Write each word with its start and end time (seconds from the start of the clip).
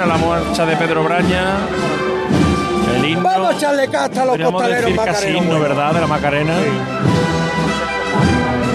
La 0.00 0.16
marcha 0.18 0.66
de 0.66 0.76
Pedro 0.76 1.04
Braña. 1.04 1.54
El 2.96 3.04
himno. 3.10 3.22
Vamos 3.22 3.50
a 3.50 3.56
echarle 3.56 3.86
casta 3.86 4.22
a 4.22 4.24
los 4.24 4.32
Podríamos 4.32 4.60
costaleros 4.60 4.90
decir 4.90 4.96
casi 4.96 5.12
macareros. 5.12 5.44
himno, 5.44 5.60
¿verdad? 5.60 5.94
De 5.94 6.00
la 6.00 6.06
Macarena. 6.08 6.54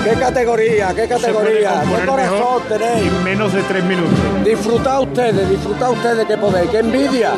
Qué 0.06 0.14
categoría, 0.14 0.96
qué 0.96 1.08
categoría, 1.10 1.84
qué 1.94 2.06
corazón 2.06 2.64
tenéis. 2.70 3.12
En 3.12 3.24
menos 3.26 3.52
de 3.52 3.62
tres 3.64 3.84
minutos. 3.84 4.18
Disfrutad 4.46 5.02
ustedes, 5.02 5.50
disfrutad 5.50 5.92
ustedes 5.92 6.26
que 6.26 6.38
podéis. 6.38 6.70
¡Qué 6.72 6.80
envidia! 6.80 7.32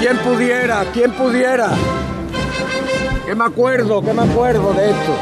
¿Quién 0.00 0.18
pudiera? 0.18 0.84
¿Quién 0.92 1.12
pudiera? 1.12 1.68
Que 3.24 3.34
me 3.36 3.44
acuerdo, 3.44 4.02
que 4.02 4.12
me 4.12 4.22
acuerdo 4.22 4.72
de 4.72 4.90
esto. 4.90 5.12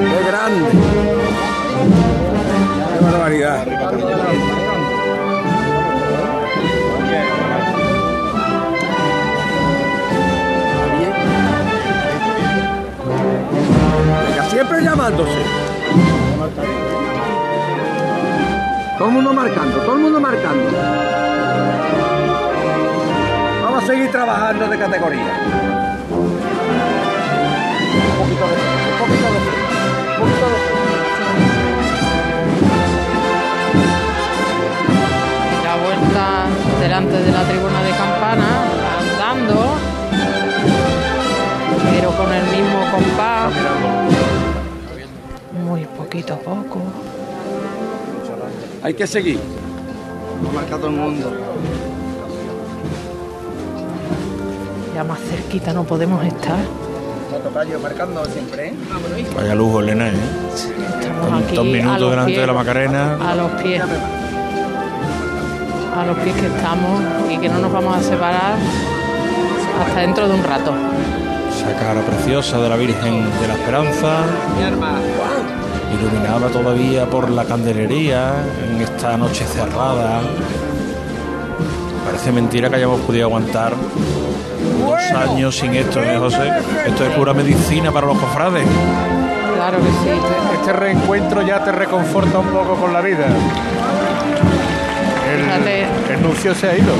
¡Qué 0.00 0.30
grande! 0.30 1.23
¡Qué 1.74 3.04
barbaridad! 3.04 3.64
Siempre 14.50 14.82
llamándose. 14.82 15.32
Todo 18.96 19.08
el 19.08 19.14
mundo 19.14 19.32
marcando, 19.32 19.78
todo 19.78 19.94
el 19.94 20.00
mundo 20.00 20.20
marcando. 20.20 20.70
Vamos 23.64 23.82
a 23.82 23.86
seguir 23.86 24.10
trabajando 24.12 24.68
de 24.68 24.78
categoría. 24.78 25.40
Un 28.10 28.16
poquito 28.18 28.44
un 28.44 28.98
poquito 29.00 29.26
de 29.32 29.54
poquito 30.20 30.93
delante 36.94 37.24
de 37.24 37.32
la 37.32 37.42
tribuna 37.42 37.82
de 37.82 37.90
campana, 37.90 38.46
andando, 39.00 39.74
pero 41.90 42.10
con 42.12 42.32
el 42.32 42.44
mismo 42.44 42.78
compás. 42.92 43.52
Muy 45.64 45.84
poquito 45.86 46.34
a 46.34 46.36
poco. 46.36 46.82
Hay 48.80 48.94
que 48.94 49.08
seguir. 49.08 49.40
Marca 50.54 50.76
todo 50.76 50.86
el 50.86 50.92
mundo. 50.92 51.32
Ya 54.94 55.02
más 55.02 55.18
cerquita 55.18 55.72
no 55.72 55.82
podemos 55.82 56.24
estar. 56.24 56.60
Tocayo 57.42 57.80
marcando 57.80 58.24
siempre, 58.26 58.68
¿eh? 58.68 58.74
Vaya 59.34 59.56
lujo, 59.56 59.80
Elena, 59.80 60.10
¿eh? 60.10 60.12
Estamos 61.00 61.42
aquí 61.42 61.56
a 61.56 61.62
minutos 61.62 62.10
delante 62.10 62.30
pies, 62.30 62.40
de 62.40 62.46
la 62.46 62.52
Macarena. 62.52 63.18
A 63.20 63.34
los 63.34 63.50
pies. 63.60 63.82
A 65.96 66.04
los 66.04 66.18
pies 66.18 66.34
que 66.34 66.46
estamos 66.46 67.00
y 67.30 67.38
que 67.38 67.48
no 67.48 67.58
nos 67.58 67.72
vamos 67.72 67.96
a 67.96 68.02
separar 68.02 68.56
hasta 69.80 70.00
dentro 70.00 70.26
de 70.28 70.34
un 70.34 70.42
rato. 70.42 70.74
Esa 71.50 71.72
cara 71.78 72.00
preciosa 72.00 72.58
de 72.58 72.68
la 72.68 72.76
Virgen 72.76 73.22
de 73.40 73.48
la 73.48 73.54
Esperanza. 73.54 74.24
Mi 74.56 74.64
arma. 74.64 74.98
Iluminada 75.92 76.48
todavía 76.48 77.06
por 77.06 77.30
la 77.30 77.44
candelería 77.44 78.34
en 78.68 78.80
esta 78.82 79.16
noche 79.16 79.44
cerrada. 79.44 80.20
Parece 82.04 82.32
mentira 82.32 82.68
que 82.68 82.76
hayamos 82.76 83.00
podido 83.00 83.26
aguantar 83.26 83.74
dos 84.78 85.00
años 85.12 85.56
sin 85.56 85.74
esto, 85.74 86.02
¿eh, 86.02 86.18
José? 86.18 86.50
Esto 86.86 87.04
es 87.04 87.10
pura 87.14 87.32
medicina 87.32 87.92
para 87.92 88.08
los 88.08 88.18
cofrades. 88.18 88.66
Claro 89.54 89.78
que 89.78 89.84
sí. 89.84 90.10
Este 90.58 90.72
reencuentro 90.72 91.42
ya 91.42 91.62
te 91.62 91.70
reconforta 91.70 92.40
un 92.40 92.48
poco 92.48 92.74
con 92.74 92.92
la 92.92 93.00
vida. 93.00 93.26
Fíjate. 95.62 96.14
El, 96.14 96.22
nuncio 96.22 96.54
se 96.54 96.68
ha 96.68 96.76
ido. 96.76 96.92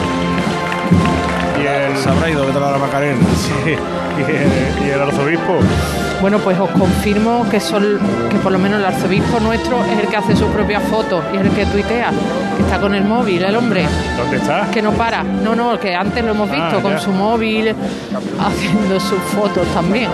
Y 1.63 1.67
el, 1.67 1.97
Se 1.97 2.09
habrá 2.09 2.31
ido 2.31 2.47
de 2.47 2.53
la 2.61 2.79
Macarena. 2.79 3.19
y 3.67 4.23
el, 4.23 4.87
y 4.87 4.91
el 4.91 5.01
arzobispo. 5.01 5.59
Bueno, 6.21 6.39
pues 6.39 6.59
os 6.59 6.71
confirmo 6.71 7.47
que 7.51 7.61
son 7.61 7.99
que 8.31 8.37
por 8.39 8.53
lo 8.53 8.59
menos 8.59 8.79
el 8.79 8.87
arzobispo 8.87 9.41
nuestro 9.41 9.85
es 9.85 9.99
el 9.99 10.09
que 10.09 10.17
hace 10.17 10.35
sus 10.37 10.49
propias 10.49 10.83
fotos 10.85 11.23
y 11.33 11.37
es 11.37 11.43
el 11.43 11.51
que 11.51 11.67
tuitea, 11.67 12.11
que 12.57 12.63
está 12.63 12.81
con 12.81 12.95
el 12.95 13.05
móvil, 13.05 13.43
el 13.45 13.55
hombre, 13.57 13.87
¿Dónde 14.17 14.37
está? 14.39 14.71
que 14.71 14.81
no 14.81 14.93
para. 14.93 15.23
No, 15.23 15.55
no, 15.55 15.79
que 15.79 15.95
antes 15.95 16.25
lo 16.25 16.31
hemos 16.31 16.49
Ah, 16.51 16.55
visto 16.55 16.81
con 16.81 16.99
su 16.99 17.11
móvil 17.11 17.75
haciendo 18.41 19.01
sus 19.01 19.19
fotos 19.35 19.67
también. 19.75 20.09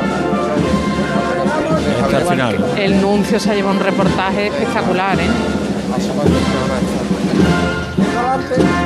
Hasta 2.02 2.18
el 2.18 2.24
final. 2.26 2.64
El 2.76 3.00
nuncio 3.00 3.38
se 3.38 3.50
ha 3.50 3.54
llevado 3.54 3.76
un 3.76 3.84
reportaje 3.84 4.46
espectacular, 4.48 5.20
¿eh? 5.20 5.28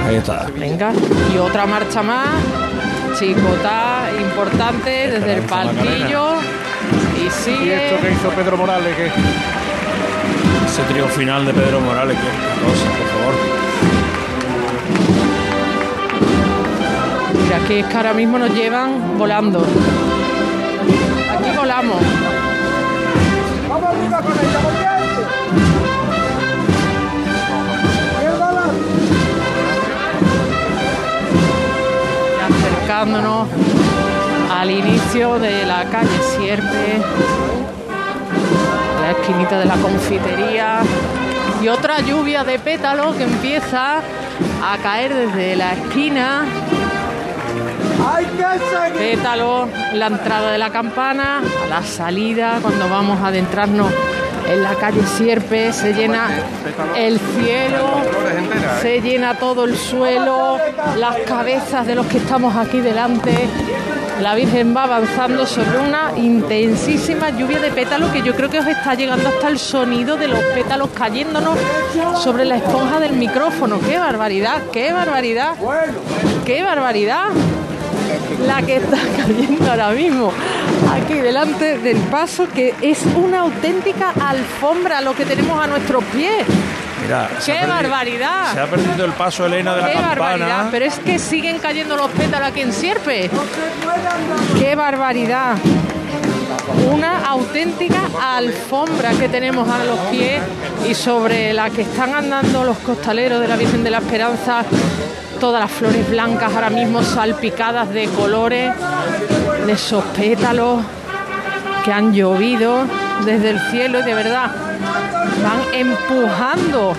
Ahí 0.06 0.16
está. 0.16 0.47
Venga, 0.59 0.93
y 1.34 1.38
otra 1.38 1.66
marcha 1.66 2.03
más, 2.03 2.28
chicotá 3.19 4.09
importante 4.19 4.91
desde 5.10 5.34
el 5.34 5.43
palquillo 5.43 6.37
y 7.22 7.27
¿Y 7.27 7.31
sigue. 7.31 7.87
esto 7.93 8.00
que 8.06 8.12
hizo 8.12 8.28
Pedro 8.31 8.56
Morales? 8.56 8.97
que 8.97 9.06
Ese 10.66 10.82
trío 10.93 11.06
final 11.09 11.44
de 11.47 11.53
Pedro 11.53 11.81
Morales, 11.81 12.16
que 12.16 12.25
cosa, 12.25 12.88
por 12.99 13.09
favor. 13.12 13.34
Mira, 17.44 17.59
que 17.69 17.81
es 17.81 17.87
que 17.87 17.97
ahora 17.97 18.15
mismo 18.15 18.38
nos 18.38 18.50
llevan 18.55 19.19
volando. 19.19 19.61
Aquí 19.61 21.50
volamos. 21.56 21.97
¡Vamos 23.69 23.88
arriba 23.91 24.19
con 24.19 24.32
ella, 24.32 24.61
acercándonos 33.04 33.48
al 34.50 34.70
inicio 34.70 35.38
de 35.38 35.66
la 35.66 35.84
calle 35.84 36.19
Sierpe, 36.37 37.03
la 39.00 39.10
esquinita 39.10 39.59
de 39.59 39.66
la 39.66 39.76
confitería 39.76 40.78
y 41.62 41.69
otra 41.69 42.00
lluvia 42.00 42.44
de 42.44 42.59
pétalos 42.59 43.14
que 43.16 43.25
empieza 43.25 43.98
a 43.98 44.78
caer 44.82 45.14
desde 45.14 45.56
la 45.56 45.75
esquina. 45.75 46.44
¡Hay 48.06 48.25
que 48.25 48.64
seguir! 48.70 49.16
Pétalo, 49.16 49.69
la 49.93 50.06
entrada 50.06 50.50
de 50.53 50.59
la 50.59 50.70
campana, 50.70 51.43
a 51.64 51.66
la 51.69 51.82
salida, 51.82 52.59
cuando 52.62 52.88
vamos 52.88 53.20
a 53.20 53.28
adentrarnos 53.28 53.93
en 54.49 54.62
la 54.62 54.75
calle 54.75 55.03
Sierpe, 55.06 55.72
se 55.72 55.93
llena 55.93 56.28
el 56.97 57.19
cielo, 57.19 58.03
se 58.81 59.00
llena 59.00 59.38
todo 59.38 59.65
el 59.65 59.77
suelo, 59.77 60.59
las 60.97 61.16
cabezas 61.27 61.87
de 61.87 61.94
los 61.94 62.06
que 62.06 62.19
estamos 62.19 62.55
aquí 62.56 62.81
delante. 62.81 63.49
La 64.21 64.34
Virgen 64.37 64.77
va 64.77 64.84
avanzando 64.84 65.44
sobre 65.44 65.78
una 65.78 66.12
intensísima 66.16 67.31
lluvia 67.31 67.59
de 67.59 67.71
pétalos 67.71 68.12
que 68.12 68.22
yo 68.22 68.34
creo 68.34 68.49
que 68.49 68.60
os 68.60 68.66
está 68.66 68.94
llegando 68.94 69.28
hasta 69.28 69.49
el 69.49 69.59
sonido 69.59 70.16
de 70.16 70.28
los 70.28 70.38
pétalos 70.55 70.91
cayéndonos 70.91 71.59
sobre 72.22 72.44
la 72.44 72.56
esponja 72.56 73.00
del 73.00 73.15
micrófono. 73.15 73.81
¡Qué 73.81 73.99
barbaridad! 73.99 74.62
¡Qué 74.72 74.93
barbaridad! 74.93 75.55
¡Qué 76.44 76.62
barbaridad! 76.62 77.26
La 78.47 78.62
que 78.62 78.76
está 78.76 78.97
cayendo 79.16 79.70
ahora 79.70 79.91
mismo. 79.91 80.32
Aquí 80.92 81.14
delante 81.14 81.78
del 81.78 81.97
paso 81.98 82.47
que 82.48 82.75
es 82.82 82.98
una 83.16 83.41
auténtica 83.41 84.12
alfombra 84.20 85.00
lo 85.00 85.14
que 85.14 85.25
tenemos 85.25 85.62
a 85.62 85.66
nuestros 85.66 86.02
pies 86.04 86.44
Mira, 87.02 87.28
se 87.38 87.52
¡Qué 87.52 87.58
perdido- 87.58 87.75
barbaridad! 87.75 88.54
Se 88.54 88.60
ha 88.60 88.66
perdido 88.66 89.04
el 89.04 89.12
paso, 89.12 89.44
Elena, 89.47 89.75
de 89.75 89.82
la 89.82 89.92
qué 89.92 89.98
barbaridad 90.00 90.69
pero 90.70 90.84
es 90.86 90.98
que 91.00 91.19
siguen 91.19 91.58
cayendo 91.58 91.97
los 91.97 92.10
pétalos 92.12 92.48
aquí 92.48 92.60
en 92.62 92.72
Sierpe. 92.72 93.30
Qué 94.58 94.75
barbaridad 94.75 95.56
una 96.91 97.26
auténtica 97.26 98.00
alfombra 98.22 99.10
que 99.19 99.28
tenemos 99.28 99.69
a 99.69 99.84
los 99.84 99.98
pies 100.10 100.41
y 100.88 100.94
sobre 100.94 101.52
la 101.52 101.69
que 101.70 101.82
están 101.82 102.14
andando 102.14 102.64
los 102.64 102.78
costaleros 102.78 103.40
de 103.40 103.49
la 103.49 103.56
Virgen 103.56 103.84
de 103.84 103.90
la 103.90 103.99
Esperanza, 103.99 104.64
todas 105.40 105.60
las 105.60 105.70
flores 105.70 106.08
blancas 106.10 106.52
ahora 106.54 106.70
mismo 106.70 107.02
salpicadas 107.02 107.90
de 107.92 108.06
colores, 108.08 108.72
de 109.66 109.72
esos 109.72 110.04
pétalos 110.16 110.81
que 111.84 111.92
han 111.92 112.12
llovido 112.14 112.84
desde 113.25 113.50
el 113.50 113.60
cielo 113.70 114.00
y 114.00 114.02
de 114.02 114.14
verdad 114.14 114.50
van 115.42 115.60
empujando 115.75 116.94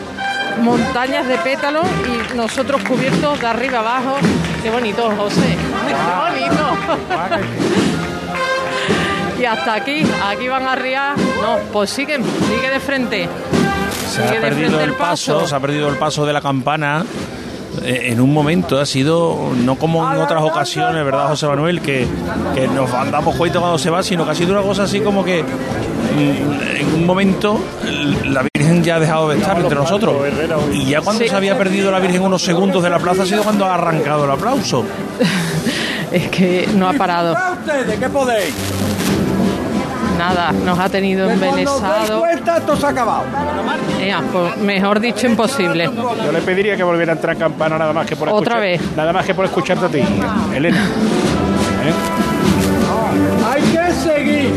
montañas 0.62 1.28
de 1.28 1.38
pétalos 1.38 1.86
y 2.06 2.36
nosotros 2.36 2.82
cubiertos 2.84 3.40
de 3.40 3.48
arriba 3.48 3.80
abajo. 3.80 4.18
Qué 4.62 4.70
bonito, 4.70 5.12
José. 5.18 5.58
Qué 5.88 5.94
bonito. 6.48 6.66
Y 9.38 9.44
hasta 9.44 9.74
aquí, 9.74 10.02
aquí 10.26 10.48
van 10.48 10.64
a 10.64 10.72
arriar. 10.72 11.18
No, 11.42 11.58
pues 11.74 11.90
siguen, 11.90 12.24
sigue 12.24 12.70
de 12.70 12.80
frente. 12.80 13.28
Se 14.10 14.24
ha 14.24 14.28
Sigue 14.30 14.40
de 14.40 14.48
perdido 14.48 14.80
el 14.80 14.94
paso, 14.94 15.46
se 15.46 15.54
ha 15.54 15.60
perdido 15.60 15.90
el 15.90 15.98
paso 15.98 16.26
de 16.26 16.32
la 16.32 16.40
campana. 16.40 17.04
Eh, 17.84 18.10
En 18.12 18.22
un 18.22 18.34
momento 18.34 18.80
ha 18.80 18.86
sido, 18.86 19.52
no 19.64 19.76
como 19.76 20.10
en 20.12 20.20
otras 20.20 20.42
ocasiones, 20.44 21.04
¿verdad, 21.04 21.28
José 21.28 21.48
Manuel? 21.48 21.82
Que, 21.82 22.08
que 22.54 22.68
nos 22.68 22.90
damos 22.92 23.36
cuenta 23.36 23.60
cuando 23.60 23.78
se 23.78 23.90
va, 23.90 24.02
sino 24.04 24.24
que 24.26 24.32
ha 24.32 24.36
sido 24.36 24.54
una 24.54 24.62
cosa 24.62 24.84
así 24.84 25.02
como 25.02 25.24
que 25.24 25.44
mm, 25.44 26.78
en 26.80 26.94
un 26.96 27.06
momento 27.06 27.60
la 28.26 28.44
Virgen 28.54 28.84
ya 28.84 28.96
ha 28.96 29.00
dejado 29.00 29.30
de 29.30 29.38
estar 29.40 29.58
entre 29.60 29.76
nosotros. 29.76 30.16
Y 30.74 30.86
ya 30.86 31.02
cuando 31.02 31.24
Sí. 31.24 31.30
se 31.30 31.36
había 31.36 31.58
perdido 31.58 31.92
la 31.92 32.00
Virgen 32.00 32.22
unos 32.22 32.42
segundos 32.44 32.82
de 32.84 32.90
la 32.90 33.00
plaza 33.00 33.24
ha 33.24 33.26
sido 33.26 33.44
cuando 33.44 33.66
ha 33.66 33.76
arrancado 33.76 34.26
el 34.26 34.32
aplauso. 34.32 34.84
Es 36.12 36.30
que 36.30 36.70
no 36.76 36.88
ha 36.88 36.94
parado. 36.94 37.36
¿A 37.36 37.54
ustedes 37.54 38.00
qué 38.00 38.08
podéis? 38.10 38.54
Nada, 40.18 40.52
nos 40.52 40.80
ha 40.80 40.90
tenido 40.90 41.28
Que 41.28 41.36
cuando 41.36 41.50
os 41.50 41.56
deis 41.56 41.68
embelesado. 41.70 42.20
cuenta, 42.20 42.58
esto 42.58 42.76
se 42.78 42.86
ha 42.86 42.90
acabado. 42.90 43.24
Ea, 44.02 44.22
pues, 44.32 44.58
mejor 44.58 45.00
dicho, 45.00 45.28
imposible. 45.28 45.90
Yo 46.26 46.32
le 46.32 46.42
pediría 46.42 46.76
que 46.78 46.84
volviera 46.84 47.12
a 47.14 47.16
entrar 47.16 47.36
campana 47.38 47.78
nada 47.78 47.92
más 47.94 48.06
que 48.06 48.16
por 48.16 48.30
Otra 48.30 48.56
escuchar- 48.56 48.60
vez. 48.62 48.82
Nada 48.96 49.12
más 49.14 49.26
que 49.26 49.34
por 49.34 49.46
escucharte 49.46 49.86
a 49.86 49.90
ti, 49.90 50.02
Elena. 50.56 50.78
¿Eh? 51.86 51.94
Hay 53.54 53.62
que 53.62 53.92
seguir. 53.94 54.56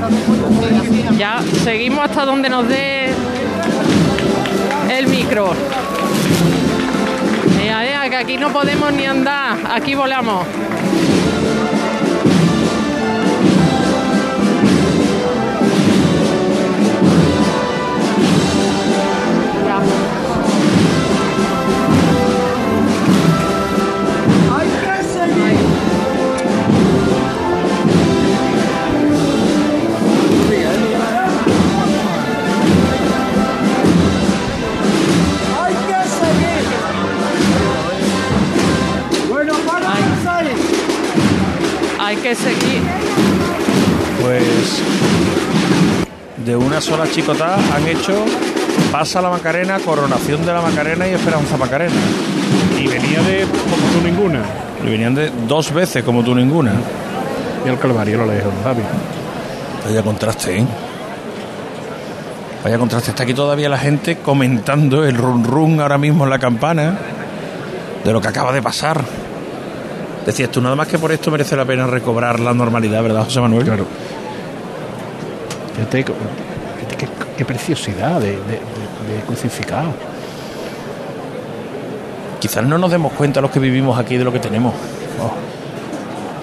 Ya 1.18 1.40
seguimos 1.64 2.04
hasta 2.04 2.24
donde 2.24 2.48
nos 2.48 2.68
dé 2.68 3.10
el 4.96 5.06
micro. 5.08 5.52
Ea, 7.62 7.84
ea, 7.84 8.08
que 8.10 8.16
aquí 8.16 8.36
no 8.36 8.50
podemos 8.50 8.92
ni 8.92 9.04
andar, 9.04 9.56
aquí 9.74 9.94
volamos. 9.94 10.44
Sola 46.88 47.06
chicotá 47.10 47.56
han 47.74 47.86
hecho 47.86 48.24
Pasa 48.92 49.20
la 49.20 49.28
Macarena, 49.28 49.78
Coronación 49.80 50.46
de 50.46 50.52
la 50.52 50.60
Macarena 50.62 51.06
y 51.06 51.12
Esperanza 51.12 51.56
Macarena. 51.56 51.92
Y 52.78 52.86
venía 52.86 53.20
de 53.22 53.42
como 53.42 53.76
tú 53.92 54.00
ninguna. 54.06 54.40
Y 54.84 54.90
venían 54.90 55.14
de 55.14 55.30
dos 55.46 55.72
veces 55.72 56.02
como 56.04 56.22
tú 56.24 56.34
ninguna. 56.34 56.72
Y 57.66 57.68
el 57.68 57.78
Calvario 57.78 58.18
lo 58.18 58.26
lejos, 58.32 58.52
Javi. 58.62 58.82
Vaya 59.84 60.02
contraste, 60.02 60.58
¿eh? 60.58 60.64
Vaya 62.64 62.78
contraste. 62.78 63.10
Está 63.10 63.24
aquí 63.24 63.34
todavía 63.34 63.68
la 63.68 63.78
gente 63.78 64.18
comentando 64.18 65.04
el 65.04 65.16
run 65.16 65.44
run 65.44 65.80
ahora 65.80 65.98
mismo 65.98 66.24
en 66.24 66.30
la 66.30 66.38
campana 66.38 66.96
de 68.04 68.12
lo 68.12 68.20
que 68.20 68.28
acaba 68.28 68.52
de 68.52 68.62
pasar. 68.62 69.02
Decías 70.24 70.50
tú, 70.50 70.60
nada 70.62 70.76
más 70.76 70.86
que 70.88 70.98
por 70.98 71.10
esto 71.12 71.30
merece 71.30 71.56
la 71.56 71.64
pena 71.64 71.86
recobrar 71.86 72.38
la 72.40 72.54
normalidad, 72.54 73.02
¿verdad, 73.02 73.24
José 73.24 73.40
Manuel? 73.40 73.64
Claro. 73.64 73.86
Fíjate, 75.74 76.04
co- 76.04 76.12
fíjate 76.14 76.47
qué, 77.38 77.44
preciosidad 77.44 78.20
de, 78.20 78.32
de- 78.32 78.36
de- 78.36 79.14
de 79.16 79.22
crucificado. 79.26 79.88
Quizás 82.40 82.64
no 82.64 82.78
nos 82.78 82.90
demos 82.90 83.12
cuenta 83.12 83.40
los 83.40 83.50
que 83.50 83.58
vivimos 83.58 83.98
aquí 83.98 84.16
de 84.16 84.24
lo 84.24 84.32
que 84.32 84.38
tenemos. 84.38 84.74
Oh. 85.20 85.32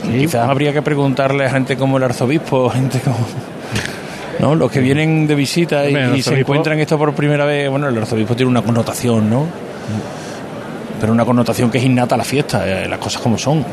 Sí, 0.06 0.20
Quizás 0.20 0.50
habría 0.50 0.74
que 0.74 0.82
preguntarle 0.82 1.46
a 1.46 1.50
gente 1.50 1.78
como 1.78 1.98
el 1.98 2.04
arzobispo, 2.04 2.70
gente 2.74 3.00
como. 3.00 3.18
¿No? 4.40 4.54
Los 4.56 4.70
que 4.70 4.82
vienen 4.82 5.26
de 5.28 5.36
visita 5.36 5.88
y, 5.90 6.22
se 6.22 6.40
encuentran 6.40 6.78
esto 6.80 6.98
por 6.98 7.14
primera 7.14 7.46
vez. 7.46 7.70
Bueno, 7.70 7.88
el 7.88 7.98
arzobispo 7.98 8.36
tiene 8.36 8.50
una 8.52 8.62
connotación, 8.62 9.30
¿no? 9.30 9.46
Pero 11.00 11.14
una 11.14 11.24
connotación 11.24 11.72
que 11.72 11.78
es 11.78 11.84
innata 11.86 12.16
a 12.16 12.18
la 12.18 12.24
fiesta, 12.26 12.68
eh, 12.84 12.88
las 12.90 13.00
cosas 13.00 13.22
como 13.22 13.38
son. 13.38 13.64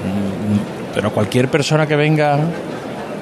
Pero 0.94 1.10
cualquier 1.10 1.48
persona 1.48 1.86
que 1.86 1.96
venga 1.96 2.38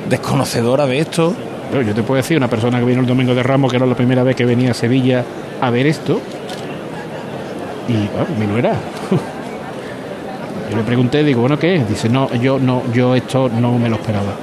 desconocedora 0.08 0.86
de 0.86 0.98
esto, 0.98 1.34
Pero 1.70 1.82
yo 1.82 1.94
te 1.94 2.02
puedo 2.02 2.16
decir, 2.16 2.36
una 2.36 2.48
persona 2.48 2.78
que 2.78 2.84
vino 2.84 3.00
el 3.00 3.06
domingo 3.06 3.34
de 3.34 3.42
Ramos, 3.42 3.70
que 3.70 3.76
era 3.76 3.86
la 3.86 3.94
primera 3.94 4.22
vez 4.22 4.34
que 4.34 4.44
venía 4.44 4.72
a 4.72 4.74
Sevilla 4.74 5.24
a 5.60 5.70
ver 5.70 5.86
esto, 5.86 6.20
y 7.88 8.08
bueno, 8.08 8.26
mi 8.38 8.46
nuera. 8.46 8.74
Yo 10.70 10.76
le 10.76 10.82
pregunté, 10.84 11.24
digo, 11.24 11.40
bueno, 11.40 11.58
¿qué? 11.58 11.84
Dice, 11.88 12.08
no, 12.08 12.32
yo 12.34 12.60
no, 12.60 12.84
yo 12.92 13.16
esto 13.16 13.48
no 13.48 13.76
me 13.76 13.88
lo 13.88 13.96
esperaba. 13.96 14.34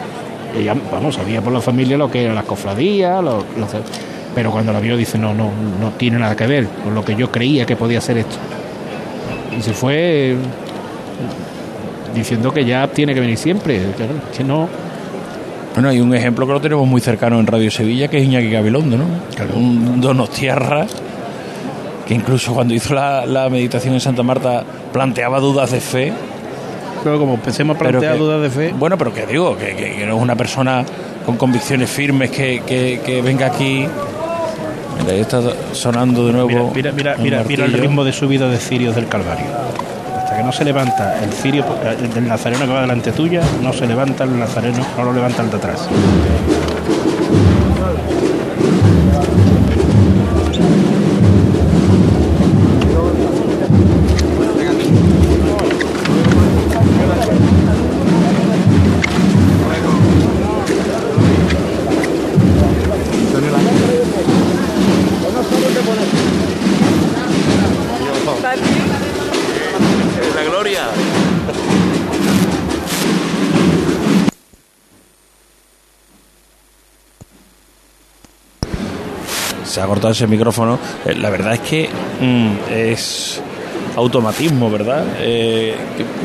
Ella, 0.53 0.75
vamos, 0.91 1.15
sabía 1.15 1.41
por 1.41 1.53
la 1.53 1.61
familia 1.61 1.97
lo 1.97 2.11
que 2.11 2.23
eran 2.23 2.35
las 2.35 2.43
cofradías, 2.43 3.23
pero 4.35 4.51
cuando 4.51 4.73
la 4.73 4.81
vio 4.81 4.97
dice, 4.97 5.17
no, 5.17 5.33
no, 5.33 5.49
no 5.79 5.91
tiene 5.91 6.19
nada 6.19 6.35
que 6.35 6.45
ver 6.45 6.67
con 6.83 6.93
lo 6.93 7.05
que 7.05 7.15
yo 7.15 7.31
creía 7.31 7.65
que 7.65 7.77
podía 7.77 8.01
ser 8.01 8.17
esto. 8.17 8.35
Y 9.57 9.61
se 9.61 9.71
fue 9.71 10.31
eh, 10.31 10.35
diciendo 12.13 12.53
que 12.53 12.65
ya 12.65 12.89
tiene 12.89 13.13
que 13.13 13.21
venir 13.21 13.37
siempre, 13.37 13.81
que 14.35 14.43
no, 14.43 14.67
Bueno, 15.77 15.89
hay 15.89 16.01
un 16.01 16.11
ejemplo 16.15 16.47
que 16.47 16.53
lo 16.53 16.59
tenemos 16.59 16.87
muy 16.87 16.99
cercano 17.01 17.39
en 17.39 17.45
Radio 17.45 17.69
Sevilla, 17.69 18.07
que 18.07 18.17
es 18.17 18.23
Iñaki 18.25 18.49
Gabilondo, 18.49 18.97
¿no? 18.97 19.03
Un 19.55 20.01
donostiarra 20.01 20.87
que 22.07 22.15
incluso 22.15 22.51
cuando 22.55 22.73
hizo 22.73 22.95
la, 22.95 23.27
la 23.27 23.47
meditación 23.47 23.93
en 23.93 23.99
Santa 23.99 24.23
Marta 24.23 24.63
planteaba 24.91 25.39
dudas 25.39 25.69
de 25.69 25.79
fe. 25.79 26.11
Pero 27.03 27.19
como 27.19 27.35
empecemos 27.35 27.75
a 27.75 27.79
plantear 27.79 28.13
que- 28.13 28.17
dudas 28.19 28.41
de 28.41 28.49
fe, 28.49 28.73
Bueno, 28.75 28.97
pero 28.97 29.13
que 29.13 29.27
digo, 29.27 29.55
que, 29.55 29.75
que- 29.75 29.97
que 29.97 30.05
no 30.07 30.17
es 30.17 30.21
una 30.23 30.35
persona 30.35 30.83
con 31.27 31.37
convicciones 31.37 31.91
firmes 31.91 32.31
que, 32.31 33.21
venga 33.23 33.45
aquí. 33.45 33.85
Mira, 35.01 35.13
ahí 35.13 35.19
está 35.19 35.43
sonando 35.73 36.25
de 36.25 36.33
nuevo. 36.33 36.71
Mira, 36.73 36.91
mira, 36.91 37.15
mira, 37.19 37.43
mira 37.47 37.65
el 37.65 37.73
ritmo 37.73 38.03
de 38.03 38.13
subida 38.13 38.49
de 38.49 38.57
cirios 38.57 38.95
del 38.95 39.07
Calvario. 39.07 39.45
Que 40.37 40.43
no 40.43 40.51
se 40.51 40.63
levanta 40.63 41.23
el 41.23 41.33
cirio 41.33 41.65
el 41.83 42.13
del 42.13 42.27
nazareno 42.27 42.67
que 42.67 42.71
va 42.71 42.81
delante 42.81 43.11
tuya, 43.11 43.41
no 43.63 43.73
se 43.73 43.87
levanta 43.87 44.23
el 44.23 44.37
nazareno, 44.37 44.85
no 44.95 45.03
lo 45.05 45.11
levanta 45.11 45.41
el 45.41 45.49
de 45.49 45.57
atrás. 45.57 45.89
Ese 80.11 80.27
micrófono. 80.27 80.79
Eh, 81.05 81.15
La 81.15 81.29
verdad 81.29 81.53
es 81.53 81.59
que 81.61 81.89
mm, 82.21 82.73
es 82.73 83.41
automatismo, 83.95 84.69
¿verdad? 84.69 85.03
Eh, 85.19 85.75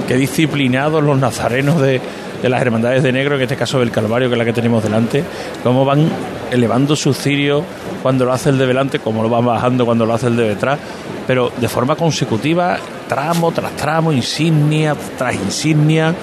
qué, 0.06 0.16
disciplinados 0.16 1.02
los 1.02 1.18
nazarenos 1.18 1.80
de, 1.80 2.00
de 2.42 2.48
las 2.48 2.60
hermandades 2.60 3.02
de 3.02 3.12
negro, 3.12 3.36
en 3.36 3.42
este 3.42 3.56
caso 3.56 3.78
del 3.80 3.90
Calvario, 3.90 4.28
que 4.28 4.34
es 4.34 4.38
la 4.38 4.44
que 4.44 4.52
tenemos 4.52 4.82
delante, 4.82 5.24
cómo 5.62 5.84
van 5.84 6.06
elevando 6.50 6.94
sus 6.94 7.16
cirios 7.16 7.64
cuando 8.02 8.26
lo 8.26 8.32
hace 8.32 8.50
el 8.50 8.58
de 8.58 8.66
delante, 8.66 8.98
como 8.98 9.22
lo 9.22 9.30
van 9.30 9.46
bajando 9.46 9.86
cuando 9.86 10.04
lo 10.04 10.12
hace 10.12 10.26
el 10.26 10.36
de 10.36 10.48
detrás, 10.50 10.78
pero 11.26 11.50
de 11.56 11.68
forma 11.68 11.96
consecutiva, 11.96 12.76
tramo 13.08 13.52
tras 13.52 13.72
tramo, 13.76 14.12
insignia 14.12 14.94
tras 15.16 15.34
insignia, 15.34 16.14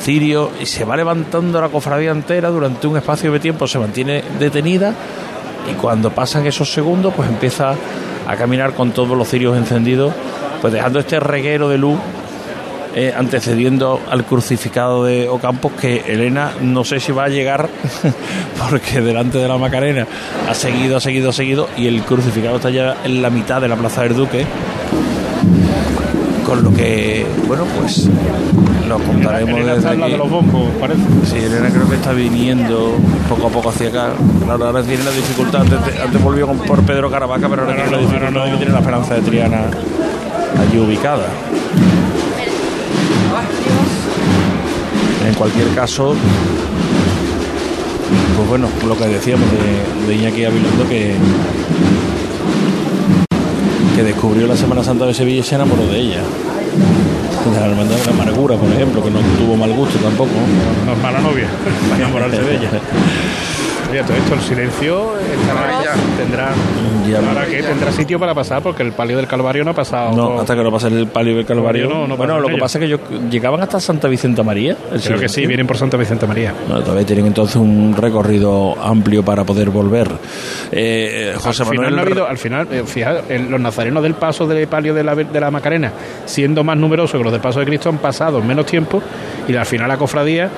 cirio, 0.00 0.50
y 0.60 0.66
se 0.66 0.84
va 0.84 0.96
levantando 0.96 1.60
la 1.60 1.68
cofradía 1.68 2.12
entera 2.12 2.48
durante 2.50 2.86
un 2.86 2.96
espacio 2.96 3.32
de 3.32 3.40
tiempo, 3.40 3.66
se 3.66 3.78
mantiene 3.78 4.22
detenida 4.38 4.94
y 5.70 5.74
cuando 5.74 6.10
pasan 6.10 6.46
esos 6.46 6.72
segundos 6.72 7.12
pues 7.14 7.28
empieza 7.28 7.74
a 8.26 8.36
caminar 8.36 8.74
con 8.74 8.92
todos 8.92 9.16
los 9.16 9.28
cirios 9.28 9.56
encendidos 9.56 10.12
pues 10.60 10.72
dejando 10.72 10.98
este 10.98 11.20
reguero 11.20 11.68
de 11.68 11.78
luz 11.78 11.98
eh, 12.94 13.14
antecediendo 13.16 14.00
al 14.10 14.24
crucificado 14.24 15.04
de 15.04 15.26
Ocampos 15.26 15.72
que 15.72 16.04
Elena 16.06 16.52
no 16.60 16.84
sé 16.84 17.00
si 17.00 17.10
va 17.10 17.24
a 17.24 17.28
llegar 17.28 17.70
porque 18.70 19.00
delante 19.00 19.38
de 19.38 19.48
la 19.48 19.56
Macarena 19.56 20.06
ha 20.46 20.54
seguido, 20.54 20.98
ha 20.98 21.00
seguido, 21.00 21.30
ha 21.30 21.32
seguido 21.32 21.68
y 21.76 21.86
el 21.86 22.02
crucificado 22.02 22.56
está 22.56 22.68
ya 22.68 22.96
en 23.04 23.22
la 23.22 23.30
mitad 23.30 23.62
de 23.62 23.68
la 23.68 23.76
Plaza 23.76 24.02
del 24.02 24.14
Duque 24.14 24.44
con 26.52 26.64
lo 26.64 26.74
que 26.74 27.24
bueno 27.48 27.64
pues 27.80 28.10
lo 28.86 28.98
contaremos 28.98 29.54
Elena 29.54 29.74
desde 29.74 29.96
la 29.96 30.04
aquí. 30.04 30.12
de 30.12 30.18
los 30.18 30.30
bombos, 30.30 30.68
parece. 30.78 31.00
Sí, 31.24 31.36
Elena 31.38 31.70
creo 31.70 31.88
que 31.88 31.94
está 31.94 32.12
viniendo 32.12 32.94
poco 33.26 33.46
a 33.46 33.50
poco 33.50 33.70
hacia 33.70 33.88
acá. 33.88 34.08
Claro, 34.44 34.66
ahora 34.66 34.82
tiene 34.82 35.02
la 35.02 35.12
dificultad. 35.12 35.62
Antes, 35.62 35.78
antes 35.98 36.22
volvió 36.22 36.46
con- 36.46 36.58
por 36.58 36.82
Pedro 36.82 37.10
Caravaca, 37.10 37.48
pero 37.48 37.62
ahora 37.62 37.74
tiene 37.74 37.90
la 37.90 37.98
dificultad 37.98 38.44
de 38.44 38.50
que 38.50 38.56
tiene 38.58 38.72
la 38.72 38.78
esperanza 38.80 39.14
de 39.14 39.20
Triana 39.22 39.60
allí 40.60 40.78
ubicada. 40.78 41.24
En 45.26 45.34
cualquier 45.34 45.68
caso, 45.74 46.14
pues 48.36 48.48
bueno, 48.48 48.68
lo 48.86 48.96
que 48.98 49.06
decíamos 49.06 49.46
de, 49.52 50.06
de 50.08 50.14
Iñaki 50.20 50.44
Abilondo 50.44 50.86
que 50.88 51.14
que 53.94 54.02
descubrió 54.02 54.46
la 54.46 54.56
Semana 54.56 54.82
Santa 54.82 55.06
de 55.06 55.14
Sevilla 55.14 55.40
y 55.40 55.42
se 55.42 55.54
enamoró 55.54 55.86
de 55.86 56.00
ella. 56.00 56.20
De 57.52 57.60
la 57.60 57.66
hermandad 57.66 57.96
de 57.96 58.04
la 58.06 58.12
amargura, 58.12 58.56
por 58.56 58.70
ejemplo, 58.70 59.02
que 59.02 59.10
no 59.10 59.20
tuvo 59.38 59.56
mal 59.56 59.72
gusto 59.72 59.98
tampoco. 59.98 60.30
No 60.86 60.92
es 60.92 60.98
mala 60.98 61.20
novia 61.20 61.48
para 61.90 62.02
enamorarse 62.02 62.42
de 62.42 62.56
ella. 62.56 62.70
Todo 64.00 64.16
esto, 64.16 64.34
el 64.34 64.40
silencio 64.40 65.12
estará 65.18 65.82
ya, 65.84 65.94
tendrá, 66.16 66.48
Ya. 67.08 67.20
¿para 67.20 67.46
qué? 67.46 67.62
tendrá 67.62 67.92
sitio 67.92 68.18
para 68.18 68.34
pasar 68.34 68.62
porque 68.62 68.82
el 68.82 68.92
palio 68.92 69.16
del 69.16 69.26
Calvario 69.26 69.64
no 69.64 69.72
ha 69.72 69.74
pasado. 69.74 70.12
No, 70.16 70.40
hasta 70.40 70.54
que 70.56 70.62
no 70.62 70.70
pase 70.72 70.88
el 70.88 71.06
palio 71.08 71.36
del 71.36 71.44
Calvario. 71.46 71.88
No, 71.88 72.06
no 72.06 72.16
bueno, 72.16 72.38
lo 72.40 72.46
que 72.46 72.52
ellos. 72.54 72.60
pasa 72.62 72.78
es 72.78 72.80
que 72.80 72.86
ellos 72.86 73.00
llegaban 73.30 73.60
hasta 73.60 73.78
Santa 73.80 74.08
Vicenta 74.08 74.42
María. 74.42 74.76
el 74.92 75.00
Creo 75.00 75.18
que 75.18 75.28
sí, 75.28 75.46
vienen 75.46 75.66
por 75.66 75.76
Santa 75.76 75.96
Vicenta 75.96 76.26
María. 76.26 76.54
Bueno, 76.66 76.82
todavía 76.82 77.04
tienen 77.06 77.26
entonces 77.26 77.56
un 77.56 77.94
recorrido 77.96 78.74
amplio 78.82 79.22
para 79.24 79.44
poder 79.44 79.70
volver. 79.70 80.08
Eh, 80.70 81.34
José 81.36 81.62
al 81.62 81.68
final, 81.68 81.84
Manuel 81.84 81.94
no 81.94 82.00
ha 82.00 82.04
habido- 82.04 82.28
al 82.28 82.38
final 82.38 82.68
eh, 83.28 83.46
los 83.48 83.60
nazarenos 83.60 84.02
del 84.02 84.14
paso 84.14 84.46
del 84.46 84.66
palio 84.68 84.94
de 84.94 85.04
la, 85.04 85.14
de 85.14 85.40
la 85.40 85.50
Macarena, 85.50 85.92
siendo 86.24 86.64
más 86.64 86.76
numerosos 86.76 87.18
que 87.18 87.24
los 87.24 87.32
del 87.32 87.42
paso 87.42 87.60
de 87.60 87.66
Cristo, 87.66 87.88
han 87.88 87.98
pasado 87.98 88.38
en 88.38 88.46
menos 88.46 88.66
tiempo 88.66 89.02
y 89.46 89.54
al 89.54 89.66
final 89.66 89.88
la 89.88 89.96
cofradía, 89.96 90.48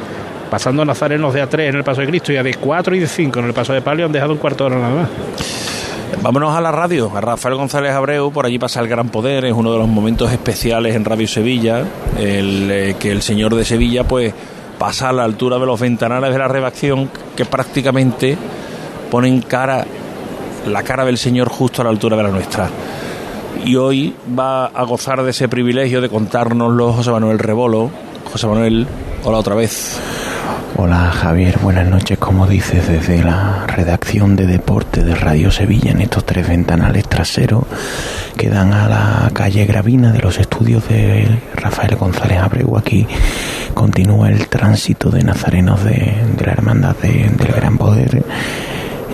pasando 0.55 0.85
nazarenos 0.85 1.35
de 1.35 1.43
A3 1.43 1.71
en 1.71 1.75
el 1.75 1.83
paso 1.83 2.01
de 2.01 2.07
Cristo 2.07 2.33
y 2.33 2.37
a 2.37 2.43
de 2.45 2.55
4 2.55 2.95
y 2.95 3.01
de 3.01 3.09
5 3.09 3.41
en 3.41 3.47
el 3.47 3.53
paso 3.53 3.73
de 3.73 3.83
palio, 3.83 4.07
han 4.07 4.13
dejado 4.13 4.35
un 4.35 4.39
cuarto 4.39 4.63
de 4.63 4.71
hora 4.71 4.83
nada 4.83 4.95
más. 5.03 5.09
Vámonos 6.23 6.55
a 6.55 6.61
la 6.61 6.71
radio, 6.71 7.11
a 7.13 7.21
Rafael 7.21 7.57
González 7.57 7.91
Abreu, 7.91 8.31
por 8.31 8.47
allí 8.47 8.57
pasa 8.57 8.79
el 8.79 8.87
Gran 8.87 9.09
Poder, 9.09 9.47
es 9.47 9.53
uno 9.53 9.73
de 9.73 9.81
los 9.81 9.89
momentos 9.89 10.31
especiales 10.31 10.95
en 10.95 11.05
Radio 11.05 11.27
Sevilla, 11.27 11.83
el, 12.17 12.71
eh, 12.71 12.95
que 13.01 13.11
el 13.11 13.21
señor 13.23 13.57
de 13.57 13.65
Sevilla 13.65 14.05
pues 14.05 14.33
pasa 14.79 15.09
a 15.09 15.13
la 15.13 15.25
altura 15.25 15.59
de 15.59 15.67
los 15.67 15.81
ventanales 15.81 16.33
de 16.33 16.39
la 16.39 16.47
redacción 16.47 17.11
que 17.35 17.45
prácticamente 17.45 18.39
ponen 19.11 19.41
cara, 19.41 19.85
la 20.69 20.85
cara 20.85 21.05
del 21.05 21.19
señor 21.19 21.49
justo 21.49 21.83
a 21.83 21.85
la 21.85 21.91
altura 21.91 22.17
de 22.17 22.23
la 22.23 22.31
nuestra. 22.31 22.71
Y 23.65 23.75
hoy 23.75 24.15
va 24.39 24.67
a 24.67 24.85
gozar 24.85 25.21
de 25.25 25.33
ese 25.33 25.49
privilegio 25.49 26.01
de 26.01 26.09
contárnoslo 26.09 26.93
José 26.93 27.11
Manuel 27.11 27.41
Rebolo. 27.41 27.91
José 28.31 28.47
Manuel, 28.47 28.87
hola 29.25 29.39
otra 29.39 29.57
vez. 29.57 29.99
Hola 30.77 31.11
Javier, 31.13 31.59
buenas 31.63 31.89
noches. 31.89 32.19
Como 32.19 32.47
dices, 32.47 32.89
desde 32.89 33.23
la 33.23 33.65
redacción 33.67 34.35
de 34.35 34.47
deporte 34.47 35.05
de 35.05 35.15
Radio 35.15 35.51
Sevilla, 35.51 35.93
en 35.93 36.01
estos 36.01 36.25
tres 36.27 36.49
ventanales 36.49 37.09
traseros 37.09 37.65
que 38.37 38.49
dan 38.49 38.73
a 38.73 38.89
la 38.89 39.31
calle 39.33 39.67
Gravina 39.67 40.11
de 40.13 40.19
los 40.19 40.39
estudios 40.39 40.89
de 40.89 41.29
Rafael 41.55 41.95
González 41.97 42.39
Abreu, 42.39 42.77
aquí 42.77 43.07
continúa 43.73 44.29
el 44.31 44.49
tránsito 44.49 45.11
de 45.11 45.23
nazarenos 45.23 45.85
de, 45.85 46.13
la 46.45 46.53
Hermandad 46.53 46.97
de- 46.97 47.31
del 47.31 47.53
Gran 47.55 47.79
Poder. 47.79 48.25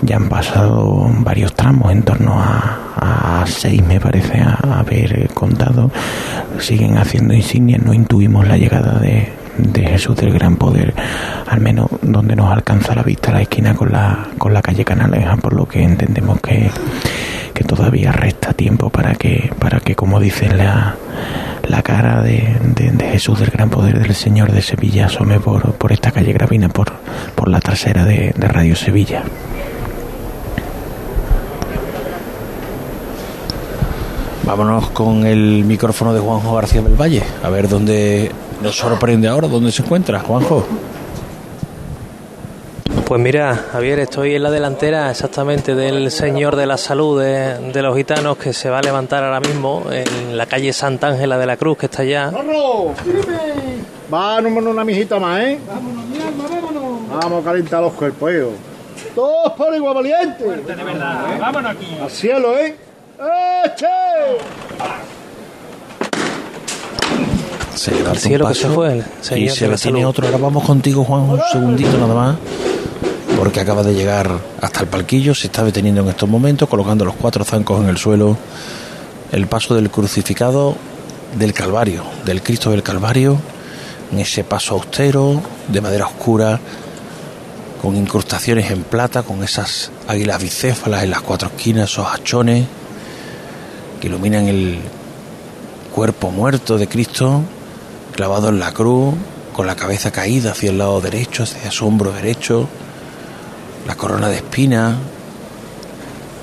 Ya 0.03 0.17
han 0.17 0.31
pasado 0.31 1.11
varios 1.19 1.53
tramos, 1.55 1.93
en 1.93 2.03
torno 2.03 2.41
a, 2.41 3.45
seis 3.47 3.83
me 3.85 4.01
parece 4.01 4.41
haber 4.43 5.29
contado. 5.35 5.91
Siguen 6.59 6.97
haciendo 6.97 7.35
insignias, 7.35 7.83
no 7.83 7.93
intuimos 7.93 8.47
la 8.49 8.57
llegada 8.57 8.99
de, 8.99 9.31
de 9.63 9.87
Jesús 9.87 10.17
del 10.17 10.33
Gran 10.33 10.57
Poder, 10.57 10.95
al 11.47 11.61
menos 11.61 11.89
donde 12.03 12.37
nos 12.37 12.53
alcanza 12.53 12.95
la 12.95 13.03
vista 13.03 13.33
la 13.33 13.43
esquina 13.43 13.75
con 13.75 13.93
la, 13.93 14.29
con 14.39 14.53
la 14.55 14.63
calle 14.63 14.85
Canaleja, 14.85 15.37
por 15.37 15.55
lo 15.55 15.67
que 15.67 15.83
entendemos 15.83 16.41
que, 16.41 16.71
que 17.55 17.65
todavía 17.65 18.13
resta 18.13 18.53
tiempo 18.53 18.91
para 18.91 19.15
que, 19.15 19.53
para 19.59 19.81
que 19.81 19.95
como 19.95 20.19
dicen 20.21 20.57
la, 20.59 20.95
la 21.69 21.83
cara 21.83 22.23
de, 22.23 22.57
de- 22.75 22.91
Jesús 23.11 23.41
del 23.41 23.51
Gran 23.51 23.69
Poder 23.71 23.99
del 24.01 24.15
Señor 24.15 24.53
de 24.53 24.63
Sevilla 24.63 25.07
asome 25.07 25.41
por, 25.41 25.73
por 25.75 25.91
esta 25.93 26.11
calle 26.13 26.33
Gravina, 26.33 26.69
por, 26.69 26.93
por 27.35 27.49
la 27.49 27.61
trasera 27.61 28.05
de, 28.05 28.33
de 28.37 28.49
Radio 28.49 28.77
Sevilla. 28.77 29.25
Vámonos 34.45 34.91
con 34.91 35.27
el 35.27 35.65
micrófono 35.65 36.13
de 36.15 36.21
Juanjo 36.21 36.55
García 36.55 36.83
del 36.83 36.95
Valle, 37.01 37.23
a 37.43 37.51
ver 37.51 37.69
dónde 37.69 38.33
nos 38.63 38.77
sorprende 38.77 39.29
ahora, 39.29 39.49
dónde 39.49 39.73
se 39.73 39.83
encuentra, 39.83 40.21
Juanjo. 40.21 40.65
Pues 43.05 43.21
mira, 43.21 43.57
Javier, 43.73 43.99
estoy 43.99 44.37
en 44.37 44.43
la 44.45 44.53
delantera 44.53 45.11
exactamente 45.11 45.75
del 45.75 46.13
Señor 46.13 46.55
de 46.55 46.67
la 46.67 46.77
Salud 46.77 47.21
de, 47.21 47.73
de 47.73 47.83
los 47.83 47.97
Gitanos 47.97 48.37
que 48.37 48.53
se 48.53 48.71
va 48.71 48.79
a 48.79 48.83
levantar 48.83 49.25
ahora 49.25 49.41
mismo 49.41 49.85
en 49.91 50.37
la 50.37 50.47
calle 50.47 50.73
Santa 50.73 51.09
Ángela 51.09 51.37
de 51.37 51.47
la 51.47 51.57
Cruz, 51.57 51.77
que 51.77 51.87
está 51.87 52.03
allá. 52.03 52.31
Vámonos 54.09 54.65
una 54.65 54.85
mijita 54.85 55.19
más, 55.19 55.41
¿eh? 55.41 55.59
Vámonos, 55.67 56.05
mi 56.07 56.19
alma, 56.19 56.45
vámonos. 56.49 57.09
Vamos 57.21 57.43
a 57.43 57.45
calentar 57.45 57.83
los 57.83 57.93
cuerpos, 57.95 58.31
eh. 58.31 58.47
Todos 59.15 59.53
por 59.55 59.75
igual 59.75 59.95
valiente. 59.95 60.45
de 60.45 60.75
verdad, 60.85 61.39
vámonos 61.41 61.73
aquí. 61.73 61.97
Al 62.01 62.11
cielo, 62.11 62.57
¿eh? 62.59 62.77
¡Eche! 63.65 63.87
Se 67.75 67.93
Al 68.07 68.19
cielo 68.19 68.49
que 68.49 68.55
se 68.55 68.69
fue 68.69 68.93
el 68.93 68.99
y 68.99 69.25
señor 69.25 69.57
se 69.57 69.65
de 69.65 69.71
la 69.71 69.79
salud. 69.79 70.05
otro. 70.05 70.27
Ahora 70.27 70.39
vamos 70.39 70.65
contigo, 70.65 71.05
Juan, 71.05 71.23
un 71.23 71.41
segundito 71.51 71.97
nada 71.99 72.15
más. 72.15 72.37
Porque 73.39 73.61
acaba 73.61 73.83
de 73.83 73.95
llegar 73.95 74.31
hasta 74.61 74.81
el 74.81 74.87
palquillo, 74.87 75.35
se 75.35 75.47
está 75.47 75.65
deteniendo 75.65 76.03
en 76.03 76.09
estos 76.09 76.29
momentos, 76.29 76.69
colocando 76.69 77.05
los 77.05 77.15
cuatro 77.15 77.45
zancos 77.45 77.83
en 77.83 77.89
el 77.89 77.97
suelo. 77.97 78.37
El 79.33 79.47
paso 79.47 79.75
del 79.75 79.91
crucificado 79.91 80.77
del 81.39 81.53
Calvario, 81.55 82.03
del 82.25 82.43
Cristo 82.43 82.71
del 82.71 82.83
Calvario, 82.83 83.39
en 84.13 84.19
ese 84.19 84.45
paso 84.45 84.75
austero, 84.75 85.41
de 85.69 85.81
madera 85.81 86.07
oscura, 86.07 86.61
con 87.81 87.97
incrustaciones 87.97 88.71
en 88.71 88.83
plata, 88.83 89.23
con 89.23 89.43
esas 89.43 89.91
águilas 90.07 90.43
bicéfalas 90.43 91.05
en 91.05 91.11
las 91.11 91.23
cuatro 91.23 91.49
esquinas, 91.49 91.91
esos 91.91 92.07
hachones 92.07 92.67
que 94.01 94.09
iluminan 94.09 94.49
el 94.49 94.81
cuerpo 95.95 96.31
muerto 96.31 96.77
de 96.77 96.89
Cristo, 96.89 97.43
clavado 98.21 98.51
en 98.51 98.59
la 98.59 98.75
cruz, 98.75 99.15
con 99.55 99.67
la 99.67 99.77
cabeza 99.77 100.11
caída 100.11 100.51
hacia 100.51 100.69
el 100.69 100.77
lado 100.77 101.01
derecho, 101.01 101.45
hacia 101.45 101.71
su 101.71 101.87
hombro 101.87 102.13
derecho, 102.13 102.69
la 103.87 103.95
corona 103.95 104.29
de 104.29 104.37
espina, 104.37 104.99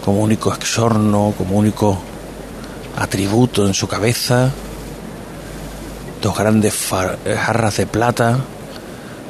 como 0.04 0.22
único 0.22 0.52
exorno, 0.52 1.36
como 1.38 1.56
único 1.56 2.00
atributo 2.98 3.68
en 3.68 3.76
su 3.76 3.88
cabeza, 3.88 4.50
dos 6.20 6.36
grandes 6.36 6.74
jarras 7.46 7.78
de 7.78 7.86
plata 7.86 8.40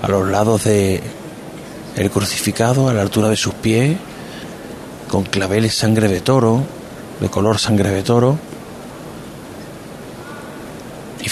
a 0.01 0.07
los 0.07 0.29
lados 0.29 0.63
de 0.63 1.03
el 1.97 2.09
crucificado, 2.09 2.87
a 2.87 2.93
la 2.93 3.01
altura 3.01 3.27
de 3.27 3.35
sus 3.35 3.55
pies, 3.55 3.97
con 5.09 5.23
claveles 5.23 5.75
sangre 5.75 6.07
de 6.07 6.21
toro, 6.21 6.63
de 7.19 7.27
color 7.27 7.59
sangre 7.59 7.89
de 7.89 8.03
toro, 8.03 8.39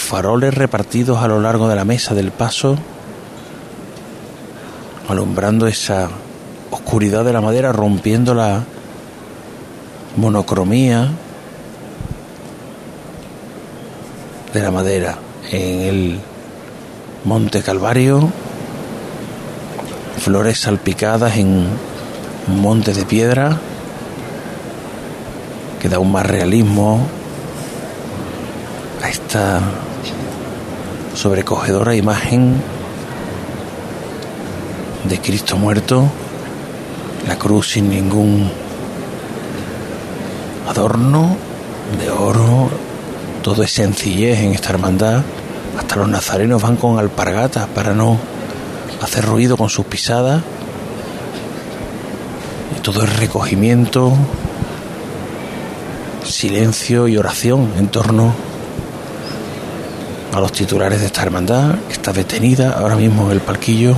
faroles 0.06 0.54
repartidos 0.54 1.18
a 1.22 1.26
lo 1.26 1.40
largo 1.40 1.68
de 1.68 1.74
la 1.74 1.84
mesa 1.84 2.14
del 2.14 2.30
paso, 2.30 2.76
alumbrando 5.08 5.66
esa 5.66 6.08
oscuridad 6.70 7.24
de 7.24 7.32
la 7.32 7.40
madera, 7.40 7.72
rompiendo 7.72 8.32
la 8.32 8.62
monocromía 10.16 11.10
de 14.54 14.62
la 14.62 14.70
madera 14.70 15.18
en 15.50 15.80
el 15.80 16.20
Monte 17.24 17.62
Calvario, 17.62 18.30
flores 20.18 20.60
salpicadas 20.60 21.36
en 21.36 21.66
un 22.48 22.60
monte 22.60 22.94
de 22.94 23.04
piedra 23.04 23.58
que 25.80 25.88
da 25.88 25.98
un 25.98 26.12
más 26.12 26.24
realismo 26.24 27.06
a 29.02 29.08
esta 29.08 29.60
sobrecogedora 31.16 31.94
imagen 31.94 32.60
de 35.08 35.18
Cristo 35.18 35.56
muerto, 35.56 36.06
la 37.26 37.38
cruz 37.38 37.70
sin 37.70 37.88
ningún 37.88 38.50
adorno 40.68 41.36
de 41.98 42.10
oro, 42.10 42.68
todo 43.42 43.62
es 43.62 43.72
sencillez 43.72 44.40
en 44.40 44.52
esta 44.52 44.70
hermandad, 44.70 45.22
hasta 45.78 45.96
los 45.96 46.08
nazarenos 46.08 46.60
van 46.60 46.76
con 46.76 46.98
alpargatas 46.98 47.66
para 47.68 47.94
no 47.94 48.18
hacer 49.00 49.24
ruido 49.24 49.56
con 49.56 49.70
sus 49.70 49.86
pisadas, 49.86 50.42
y 52.76 52.80
todo 52.80 53.04
es 53.04 53.18
recogimiento, 53.18 54.12
silencio 56.24 57.08
y 57.08 57.16
oración 57.16 57.72
en 57.78 57.88
torno 57.88 58.45
a 60.36 60.40
los 60.40 60.52
titulares 60.52 61.00
de 61.00 61.06
esta 61.06 61.22
hermandad, 61.22 61.76
que 61.86 61.94
está 61.94 62.12
detenida 62.12 62.72
ahora 62.78 62.94
mismo 62.94 63.24
en 63.26 63.32
el 63.32 63.40
palquillo. 63.40 63.94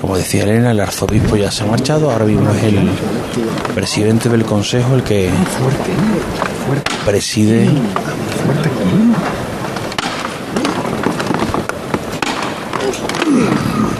Como 0.00 0.16
decía 0.16 0.42
Elena, 0.42 0.72
el 0.72 0.80
arzobispo 0.80 1.36
ya 1.36 1.48
se 1.52 1.62
ha 1.62 1.66
marchado, 1.66 2.10
ahora 2.10 2.24
mismo 2.24 2.50
es 2.50 2.64
el 2.64 2.90
presidente 3.72 4.28
del 4.28 4.44
consejo 4.44 4.96
el 4.96 5.04
que 5.04 5.30
preside 7.06 7.70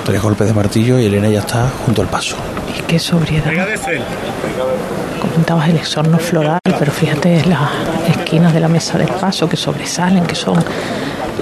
Tres 0.05 0.21
golpes 0.21 0.49
de 0.49 0.55
martillo 0.55 0.99
y 0.99 1.05
Elena 1.05 1.29
ya 1.29 1.39
está 1.39 1.71
junto 1.87 2.03
al 2.03 2.09
paso. 2.09 2.35
Y 2.79 2.83
qué 2.83 2.99
sobriedad. 2.99 3.53
Comentabas 5.21 5.69
el 5.69 5.77
exorno 5.77 6.19
floral, 6.19 6.61
pero 6.79 6.93
fíjate 6.93 7.45
las 7.47 7.71
esquinas 8.09 8.53
de 8.53 8.61
la 8.61 8.69
mesa 8.69 8.99
del 8.99 9.09
paso 9.09 9.49
que 9.49 9.57
sobresalen, 9.57 10.25
que 10.27 10.35
son 10.35 10.63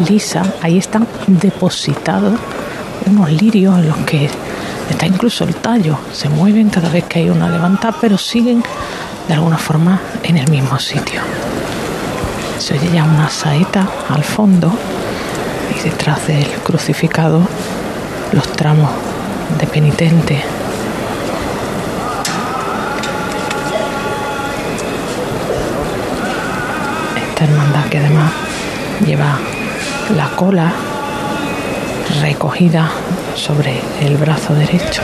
lisas. 0.08 0.48
Ahí 0.62 0.78
están 0.78 1.06
depositados 1.26 2.38
unos 3.06 3.30
lirios 3.32 3.78
en 3.78 3.88
los 3.88 3.96
que 3.98 4.28
está 4.88 5.06
incluso 5.06 5.44
el 5.44 5.54
tallo. 5.56 5.98
Se 6.12 6.28
mueven 6.28 6.68
cada 6.70 6.88
vez 6.88 7.04
que 7.04 7.20
hay 7.20 7.30
una 7.30 7.48
levantada, 7.48 7.96
pero 8.00 8.18
siguen 8.18 8.62
de 9.28 9.34
alguna 9.34 9.58
forma 9.58 10.00
en 10.22 10.36
el 10.36 10.50
mismo 10.50 10.78
sitio. 10.78 11.20
Se 12.58 12.74
oye 12.74 12.90
ya 12.92 13.04
una 13.04 13.30
saeta 13.30 13.88
al 14.08 14.22
fondo 14.22 14.70
y 15.74 15.88
detrás 15.88 16.26
del 16.26 16.46
crucificado 16.64 17.40
los 18.32 18.52
tramos 18.52 18.90
de 19.58 19.66
penitente. 19.66 20.42
Hermandad 27.40 27.86
que 27.86 27.98
además 27.98 28.32
lleva 29.04 29.38
la 30.14 30.28
cola 30.36 30.72
recogida 32.20 32.90
sobre 33.34 33.80
el 34.02 34.16
brazo 34.16 34.54
derecho. 34.54 35.02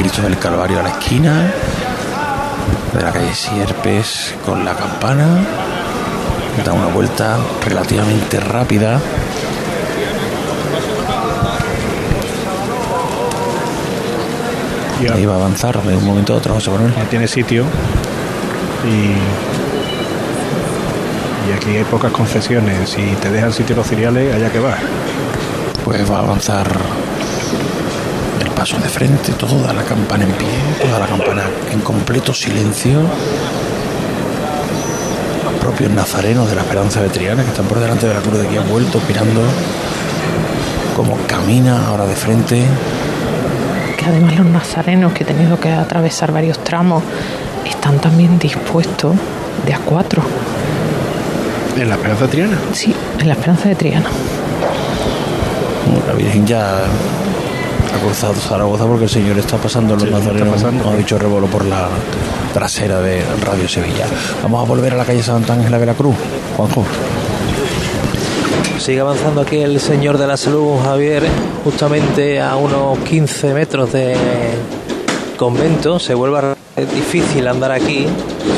Cristo 0.00 0.22
del 0.22 0.38
Calvario 0.38 0.80
a 0.80 0.82
la 0.82 0.88
esquina 0.88 1.52
de 2.94 3.02
la 3.02 3.12
calle 3.12 3.34
Sierpes 3.34 4.34
con 4.46 4.64
la 4.64 4.74
campana. 4.74 5.44
Da 6.64 6.72
una 6.72 6.86
vuelta 6.86 7.36
relativamente 7.62 8.40
rápida. 8.40 8.98
Y 15.02 15.08
Ahí 15.12 15.26
va 15.26 15.34
a 15.34 15.36
avanzar 15.36 15.82
de 15.82 15.94
un 15.94 16.06
momento 16.06 16.32
a 16.32 16.36
otro 16.38 16.54
José 16.54 16.70
Manuel. 16.70 16.94
ya 16.96 17.04
tiene 17.04 17.28
sitio 17.28 17.66
y, 18.86 19.12
y 21.50 21.52
aquí 21.52 21.76
hay 21.76 21.84
pocas 21.84 22.10
concesiones. 22.10 22.88
Si 22.88 23.02
te 23.20 23.30
dejan 23.30 23.52
sitio 23.52 23.76
los 23.76 23.86
cereales, 23.86 24.34
allá 24.34 24.50
que 24.50 24.60
vas. 24.60 24.78
Pues 25.84 26.10
va 26.10 26.16
a 26.16 26.20
avanzar 26.20 26.66
paso 28.60 28.76
de 28.76 28.90
frente, 28.90 29.32
toda 29.32 29.72
la 29.72 29.82
campana 29.82 30.24
en 30.24 30.32
pie, 30.32 30.46
toda 30.82 30.98
la 30.98 31.06
campana 31.06 31.44
en 31.72 31.80
completo 31.80 32.34
silencio. 32.34 33.00
Los 35.44 35.54
propios 35.58 35.90
nazarenos 35.90 36.46
de 36.46 36.56
la 36.56 36.60
Esperanza 36.60 37.00
de 37.00 37.08
Triana 37.08 37.42
que 37.42 37.48
están 37.48 37.64
por 37.64 37.80
delante 37.80 38.06
de 38.06 38.12
la 38.12 38.20
cruz 38.20 38.38
de 38.38 38.46
aquí 38.46 38.58
han 38.58 38.68
vuelto 38.68 39.00
mirando 39.08 39.40
cómo 40.94 41.16
camina 41.26 41.86
ahora 41.86 42.04
de 42.04 42.14
frente. 42.14 42.62
que 43.96 44.04
además 44.04 44.36
los 44.36 44.46
nazarenos 44.46 45.14
que 45.14 45.22
he 45.22 45.26
tenido 45.26 45.58
que 45.58 45.70
atravesar 45.70 46.30
varios 46.30 46.62
tramos 46.62 47.02
están 47.64 47.98
también 47.98 48.38
dispuestos 48.38 49.16
de 49.64 49.72
a 49.72 49.78
cuatro. 49.78 50.22
En 51.78 51.88
la 51.88 51.94
Esperanza 51.94 52.26
Triana. 52.26 52.58
Sí, 52.74 52.94
en 53.20 53.26
la 53.26 53.32
Esperanza 53.32 53.70
de 53.70 53.74
Triana. 53.74 54.10
La 56.06 56.12
Virgen 56.12 56.46
ya 56.46 56.82
cruzado 58.00 58.34
Zaragoza 58.34 58.84
porque 58.86 59.04
el 59.04 59.10
Señor 59.10 59.38
está 59.38 59.56
pasando 59.56 59.94
los 59.94 60.02
Sí, 60.04 60.10
nazarenos, 60.10 60.54
pasando. 60.54 60.82
como 60.82 60.94
ha 60.94 60.98
dicho 60.98 61.18
Rebolo, 61.18 61.46
por 61.46 61.64
la 61.64 61.88
trasera 62.52 63.00
de 63.00 63.22
Radio 63.44 63.68
Sevilla. 63.68 64.06
Vamos 64.42 64.64
a 64.64 64.68
volver 64.68 64.92
a 64.94 64.96
la 64.96 65.04
calle 65.04 65.22
Santa 65.22 65.52
Ángela 65.54 65.78
de 65.78 65.86
la 65.86 65.94
Cruz. 65.94 66.14
Juanjo. 66.56 66.84
Sigue 68.78 69.00
avanzando 69.00 69.42
aquí 69.42 69.58
el 69.58 69.78
señor 69.78 70.16
de 70.18 70.26
la 70.26 70.36
salud, 70.36 70.76
Javier, 70.82 71.24
justamente 71.64 72.40
a 72.40 72.56
unos 72.56 72.98
15 73.00 73.52
metros 73.54 73.92
de 73.92 74.16
convento. 75.36 75.98
Se 75.98 76.14
vuelve 76.14 76.38
a... 76.38 76.56
es 76.76 76.92
difícil 76.94 77.46
andar 77.46 77.72
aquí. 77.72 78.06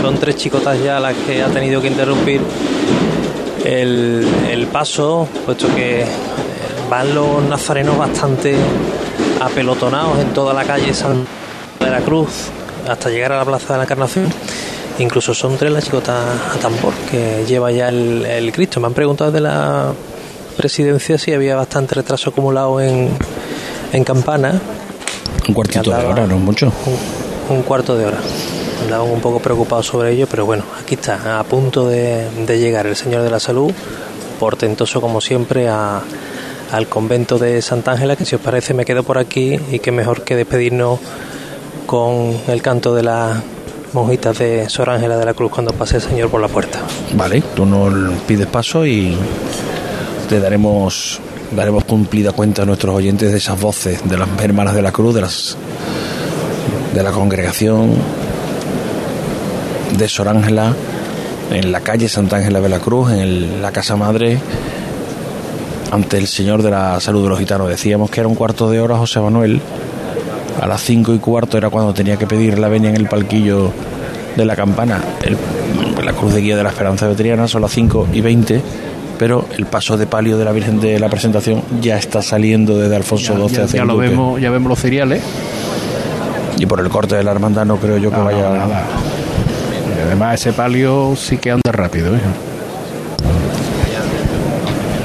Son 0.01 0.17
tres 0.17 0.37
chicotas 0.37 0.79
ya 0.83 1.01
las 1.01 1.15
que 1.27 1.43
ha 1.43 1.49
tenido 1.49 1.81
que 1.83 1.89
interrumpir 1.89 2.41
el, 3.65 4.27
el 4.51 4.67
paso, 4.69 5.27
puesto 5.45 5.67
que 5.75 6.05
van 6.89 7.15
los 7.15 7.43
nazarenos 7.49 7.99
bastante 7.99 8.55
apelotonados 9.45 10.19
en 10.19 10.33
toda 10.33 10.55
la 10.55 10.65
calle 10.65 10.93
San 10.95 11.27
de 11.81 11.91
la 11.91 12.01
Cruz 12.01 12.49
hasta 12.89 13.11
llegar 13.11 13.33
a 13.33 13.37
la 13.39 13.45
Plaza 13.45 13.75
de 13.75 13.79
la 13.79 13.85
Encarnación. 13.85 14.33
Incluso 14.99 15.33
son 15.35 15.57
tres 15.57 15.73
las 15.73 15.85
chicotas 15.85 16.17
a 16.55 16.59
tambor 16.59 16.93
que 17.11 17.45
lleva 17.47 17.71
ya 17.73 17.89
el, 17.89 18.25
el 18.27 18.53
Cristo. 18.53 18.79
Me 18.81 18.87
han 18.87 18.95
preguntado 18.95 19.33
de 19.33 19.41
la 19.41 19.93
presidencia 20.57 21.17
si 21.19 21.33
había 21.33 21.57
bastante 21.57 21.95
retraso 21.95 22.31
acumulado 22.31 22.81
en, 22.81 23.09
en 23.93 24.05
campana. 24.05 24.61
Un 25.49 25.55
cuartito 25.55 25.91
de 25.91 26.05
hora, 26.05 26.27
no 26.27 26.37
mucho. 26.39 26.71
Un, 27.49 27.57
un 27.57 27.63
cuarto 27.63 27.97
de 27.97 28.07
hora. 28.07 28.19
Andaban 28.85 29.09
un 29.11 29.21
poco 29.21 29.39
preocupados 29.41 29.87
sobre 29.87 30.13
ello, 30.13 30.27
pero 30.31 30.45
bueno, 30.45 30.65
aquí 30.83 30.95
está, 30.95 31.39
a 31.39 31.45
punto 31.45 31.89
de, 31.89 32.29
de 32.47 32.59
llegar 32.59 32.87
el 32.87 32.97
Señor 32.97 33.23
de 33.23 33.31
la 33.31 33.41
Salud, 33.41 33.73
portentoso 34.39 35.01
como 35.01 35.21
siempre 35.21 35.69
a- 35.69 36.03
al 36.73 36.89
convento 36.89 37.39
de 37.39 37.61
Santa 37.61 37.93
Ángela, 37.93 38.17
que 38.17 38.25
si 38.25 38.35
os 38.35 38.41
parece 38.41 38.73
me 38.73 38.87
quedo 38.87 39.03
por 39.03 39.19
aquí 39.19 39.61
y 39.71 39.79
que 39.79 39.93
mejor 39.93 40.25
que 40.25 40.35
despedirnos 40.35 40.99
con 41.87 42.35
el 42.49 42.63
canto 42.63 42.95
de 42.95 43.03
las 43.03 43.43
monjitas 43.93 44.39
de 44.39 44.69
Sor 44.71 44.89
Ángela 44.89 45.19
de 45.19 45.27
la 45.27 45.35
Cruz 45.35 45.53
cuando 45.53 45.75
pase 45.75 45.97
el 45.97 46.03
Señor 46.03 46.31
por 46.31 46.41
la 46.41 46.49
puerta. 46.49 46.81
Vale, 47.13 47.43
tú 47.55 47.67
nos 47.67 48.19
pides 48.23 48.47
paso 48.47 48.87
y 48.87 49.15
te 50.31 50.41
daremos 50.41 51.21
daremos 51.55 51.85
cumplida 51.85 52.33
cuenta 52.33 52.63
a 52.63 52.65
nuestros 52.65 52.95
oyentes 52.95 53.31
de 53.31 53.37
esas 53.37 53.61
voces 53.61 54.01
de 54.09 54.17
las 54.17 54.29
hermanas 54.41 54.75
de 54.75 54.81
la 54.81 54.93
cruz, 54.93 55.15
de 55.15 55.21
las 55.21 55.59
de 56.95 57.03
la 57.03 57.11
congregación 57.11 57.93
de 59.99 60.09
Sor 60.09 60.29
Ángela 60.29 60.75
en 61.51 61.71
la 61.71 61.81
calle 61.81 62.09
Santa 62.09 62.37
Ángela 62.37 62.63
de 62.63 62.71
la 62.71 62.79
Cruz, 62.79 63.11
en 63.13 63.61
la 63.61 63.73
casa 63.73 63.95
madre 63.95 64.39
ante 65.93 66.19
el 66.19 66.27
Señor 66.27 66.63
de 66.63 66.71
la 66.71 66.99
Salud 67.01 67.23
de 67.23 67.29
los 67.29 67.39
Gitanos. 67.39 67.69
Decíamos 67.69 68.11
que 68.11 68.19
era 68.21 68.29
un 68.29 68.35
cuarto 68.35 68.69
de 68.71 68.81
hora, 68.81 68.97
José 68.97 69.21
Manuel. 69.21 69.61
A 70.61 70.67
las 70.67 70.81
cinco 70.83 71.15
y 71.15 71.19
cuarto 71.19 71.57
era 71.57 71.71
cuando 71.71 71.95
tenía 71.95 72.17
que 72.17 72.27
pedir 72.27 72.59
la 72.59 72.69
venia 72.69 72.91
en 72.91 72.97
el 72.97 73.07
palquillo 73.09 73.71
de 74.37 74.45
la 74.45 74.57
campana. 74.57 75.01
El- 75.23 75.37
la 76.05 76.13
cruz 76.15 76.35
de 76.35 76.41
guía 76.41 76.57
de 76.57 76.63
la 76.65 76.71
Esperanza 76.71 77.07
Veteriana 77.07 77.47
son 77.47 77.63
las 77.63 77.71
5 77.71 78.09
y 78.13 78.21
20, 78.21 78.61
pero 79.19 79.45
el 79.57 79.67
paso 79.67 79.97
de 79.97 80.07
palio 80.07 80.37
de 80.37 80.45
la 80.45 80.51
Virgen 80.53 80.81
de 80.81 80.99
la 80.99 81.09
Presentación 81.09 81.63
ya 81.81 81.97
está 81.97 82.23
saliendo 82.23 82.77
desde 82.77 82.97
Alfonso 82.97 83.35
Ya, 83.35 83.49
XII 83.49 83.57
ya- 83.57 83.67
ya 83.67 83.83
el 83.83 83.89
lo 83.89 83.95
Duque. 83.95 84.09
vemos, 84.09 84.41
ya 84.41 84.51
vemos 84.51 84.69
los 84.71 84.79
cereales. 84.81 85.23
Y 86.59 86.67
por 86.67 86.81
el 86.81 86.89
corte 86.89 87.15
de 87.17 87.23
la 87.25 87.31
hermandad 87.33 87.65
no 87.67 87.77
creo 87.77 87.99
yo 87.99 88.11
que 88.11 88.17
No, 88.17 88.25
vaya 88.25 88.49
no, 88.49 88.55
nada. 88.57 88.85
Además, 90.07 90.35
ese 90.41 90.53
palio 90.53 91.15
sí 91.17 91.39
que 91.39 91.51
anda 91.53 91.71
rápido. 91.73 92.15
¿eh? 92.17 92.21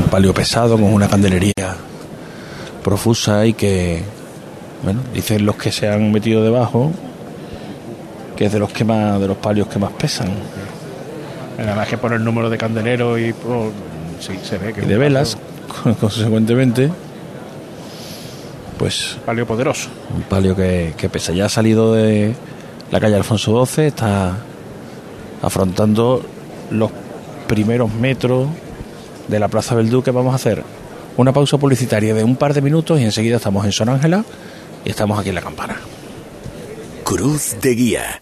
Palio 0.09 0.33
pesado 0.33 0.75
con 0.75 0.93
una 0.93 1.07
candelería 1.07 1.75
profusa 2.83 3.45
y 3.45 3.53
que, 3.53 4.01
bueno, 4.83 5.01
dicen 5.13 5.45
los 5.45 5.57
que 5.57 5.71
se 5.71 5.89
han 5.89 6.11
metido 6.11 6.43
debajo 6.43 6.91
que 8.37 8.45
es 8.45 8.53
de 8.53 8.59
los 8.59 8.71
que 8.71 8.85
más, 8.85 9.19
de 9.19 9.27
los 9.27 9.37
palios 9.37 9.67
que 9.67 9.79
más 9.79 9.91
pesan. 9.91 10.29
Además 11.57 11.87
que 11.87 11.97
por 11.97 12.13
el 12.13 12.23
número 12.23 12.49
de 12.49 12.57
candeleros 12.57 13.19
y 13.19 13.33
por, 13.33 13.71
sí, 14.19 14.39
se 14.43 14.57
ve 14.59 14.73
que 14.73 14.83
Y 14.83 14.85
de 14.85 14.97
velas, 14.97 15.37
consecuentemente, 15.99 16.89
pues 18.77 19.17
palio 19.25 19.47
poderoso. 19.47 19.89
un 20.15 20.21
palio 20.21 20.55
que, 20.55 20.93
que 20.95 21.09
pesa. 21.09 21.33
Ya 21.33 21.45
ha 21.45 21.49
salido 21.49 21.93
de 21.93 22.35
la 22.91 22.99
calle 22.99 23.15
Alfonso 23.15 23.65
XII, 23.65 23.87
está 23.87 24.37
afrontando 25.41 26.21
los 26.69 26.91
primeros 27.47 27.91
metros 27.91 28.47
de 29.27 29.39
la 29.39 29.47
Plaza 29.47 29.75
del 29.75 29.89
Duque. 29.89 30.11
Vamos 30.11 30.33
a 30.33 30.35
hacer 30.35 30.63
una 31.17 31.33
pausa 31.33 31.57
publicitaria 31.57 32.13
de 32.13 32.23
un 32.23 32.35
par 32.35 32.53
de 32.53 32.61
minutos 32.61 32.99
y 32.99 33.03
enseguida 33.03 33.37
estamos 33.37 33.65
en 33.65 33.71
Son 33.71 33.89
Ángela 33.89 34.23
y 34.85 34.89
estamos 34.89 35.19
aquí 35.19 35.29
en 35.29 35.35
la 35.35 35.41
campana. 35.41 35.77
Cruz 37.03 37.55
de 37.61 37.71
Guía. 37.71 38.21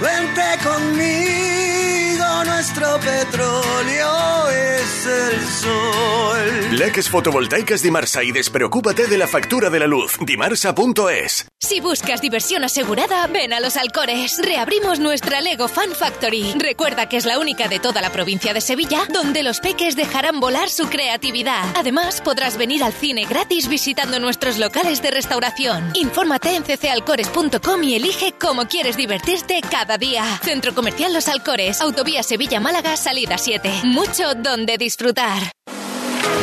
Vente 0.00 0.42
conmigo, 0.62 2.44
nuestro 2.44 3.00
petróleo 3.00 4.48
es 4.50 5.06
el 5.06 5.46
sol. 5.48 6.66
Plaques 6.70 7.08
fotovoltaicas 7.08 7.82
Dimarsa 7.82 8.22
y 8.22 8.32
despreocúpate 8.32 9.06
de 9.06 9.16
la 9.16 9.26
factura 9.26 9.70
de 9.70 9.78
la 9.78 9.86
luz. 9.86 10.18
Dimarsa.es 10.20 11.46
Si 11.58 11.80
buscas 11.80 12.20
diversión 12.20 12.64
asegurada, 12.64 13.26
ven 13.28 13.54
a 13.54 13.60
Los 13.60 13.78
Alcores. 13.78 14.38
Reabrimos 14.44 14.98
nuestra 14.98 15.40
Lego 15.40 15.68
Fan 15.68 15.92
Factory. 15.92 16.54
Recuerda 16.58 17.08
que 17.08 17.16
es 17.16 17.24
la 17.24 17.38
única 17.38 17.68
de 17.68 17.78
toda 17.78 18.02
la 18.02 18.10
provincia 18.10 18.52
de 18.52 18.60
Sevilla 18.60 19.06
donde 19.10 19.42
los 19.42 19.60
peques 19.60 19.96
dejarán 19.96 20.40
volar 20.40 20.68
su 20.68 20.88
creatividad. 20.88 21.64
Además, 21.76 22.20
podrás 22.20 22.58
venir 22.58 22.84
al 22.84 22.92
cine 22.92 23.24
gratis 23.24 23.68
visitando 23.68 24.20
nuestros 24.20 24.58
locales 24.58 25.00
de 25.00 25.12
restauración. 25.12 25.92
Infórmate 25.94 26.56
en 26.56 26.64
ccalcores.com 26.64 27.82
y 27.82 27.94
elige 27.94 28.34
cómo 28.38 28.66
quieres 28.66 28.96
divertirte 28.98 29.60
cada 29.70 29.85
día. 29.96 30.24
Centro 30.42 30.74
Comercial 30.74 31.14
Los 31.14 31.28
Alcores, 31.28 31.80
Autovía 31.80 32.22
Sevilla-Málaga, 32.22 32.96
salida 32.96 33.38
7. 33.38 33.70
Mucho 33.84 34.34
donde 34.34 34.76
disfrutar. 34.76 35.52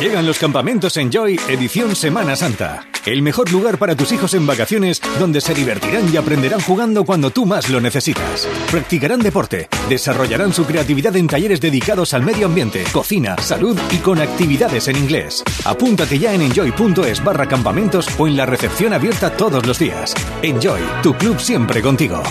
Llegan 0.00 0.26
los 0.26 0.38
campamentos 0.38 0.96
Enjoy 0.96 1.38
edición 1.48 1.94
Semana 1.94 2.34
Santa. 2.34 2.86
El 3.06 3.22
mejor 3.22 3.52
lugar 3.52 3.78
para 3.78 3.94
tus 3.94 4.12
hijos 4.12 4.34
en 4.34 4.46
vacaciones 4.46 5.00
donde 5.18 5.40
se 5.40 5.54
divertirán 5.54 6.12
y 6.12 6.16
aprenderán 6.16 6.60
jugando 6.60 7.04
cuando 7.04 7.30
tú 7.30 7.44
más 7.46 7.68
lo 7.68 7.80
necesitas. 7.80 8.48
Practicarán 8.70 9.20
deporte, 9.20 9.68
desarrollarán 9.88 10.52
su 10.52 10.64
creatividad 10.64 11.14
en 11.16 11.26
talleres 11.26 11.60
dedicados 11.60 12.14
al 12.14 12.22
medio 12.22 12.46
ambiente, 12.46 12.82
cocina, 12.92 13.36
salud 13.38 13.78
y 13.90 13.98
con 13.98 14.20
actividades 14.20 14.88
en 14.88 14.96
inglés. 14.96 15.44
Apúntate 15.64 16.18
ya 16.18 16.34
en 16.34 16.42
enjoy.es 16.42 17.22
barra 17.22 17.46
campamentos 17.46 18.08
o 18.18 18.26
en 18.26 18.36
la 18.36 18.46
recepción 18.46 18.94
abierta 18.94 19.36
todos 19.36 19.66
los 19.66 19.78
días. 19.78 20.14
Enjoy, 20.42 20.80
tu 21.02 21.14
club 21.14 21.38
siempre 21.38 21.82
contigo. 21.82 22.22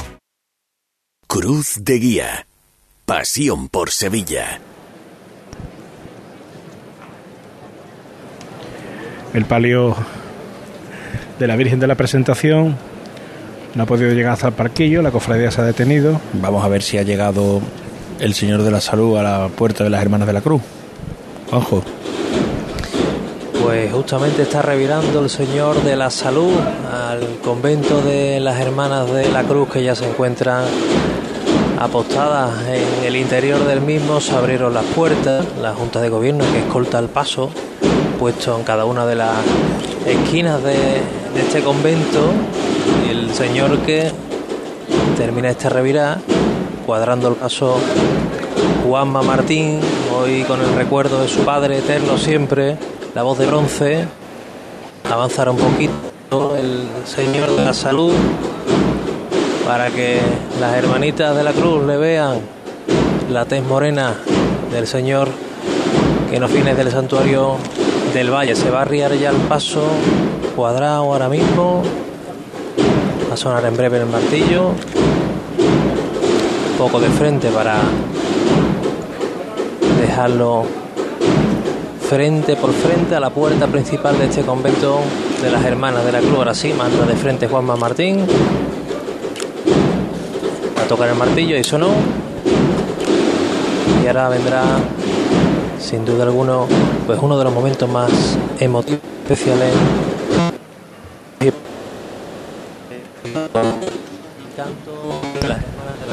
Cruz 1.33 1.79
de 1.81 1.95
Guía. 1.95 2.45
Pasión 3.07 3.67
por 3.67 3.89
Sevilla. 3.89 4.59
El 9.33 9.45
palio 9.45 9.95
de 11.39 11.47
la 11.47 11.55
Virgen 11.55 11.79
de 11.79 11.87
la 11.87 11.95
Presentación 11.95 12.77
no 13.73 13.81
ha 13.81 13.85
podido 13.87 14.13
llegar 14.13 14.33
hasta 14.33 14.49
el 14.49 14.53
parquillo, 14.53 15.01
la 15.01 15.09
cofradía 15.09 15.49
se 15.49 15.61
ha 15.61 15.63
detenido. 15.63 16.21
Vamos 16.33 16.63
a 16.63 16.67
ver 16.67 16.83
si 16.83 16.99
ha 16.99 17.01
llegado 17.01 17.61
el 18.19 18.35
Señor 18.35 18.61
de 18.61 18.69
la 18.69 18.79
Salud 18.79 19.17
a 19.17 19.23
la 19.23 19.47
puerta 19.47 19.83
de 19.83 19.89
las 19.89 20.03
Hermanas 20.03 20.27
de 20.27 20.33
la 20.33 20.41
Cruz. 20.41 20.61
Juanjo. 21.49 21.83
Pues 23.63 23.93
justamente 23.93 24.41
está 24.41 24.61
revirando 24.61 25.21
el 25.21 25.29
Señor 25.29 25.81
de 25.83 25.95
la 25.95 26.09
Salud 26.09 26.51
al 26.91 27.39
convento 27.41 28.01
de 28.01 28.41
las 28.41 28.59
Hermanas 28.59 29.09
de 29.13 29.31
la 29.31 29.43
Cruz 29.43 29.69
que 29.69 29.81
ya 29.81 29.95
se 29.95 30.05
encuentran 30.05 30.65
apostadas 31.79 32.51
en 32.67 33.05
el 33.05 33.15
interior 33.15 33.65
del 33.65 33.79
mismo. 33.79 34.19
Se 34.19 34.35
abrieron 34.35 34.73
las 34.73 34.83
puertas, 34.83 35.45
la 35.61 35.73
Junta 35.73 36.01
de 36.01 36.09
Gobierno 36.09 36.43
que 36.51 36.59
escolta 36.59 36.99
el 36.99 37.07
paso, 37.07 37.51
puesto 38.19 38.57
en 38.57 38.63
cada 38.65 38.83
una 38.83 39.05
de 39.05 39.15
las 39.15 39.37
esquinas 40.05 40.61
de, 40.61 40.73
de 40.73 41.41
este 41.41 41.61
convento. 41.61 42.31
Y 43.07 43.11
el 43.11 43.33
Señor 43.33 43.77
que 43.79 44.11
termina 45.15 45.49
este 45.49 45.69
revirar, 45.69 46.19
cuadrando 46.85 47.29
el 47.29 47.35
paso 47.35 47.77
Juanma 48.85 49.21
Martín, 49.21 49.79
hoy 50.13 50.43
con 50.43 50.59
el 50.59 50.75
recuerdo 50.75 51.21
de 51.21 51.29
su 51.29 51.45
padre 51.45 51.77
eterno 51.77 52.17
siempre, 52.17 52.77
la 53.15 53.21
voz 53.21 53.37
de 53.37 53.45
bronce, 53.45 54.05
avanzar 55.11 55.49
un 55.49 55.57
poquito 55.57 56.55
el 56.57 56.87
Señor 57.05 57.55
de 57.55 57.63
la 57.63 57.73
Salud 57.73 58.13
para 59.67 59.91
que 59.91 60.19
las 60.59 60.75
hermanitas 60.75 61.35
de 61.35 61.43
la 61.43 61.51
cruz 61.51 61.85
le 61.85 61.97
vean 61.97 62.39
la 63.29 63.45
tez 63.45 63.63
morena 63.63 64.15
del 64.71 64.87
Señor 64.87 65.29
que 66.31 66.39
nos 66.39 66.51
viene 66.51 66.73
del 66.73 66.91
santuario 66.91 67.57
del 68.15 68.31
Valle. 68.31 68.55
Se 68.55 68.71
va 68.71 68.79
a 68.79 68.81
arriar 68.81 69.13
ya 69.13 69.29
el 69.29 69.37
paso 69.37 69.83
cuadrado 70.55 71.03
ahora 71.03 71.29
mismo. 71.29 71.83
Va 73.29 73.35
a 73.35 73.37
sonar 73.37 73.63
en 73.65 73.77
breve 73.77 73.99
el 73.99 74.07
martillo. 74.07 74.69
Un 76.71 76.77
poco 76.79 76.99
de 76.99 77.09
frente 77.09 77.49
para 77.49 77.75
dejarlo 80.01 80.65
frente 82.09 82.55
por 82.55 82.71
frente 82.73 83.15
a 83.15 83.19
la 83.19 83.29
puerta 83.29 83.67
principal 83.67 84.17
de 84.17 84.25
este 84.25 84.41
convento 84.41 84.99
de 85.41 85.49
las 85.49 85.63
hermanas 85.65 86.05
de 86.05 86.11
la 86.11 86.19
cruz. 86.19 86.35
Ahora 86.37 86.53
sí, 86.53 86.73
manda 86.73 87.05
de 87.05 87.15
frente 87.15 87.47
Juanma 87.47 87.75
Martín. 87.75 88.25
Va 90.77 90.83
a 90.83 90.87
tocar 90.87 91.09
el 91.09 91.15
martillo 91.15 91.57
y 91.57 91.63
sonó. 91.63 91.89
Y 94.03 94.07
ahora 94.07 94.29
vendrá, 94.29 94.63
sin 95.79 96.05
duda 96.05 96.23
alguno, 96.23 96.67
pues 97.07 97.17
uno 97.21 97.37
de 97.37 97.43
los 97.45 97.53
momentos 97.53 97.89
más 97.89 98.11
emotivos, 98.59 99.01
especiales. 99.23 99.73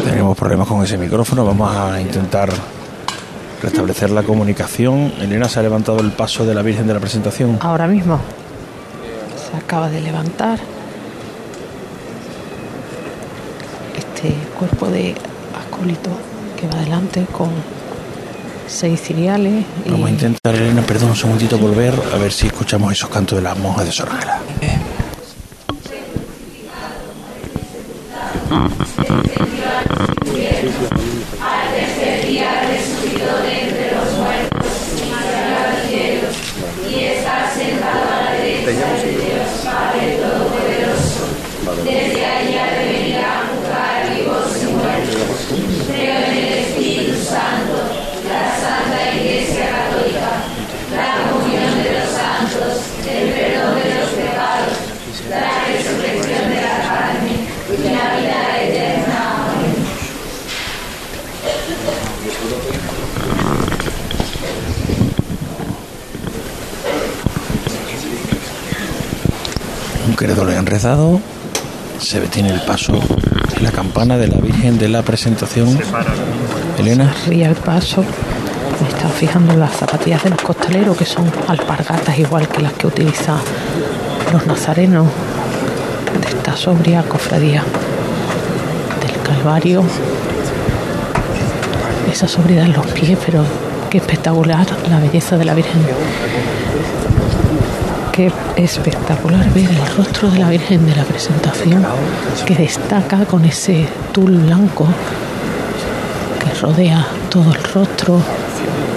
Tenemos 0.05 0.37
problemas 0.37 0.69
con 0.69 0.83
ese 0.85 0.97
micrófono, 0.97 1.45
vamos 1.45 1.75
a 1.75 2.01
intentar 2.01 2.49
restablecer 3.63 4.11
la 4.11 4.23
comunicación. 4.23 5.13
Elena 5.21 5.49
se 5.49 5.61
ha 5.61 5.63
levantado 5.63 6.01
el 6.01 6.13
paso 6.13 6.45
de 6.47 6.55
la 6.55 6.63
Virgen 6.63 6.87
de 6.87 6.95
la 6.95 7.01
Presentación. 7.01 7.59
Ahora 7.61 7.87
mismo. 7.87 8.19
Se 9.51 9.57
acaba 9.57 9.89
de 9.89 10.01
levantar. 10.01 10.59
este 13.97 14.35
cuerpo 14.59 14.87
de 14.89 15.15
acólito 15.67 16.11
que 16.59 16.67
va 16.69 16.75
adelante 16.75 17.25
con 17.33 17.49
seis 18.69 19.01
ciriales. 19.01 19.65
y- 19.87 19.91
Vamos 19.91 20.09
a 20.09 20.11
intentar, 20.11 20.55
Elena, 20.55 20.83
perdón 20.83 21.11
un 21.11 21.17
segundito, 21.17 21.57
volver 21.59 21.95
a 22.13 22.19
ver 22.19 22.31
si 22.33 22.47
escuchamos 22.49 22.93
esos 22.93 23.09
cantos 23.09 23.39
de 23.39 23.43
las 23.45 23.59
monjas 23.59 23.87
de 23.87 23.93
Sorgela. 23.93 24.39
Rezado, 70.81 71.21
se 71.99 72.21
detiene 72.21 72.49
el 72.49 72.61
paso 72.63 72.95
de 72.95 73.61
la 73.61 73.71
campana 73.71 74.17
de 74.17 74.29
la 74.29 74.39
Virgen 74.39 74.79
de 74.79 74.89
la 74.89 75.03
Presentación. 75.03 75.79
Elena, 76.79 77.15
ría 77.27 77.51
el 77.51 77.55
paso. 77.55 78.03
Me 78.81 78.89
estaba 78.89 79.11
fijando 79.11 79.53
en 79.53 79.61
las 79.61 79.77
zapatillas 79.77 80.25
de 80.25 80.31
los 80.31 80.41
costaleros, 80.41 80.97
que 80.97 81.05
son 81.05 81.31
alpargatas 81.49 82.19
igual 82.19 82.49
que 82.49 82.63
las 82.63 82.73
que 82.73 82.87
utilizan 82.87 83.37
los 84.33 84.47
nazarenos 84.47 85.07
de 86.19 86.29
esta 86.29 86.57
sobria 86.57 87.03
cofradía 87.03 87.63
del 89.03 89.23
Calvario. 89.23 89.83
Esa 92.11 92.27
sobriedad 92.27 92.65
en 92.65 92.73
los 92.73 92.87
pies, 92.87 93.19
pero 93.27 93.45
qué 93.91 93.99
espectacular 93.99 94.67
la 94.89 94.99
belleza 94.99 95.37
de 95.37 95.45
la 95.45 95.53
Virgen. 95.53 95.83
Qué 98.13 98.31
espectacular 98.57 99.49
ver 99.55 99.71
el 99.71 99.97
rostro 99.97 100.31
de 100.31 100.39
la 100.39 100.49
Virgen 100.51 100.87
de 100.87 100.95
la 100.97 101.05
presentación, 101.05 101.85
que 102.45 102.55
destaca 102.55 103.25
con 103.25 103.45
ese 103.45 103.87
tul 104.13 104.37
blanco 104.37 104.87
que 106.39 106.53
rodea 106.61 107.07
todo 107.31 107.53
el 107.53 107.63
rostro, 107.63 108.21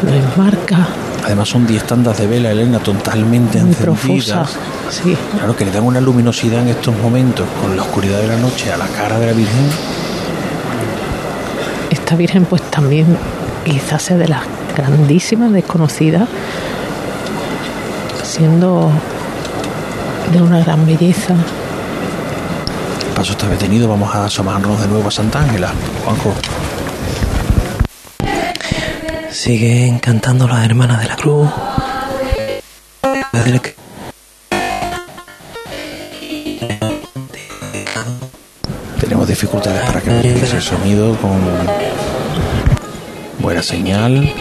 lo 0.04 0.14
enmarca, 0.14 0.88
además 1.26 1.50
son 1.50 1.66
10 1.66 1.84
tandas 1.84 2.18
de 2.18 2.28
vela, 2.28 2.52
Elena, 2.52 2.80
totalmente 2.80 3.60
muy 3.64 3.74
profusa. 3.76 4.46
Sí, 4.90 5.16
Claro 5.38 5.56
que 5.56 5.66
le 5.66 5.72
dan 5.72 5.84
una 5.84 6.02
luminosidad 6.02 6.62
en 6.62 6.70
estos 6.70 6.96
momentos 6.98 7.48
con 7.62 7.76
la 7.76 7.84
oscuridad 7.84 8.20
de 8.20 8.28
la 8.28 8.38
noche 8.38 8.72
a 8.72 8.78
la 8.78 8.88
cara 8.88 9.20
de 9.20 9.28
la 9.28 9.34
Virgen. 9.34 9.70
esta 11.90 12.16
Virgen 12.16 12.46
pues 12.46 12.62
también 12.64 13.18
quizás 13.64 14.04
sea 14.04 14.18
de 14.18 14.28
las 14.28 14.42
grandísimas 14.76 15.52
desconocidas, 15.52 16.28
siendo 18.24 18.92
de 20.34 20.42
una 20.42 20.60
gran 20.64 20.86
belleza. 20.86 21.34
El 21.34 23.14
paso 23.16 23.34
está 23.34 23.48
detenido, 23.48 23.88
vamos 23.88 24.14
a 24.16 24.26
asomarnos 24.26 24.82
de 24.82 24.88
nuevo 24.88 25.08
a 25.08 25.12
Santa 25.12 25.42
Ángela. 25.42 25.72
Juanjo. 26.04 26.34
Siguen 29.30 30.00
cantando 30.00 30.48
las 30.48 30.66
hermanas 30.66 31.02
de 31.02 31.08
la 31.08 31.16
cruz. 31.16 31.50
El 33.34 33.62
Tenemos 39.00 39.28
dificultades 39.28 39.82
para 39.84 40.02
que 40.02 40.44
ese 40.44 40.60
sonido 40.62 41.16
con 41.18 41.40
buena 43.40 43.62
señal. 43.62 44.34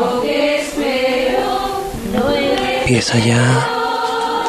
Lo 0.00 0.22
que 0.22 0.56
espero 0.60 1.84
no 2.14 2.30
he 2.30 2.78
Empieza 2.80 3.18
ya 3.18 3.42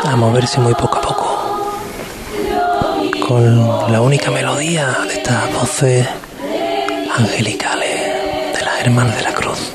a 0.05 0.15
moverse 0.15 0.61
muy 0.61 0.73
poco 0.73 0.99
a 0.99 1.01
poco. 1.01 1.73
Con 3.27 3.91
la 3.91 3.99
única 3.99 4.31
melodía 4.31 4.99
de 5.05 5.13
estas 5.15 5.53
voces 5.53 6.07
angelicales 7.17 7.89
de 8.57 8.65
las 8.65 8.81
hermanas 8.81 9.15
de 9.17 9.23
la 9.23 9.33
cruz. 9.33 9.71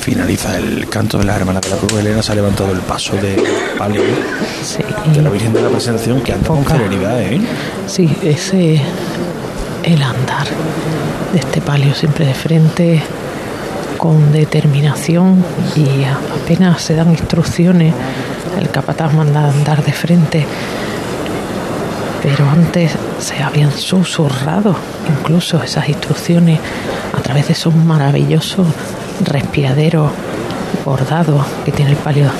Finaliza 0.00 0.58
el 0.58 0.88
canto 0.88 1.18
de 1.18 1.24
las 1.24 1.36
hermanas 1.36 1.62
de 1.62 1.70
la 1.70 1.76
Cruz. 1.76 1.92
Elena 1.98 2.22
se 2.22 2.32
ha 2.32 2.34
levantado 2.34 2.72
el 2.72 2.80
paso 2.80 3.16
de 3.16 3.42
palio 3.78 4.02
de 4.02 5.22
la 5.22 5.30
Virgen 5.30 5.52
de 5.52 5.62
la 5.62 5.68
Presentación 5.70 6.20
que 6.20 6.32
anda 6.32 6.46
con 6.46 6.64
celeridad, 6.64 7.20
¿eh? 7.22 7.40
Sí, 7.86 8.14
ese 8.22 8.80
el 9.82 10.02
andar 10.02 10.46
de 11.32 11.38
este 11.38 11.60
palio 11.60 11.94
siempre 11.94 12.26
de 12.26 12.34
frente 12.34 13.02
con 13.98 14.32
determinación 14.32 15.44
y 15.76 16.04
apenas 16.04 16.82
se 16.82 16.94
dan 16.94 17.10
instrucciones, 17.10 17.94
el 18.60 18.68
capataz 18.70 19.12
manda 19.14 19.46
a 19.46 19.50
andar 19.50 19.84
de 19.84 19.92
frente. 19.92 20.46
Pero 22.24 22.48
antes 22.48 22.92
se 23.20 23.42
habían 23.42 23.70
susurrado 23.70 24.74
incluso 25.20 25.62
esas 25.62 25.90
instrucciones 25.90 26.58
a 27.12 27.20
través 27.20 27.48
de 27.48 27.52
esos 27.52 27.74
maravillosos 27.74 28.66
respiraderos 29.22 30.10
bordados 30.86 31.44
que 31.66 31.70
tiene 31.70 31.90
el 31.90 31.98
palio 31.98 32.30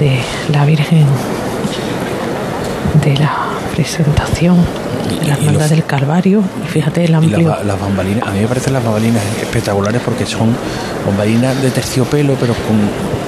de 0.00 0.18
la 0.52 0.64
Virgen 0.66 1.06
de 3.04 3.16
la 3.16 3.32
presentación 3.72 4.56
de 5.20 5.26
la 5.26 5.34
hermandad 5.34 5.70
del 5.70 5.84
Calvario 5.84 6.42
y 6.64 6.68
fíjate 6.68 7.04
el 7.04 7.14
amplio 7.14 7.50
las, 7.50 7.64
las 7.64 7.80
bambalinas, 7.80 8.26
a 8.26 8.32
mí 8.32 8.40
me 8.40 8.48
parecen 8.48 8.72
las 8.72 8.84
bambalinas 8.84 9.22
espectaculares 9.40 10.02
porque 10.04 10.26
son 10.26 10.54
bambalinas 11.06 11.62
de 11.62 11.70
terciopelo, 11.70 12.34
pero 12.34 12.54
con 12.54 12.78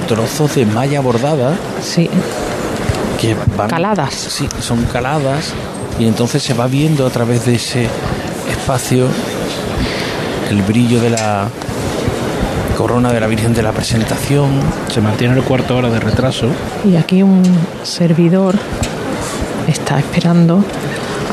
trozos 0.07 0.55
de 0.55 0.65
malla 0.65 0.99
bordada. 0.99 1.55
Sí. 1.81 2.09
Que 3.21 3.35
van, 3.55 3.69
Caladas. 3.69 4.13
Sí, 4.13 4.49
son 4.59 4.83
caladas. 4.85 5.53
Y 5.99 6.07
entonces 6.07 6.41
se 6.41 6.53
va 6.55 6.65
viendo 6.67 7.05
a 7.05 7.09
través 7.11 7.45
de 7.45 7.55
ese 7.55 7.87
espacio 8.49 9.07
el 10.49 10.61
brillo 10.63 10.99
de 10.99 11.11
la 11.11 11.47
corona 12.77 13.13
de 13.13 13.19
la 13.19 13.27
Virgen 13.27 13.53
de 13.53 13.61
la 13.61 13.71
Presentación. 13.71 14.49
Se 14.91 15.01
mantiene 15.01 15.35
el 15.35 15.43
cuarto 15.43 15.77
hora 15.77 15.89
de 15.89 15.99
retraso. 15.99 16.47
y 16.83 16.95
aquí 16.95 17.21
un 17.21 17.43
servidor 17.83 18.55
está 19.67 19.99
esperando 19.99 20.63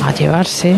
a 0.04 0.12
llevarse 0.12 0.76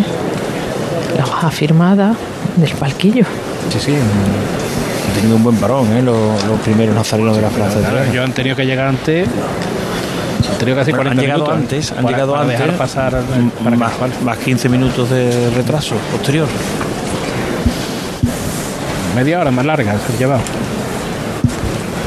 la 1.17 1.25
hoja 1.25 1.51
firmada 1.51 2.15
del 2.57 2.71
palquillo. 2.73 3.25
Sí, 3.73 3.79
sí. 3.81 3.93
Han 3.95 5.15
tenido 5.17 5.37
un 5.37 5.43
buen 5.43 5.57
parón, 5.57 5.93
¿eh? 5.97 6.03
Los, 6.03 6.45
los 6.45 6.61
primeros 6.61 6.95
nazarenos 6.95 7.35
de 7.35 7.43
la 7.43 7.49
Plaza 7.49 7.81
de 7.81 7.87
Triana. 7.87 8.13
Yo 8.13 8.23
han 8.23 8.33
tenido 8.33 8.55
que 8.55 8.65
llegar 8.65 8.87
antes. 8.87 9.27
Han 10.61 10.67
tenido 10.67 10.77
casi 10.77 10.91
Bueno, 10.91 11.05
40 11.05 11.11
han 11.11 11.27
llegado 11.27 11.45
minutos 11.45 11.63
antes, 11.63 11.91
han 11.93 11.97
para- 12.05 12.09
llegado 12.11 12.33
para 12.33 12.43
antes. 12.45 12.59
dejar 12.61 12.77
pasar 12.77 13.23
más, 13.79 13.93
más 14.23 14.39
15 14.39 14.69
minutos 14.69 15.09
de 15.11 15.51
retraso 15.57 15.95
posterior. 16.13 16.47
media 19.17 19.41
hora 19.41 19.51
más 19.51 19.65
larga 19.65 19.93
se 19.99 20.13
han 20.13 20.19
llevado. 20.19 20.41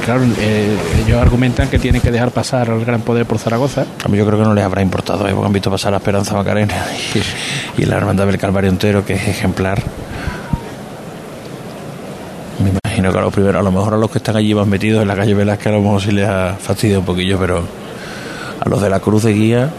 Claro, 0.06 0.22
eh, 0.40 0.76
ellos 1.06 1.22
argumentan 1.22 1.70
que 1.70 1.80
tienen 1.80 2.02
que 2.02 2.12
dejar 2.12 2.32
pasar 2.32 2.70
al 2.70 2.84
gran 2.84 3.02
poder 3.02 3.26
por 3.26 3.40
Zaragoza. 3.40 3.86
A 4.04 4.08
mí 4.10 4.18
yo 4.18 4.26
creo 4.26 4.38
que 4.38 4.46
no 4.46 4.54
les 4.54 4.64
habrá 4.64 4.82
importado, 4.82 5.28
¿eh? 5.28 5.32
porque 5.32 5.48
han 5.48 5.54
visto 5.54 5.72
pasar 5.72 5.92
la 5.92 5.98
Esperanza 5.98 6.34
Macarena 6.36 6.74
y, 7.78 7.82
y 7.82 7.86
la 7.86 7.98
Hermandad 7.98 8.26
del 8.28 8.38
Calvario 8.38 8.70
entero, 8.70 9.06
que 9.06 9.14
es 9.14 9.28
ejemplar. 9.28 9.82
Me 12.64 12.70
imagino 12.70 13.12
que 13.12 13.18
a 13.18 13.22
los 13.22 13.34
primeros, 13.34 13.60
a 13.60 13.64
lo 13.64 13.72
mejor 13.72 13.94
a 13.94 13.98
los 13.98 14.12
que 14.12 14.18
están 14.20 14.36
allí 14.36 14.54
más 14.54 14.68
metidos 14.68 15.02
en 15.02 15.08
la 15.08 15.16
calle 15.16 15.34
Velázquez, 15.34 15.68
a 15.68 15.72
lo 15.72 15.82
mejor 15.82 16.02
sí 16.02 16.12
les 16.12 16.28
ha 16.28 16.54
fastidiado 16.60 17.00
un 17.00 17.06
poquillo, 17.06 17.38
pero 17.40 17.64
a 18.64 18.70
los 18.70 18.82
de 18.82 18.90
la 18.90 19.00
Cruz 19.00 19.24
de 19.24 19.34
Guía. 19.34 19.70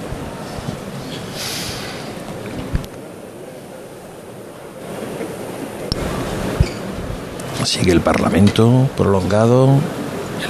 Sigue 7.65 7.93
el 7.93 8.03
Parlamento 8.03 8.89
prolongado, 8.95 9.69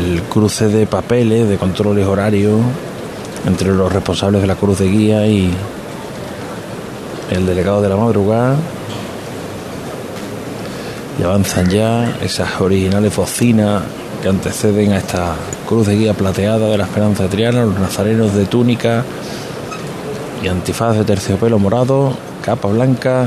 el 0.00 0.22
cruce 0.22 0.66
de 0.66 0.86
papeles, 0.86 1.48
de 1.48 1.58
controles 1.58 2.06
horarios 2.06 2.60
entre 3.46 3.72
los 3.72 3.92
responsables 3.92 4.40
de 4.40 4.48
la 4.48 4.56
Cruz 4.56 4.80
de 4.80 4.88
Guía 4.88 5.26
y 5.28 5.52
el 7.30 7.46
delegado 7.46 7.82
de 7.82 7.88
la 7.88 7.96
madrugada. 7.96 8.56
Y 11.20 11.22
avanzan 11.22 11.70
ya 11.70 12.16
esas 12.20 12.60
originales 12.60 13.14
bocinas 13.14 13.84
que 14.20 14.28
anteceden 14.28 14.92
a 14.92 14.98
esta 14.98 15.36
cruz 15.64 15.86
de 15.86 15.96
guía 15.96 16.14
plateada 16.14 16.68
de 16.68 16.78
la 16.78 16.84
Esperanza 16.84 17.24
de 17.24 17.28
Triana, 17.28 17.64
los 17.64 17.78
nazarenos 17.78 18.34
de 18.34 18.46
túnica 18.46 19.04
y 20.42 20.48
antifaz 20.48 20.96
de 20.96 21.04
terciopelo 21.04 21.58
morado, 21.58 22.16
capa 22.44 22.68
blanca, 22.68 23.26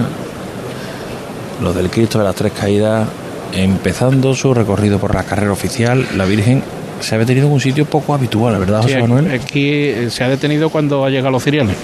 los 1.61 1.75
del 1.75 1.89
Cristo 1.89 2.19
de 2.19 2.25
las 2.25 2.35
Tres 2.35 2.53
Caídas, 2.53 3.07
empezando 3.53 4.33
su 4.35 4.53
recorrido 4.53 4.99
por 4.99 5.15
la 5.15 5.23
carrera 5.23 5.51
oficial. 5.51 6.05
La 6.15 6.25
Virgen 6.25 6.63
se 6.99 7.15
ha 7.15 7.17
detenido 7.17 7.47
en 7.47 7.53
un 7.53 7.59
sitio 7.59 7.85
poco 7.85 8.13
habitual, 8.13 8.53
la 8.53 8.59
verdad, 8.59 8.81
José 8.81 8.99
Manuel. 8.99 9.31
aquí, 9.31 9.69
eh, 9.69 10.09
se 10.09 10.23
ha 10.23 10.29
detenido 10.29 10.69
cuando 10.69 11.05
ha 11.05 11.09
llegado 11.09 11.29
a 11.29 11.31
los 11.31 11.43
cereales. 11.43 11.75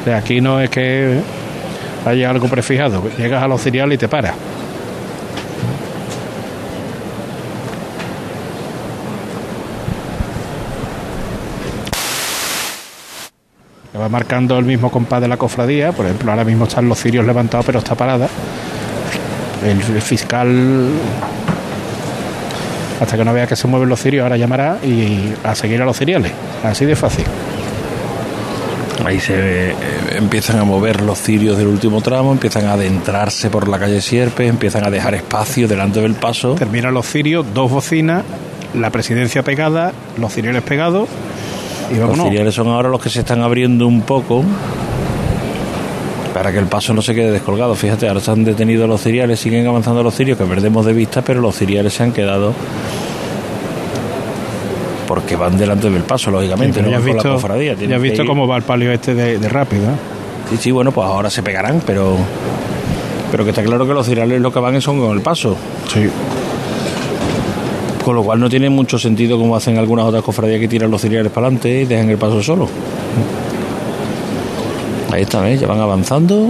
O 0.00 0.04
sea, 0.04 0.18
aquí 0.18 0.40
no 0.40 0.60
es 0.60 0.70
que 0.70 1.20
haya 2.06 2.30
algo 2.30 2.48
prefijado. 2.48 3.02
Llegas 3.18 3.42
a 3.42 3.48
los 3.48 3.60
cereales 3.60 3.96
y 3.96 3.98
te 3.98 4.08
paras. 4.08 4.34
Va 13.98 14.08
marcando 14.08 14.58
el 14.58 14.64
mismo 14.64 14.90
compás 14.90 15.20
de 15.20 15.28
la 15.28 15.36
cofradía. 15.36 15.92
Por 15.92 16.06
ejemplo, 16.06 16.30
ahora 16.30 16.44
mismo 16.44 16.64
están 16.64 16.88
los 16.88 17.00
cirios 17.00 17.26
levantados, 17.26 17.66
pero 17.66 17.78
está 17.80 17.94
parada. 17.94 18.28
El, 19.64 19.80
el 19.80 20.02
fiscal 20.02 20.90
hasta 23.00 23.16
que 23.16 23.24
no 23.24 23.32
vea 23.32 23.46
que 23.46 23.56
se 23.56 23.68
mueven 23.68 23.88
los 23.88 24.00
cirios, 24.00 24.22
ahora 24.22 24.36
llamará 24.36 24.78
y 24.82 25.32
a 25.44 25.54
seguir 25.54 25.80
a 25.82 25.84
los 25.84 25.96
cereales. 25.96 26.32
Así 26.64 26.84
de 26.84 26.96
fácil. 26.96 27.24
Ahí 29.04 29.20
se 29.20 29.70
eh, 29.70 29.74
empiezan 30.16 30.58
a 30.58 30.64
mover 30.64 31.00
los 31.02 31.18
cirios 31.18 31.56
del 31.56 31.68
último 31.68 32.00
tramo, 32.00 32.32
empiezan 32.32 32.66
a 32.66 32.72
adentrarse 32.72 33.48
por 33.48 33.68
la 33.68 33.78
calle 33.78 34.00
Sierpe, 34.00 34.46
empiezan 34.46 34.84
a 34.84 34.90
dejar 34.90 35.14
espacio 35.14 35.68
delante 35.68 36.00
del 36.00 36.14
paso. 36.14 36.54
Terminan 36.54 36.94
los 36.94 37.06
cirios, 37.06 37.46
dos 37.54 37.70
bocinas, 37.70 38.24
la 38.74 38.90
presidencia 38.90 39.44
pegada, 39.44 39.92
los 40.18 40.32
ciriales 40.32 40.62
pegados 40.62 41.08
y 41.90 41.94
Los 41.96 42.18
ciriales 42.18 42.54
son 42.54 42.68
ahora 42.68 42.88
los 42.88 43.00
que 43.00 43.08
se 43.10 43.20
están 43.20 43.40
abriendo 43.42 43.86
un 43.86 44.02
poco 44.02 44.44
para 46.34 46.52
que 46.52 46.58
el 46.58 46.66
paso 46.66 46.92
no 46.94 47.02
se 47.02 47.14
quede 47.14 47.30
descolgado. 47.32 47.74
Fíjate, 47.74 48.06
ahora 48.08 48.20
se 48.20 48.30
han 48.30 48.44
detenido 48.44 48.86
los 48.86 49.02
ciriales, 49.02 49.40
siguen 49.40 49.66
avanzando 49.66 50.02
los 50.02 50.14
cirios 50.14 50.38
que 50.38 50.44
perdemos 50.44 50.84
de 50.86 50.92
vista, 50.92 51.22
pero 51.22 51.40
los 51.40 51.56
ciriales 51.56 51.92
se 51.94 52.02
han 52.04 52.12
quedado 52.12 52.52
porque 55.06 55.36
van 55.36 55.56
delante 55.56 55.88
del 55.90 56.02
paso, 56.02 56.30
lógicamente, 56.30 56.80
Sí, 56.80 56.84
no 56.84 56.90
ya 56.90 56.96
has 56.98 57.02
con 57.02 57.08
la 57.10 57.14
visto, 57.14 57.32
cofradía. 57.32 57.74
ya 57.74 57.96
has 57.96 58.02
visto 58.02 58.26
cómo 58.26 58.46
va 58.46 58.56
el 58.58 58.62
palio 58.62 58.92
este 58.92 59.14
de, 59.14 59.38
de 59.38 59.48
rápido. 59.48 59.84
¿eh? 59.84 59.94
Sí, 60.50 60.56
sí, 60.58 60.70
bueno, 60.70 60.92
pues 60.92 61.06
ahora 61.06 61.30
se 61.30 61.42
pegarán, 61.42 61.82
pero 61.86 62.16
pero 63.30 63.44
que 63.44 63.50
está 63.50 63.62
claro 63.62 63.86
que 63.86 63.92
los 63.94 64.06
ciriales 64.06 64.40
lo 64.40 64.52
que 64.52 64.58
van 64.60 64.80
son 64.80 65.00
con 65.00 65.12
el 65.16 65.22
paso. 65.22 65.56
Sí. 65.92 66.08
Con 68.08 68.14
lo 68.16 68.22
cual 68.22 68.40
no 68.40 68.48
tiene 68.48 68.70
mucho 68.70 68.98
sentido 68.98 69.36
como 69.38 69.54
hacen 69.54 69.76
algunas 69.76 70.06
otras 70.06 70.22
cofradías 70.22 70.58
que 70.60 70.66
tiran 70.66 70.90
los 70.90 71.02
ciriales 71.02 71.30
para 71.30 71.48
adelante 71.48 71.82
y 71.82 71.84
dejan 71.84 72.08
el 72.08 72.16
paso 72.16 72.42
solo. 72.42 72.66
Ahí 75.12 75.20
está, 75.24 75.42
¿ves? 75.42 75.60
Ya 75.60 75.66
van 75.66 75.78
avanzando. 75.78 76.46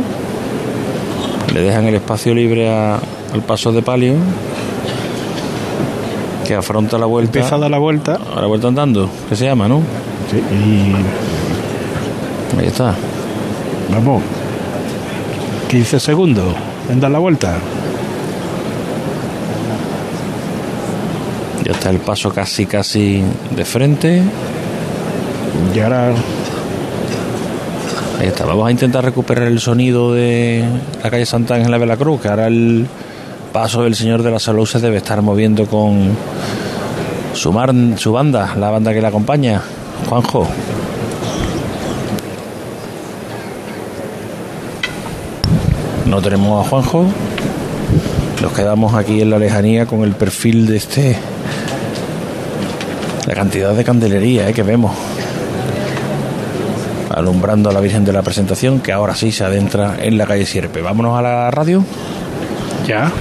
Le 1.52 1.60
dejan 1.60 1.84
el 1.86 1.96
espacio 1.96 2.32
libre 2.32 2.68
a- 2.72 3.00
al 3.34 3.42
paso 3.44 3.72
de 3.72 3.82
palio. 3.82 4.14
Que 6.46 6.54
afronta 6.54 6.96
la 6.96 7.06
vuelta. 7.06 7.26
Empieza 7.40 7.56
a 7.56 7.58
dar 7.58 7.72
la 7.72 7.78
vuelta. 7.78 8.20
A 8.36 8.40
la 8.40 8.46
vuelta 8.46 8.68
andando, 8.68 9.10
que 9.28 9.34
se 9.34 9.44
llama, 9.46 9.66
¿no? 9.66 9.80
Sí, 10.30 10.36
y 10.54 10.94
Ahí 12.60 12.68
está. 12.68 12.94
vamos. 13.90 14.22
15 15.68 15.98
segundos 15.98 16.54
en 16.88 17.00
dar 17.00 17.10
la 17.10 17.18
vuelta. 17.18 17.56
Ya 21.68 21.74
está 21.74 21.90
el 21.90 21.98
paso 21.98 22.32
casi, 22.32 22.64
casi 22.66 23.22
de 23.54 23.64
frente. 23.64 24.22
Y 25.74 25.80
ahora 25.80 26.12
Ahí 28.20 28.26
está. 28.26 28.46
Vamos 28.46 28.66
a 28.66 28.70
intentar 28.72 29.04
recuperar 29.04 29.44
el 29.46 29.60
sonido 29.60 30.12
de 30.12 30.64
la 31.04 31.08
calle 31.10 31.24
Santa 31.24 31.54
Ángela 31.54 31.78
de 31.78 31.86
la 31.86 31.96
Cruz, 31.96 32.20
que 32.20 32.26
ahora 32.28 32.48
el 32.48 32.84
paso 33.52 33.84
del 33.84 33.94
Señor 33.94 34.24
de 34.24 34.30
la 34.32 34.40
Salud 34.40 34.66
se 34.66 34.80
debe 34.80 34.96
estar 34.96 35.22
moviendo 35.22 35.66
con 35.66 36.16
su, 37.34 37.52
mar- 37.52 37.72
su 37.96 38.10
banda, 38.12 38.56
la 38.58 38.70
banda 38.70 38.92
que 38.92 39.00
le 39.00 39.06
acompaña. 39.06 39.62
Juanjo. 40.08 40.48
No 46.06 46.20
tenemos 46.22 46.64
a 46.66 46.68
Juanjo. 46.68 47.04
Nos 48.42 48.52
quedamos 48.52 48.94
aquí 48.94 49.20
en 49.20 49.30
la 49.30 49.38
lejanía 49.38 49.86
con 49.86 50.02
el 50.02 50.12
perfil 50.12 50.66
de 50.66 50.76
este. 50.76 51.16
La 53.28 53.34
cantidad 53.34 53.74
de 53.74 53.84
candelería 53.84 54.48
eh, 54.48 54.54
que 54.54 54.62
vemos 54.62 54.90
alumbrando 57.14 57.68
a 57.68 57.74
la 57.74 57.80
Virgen 57.80 58.02
de 58.06 58.14
la 58.14 58.22
Presentación, 58.22 58.80
que 58.80 58.90
ahora 58.90 59.14
sí 59.14 59.32
se 59.32 59.44
adentra 59.44 59.96
en 60.00 60.16
la 60.16 60.24
calle 60.24 60.46
Sierpe. 60.46 60.80
Vámonos 60.80 61.18
a 61.18 61.20
la 61.20 61.50
radio. 61.50 61.84
ya. 62.86 63.12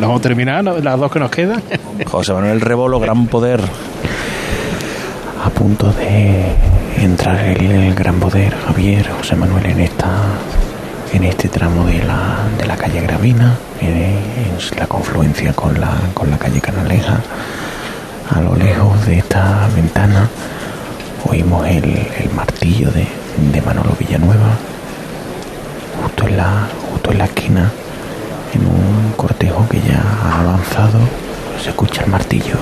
Vamos 0.00 0.20
a 0.20 0.22
terminar 0.22 0.62
las 0.62 1.00
dos 1.00 1.10
que 1.10 1.18
nos 1.18 1.32
quedan. 1.32 1.60
José 2.06 2.32
Manuel 2.34 2.60
Rebolo, 2.60 3.00
gran 3.00 3.26
poder. 3.26 3.60
A 5.44 5.50
punto 5.50 5.92
de 5.92 6.54
entrar 7.02 7.44
el, 7.44 7.68
el 7.68 7.94
gran 7.96 8.20
poder, 8.20 8.54
Javier, 8.64 9.10
José 9.10 9.34
Manuel, 9.34 9.66
en 9.66 9.80
esta 9.80 10.08
en 11.12 11.24
este 11.24 11.48
tramo 11.48 11.84
de 11.84 11.98
la, 12.04 12.46
de 12.56 12.64
la 12.64 12.76
calle 12.76 13.00
Gravina, 13.00 13.56
en, 13.80 13.88
en 13.88 14.78
la 14.78 14.86
confluencia 14.86 15.52
con 15.52 15.80
la, 15.80 15.96
con 16.14 16.30
la 16.30 16.38
calle 16.38 16.60
Canaleja. 16.60 17.20
A 18.30 18.40
lo 18.40 18.54
lejos 18.56 19.06
de 19.06 19.18
esta 19.18 19.68
ventana 19.74 20.28
oímos 21.24 21.66
el, 21.66 21.84
el 21.84 22.30
martillo 22.34 22.90
de, 22.90 23.06
de 23.52 23.62
Manolo 23.62 23.96
Villanueva, 23.98 24.50
justo 26.02 26.28
en 26.28 26.36
la, 26.36 26.68
justo 26.90 27.10
en 27.12 27.18
la 27.18 27.24
esquina, 27.24 27.72
en 28.52 28.66
un 28.66 29.12
cortejo 29.16 29.66
que 29.68 29.80
ya 29.80 30.02
ha 30.22 30.40
avanzado, 30.40 30.98
se 31.62 31.70
escucha 31.70 32.04
el 32.04 32.10
martillo. 32.10 32.56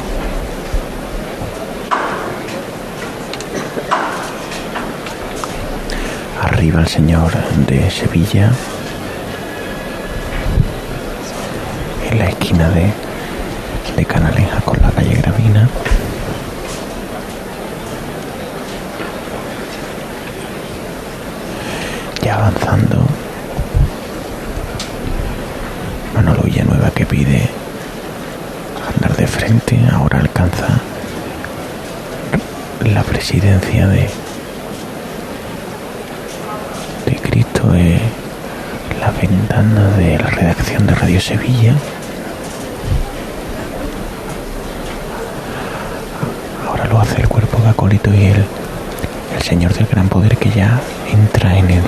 Arriba 6.42 6.80
el 6.80 6.88
señor 6.88 7.32
de 7.66 7.90
Sevilla, 7.90 8.52
en 12.10 12.18
la 12.18 12.28
esquina 12.28 12.70
de, 12.70 12.92
de 13.96 14.04
Canaleja 14.04 14.55
con 14.66 14.78
la 14.82 14.90
calle 14.90 15.14
Gravina. 15.14 15.66
Ya 22.22 22.34
avanzando, 22.34 23.06
Manolo 26.14 26.42
Villanueva 26.42 26.90
que 26.90 27.06
pide 27.06 27.48
andar 28.94 29.16
de 29.16 29.26
frente, 29.26 29.78
ahora 29.92 30.18
alcanza 30.18 30.66
la 32.84 33.02
presidencia 33.02 33.86
de, 33.88 34.08
de 37.06 37.16
Cristo 37.16 37.74
en 37.74 38.00
la 39.00 39.10
ventana 39.12 39.88
de 39.96 40.18
la 40.18 40.26
redacción 40.30 40.86
de 40.86 40.94
Radio 40.94 41.20
Sevilla. 41.20 41.74
Ahora 46.66 46.86
lo 46.86 47.00
hace 47.00 47.20
el 47.20 47.28
cuerpo 47.28 47.58
de 47.62 47.68
acólito 47.68 48.12
y 48.12 48.24
el, 48.26 48.44
el 49.36 49.42
señor 49.42 49.72
del 49.74 49.86
gran 49.86 50.08
poder 50.08 50.36
que 50.36 50.50
ya 50.50 50.80
entra 51.12 51.56
en 51.58 51.70
el 51.70 51.82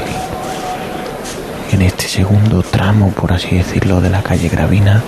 en 1.71 1.83
este 1.83 2.09
segundo 2.09 2.63
tramo, 2.63 3.08
por 3.21 3.33
así 3.33 3.57
decirlo, 3.57 4.01
de 4.01 4.11
la 4.11 4.23
calle 4.23 4.49
Gravina 4.49 5.03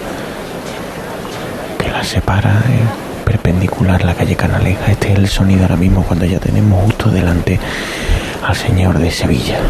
que 1.79 1.91
la 1.91 2.03
separa 2.03 2.51
eh, 2.69 3.25
perpendicular 3.25 4.05
la 4.05 4.15
calle 4.15 4.35
Canaleja. 4.35 4.91
Este 4.91 5.13
es 5.13 5.19
el 5.19 5.29
sonido 5.29 5.63
ahora 5.63 5.77
mismo 5.77 6.03
cuando 6.03 6.25
ya 6.25 6.41
tenemos 6.41 6.85
justo 6.85 7.11
delante 7.11 7.59
al 8.43 8.57
señor 8.57 8.99
de 8.99 9.11
Sevilla 9.11 9.61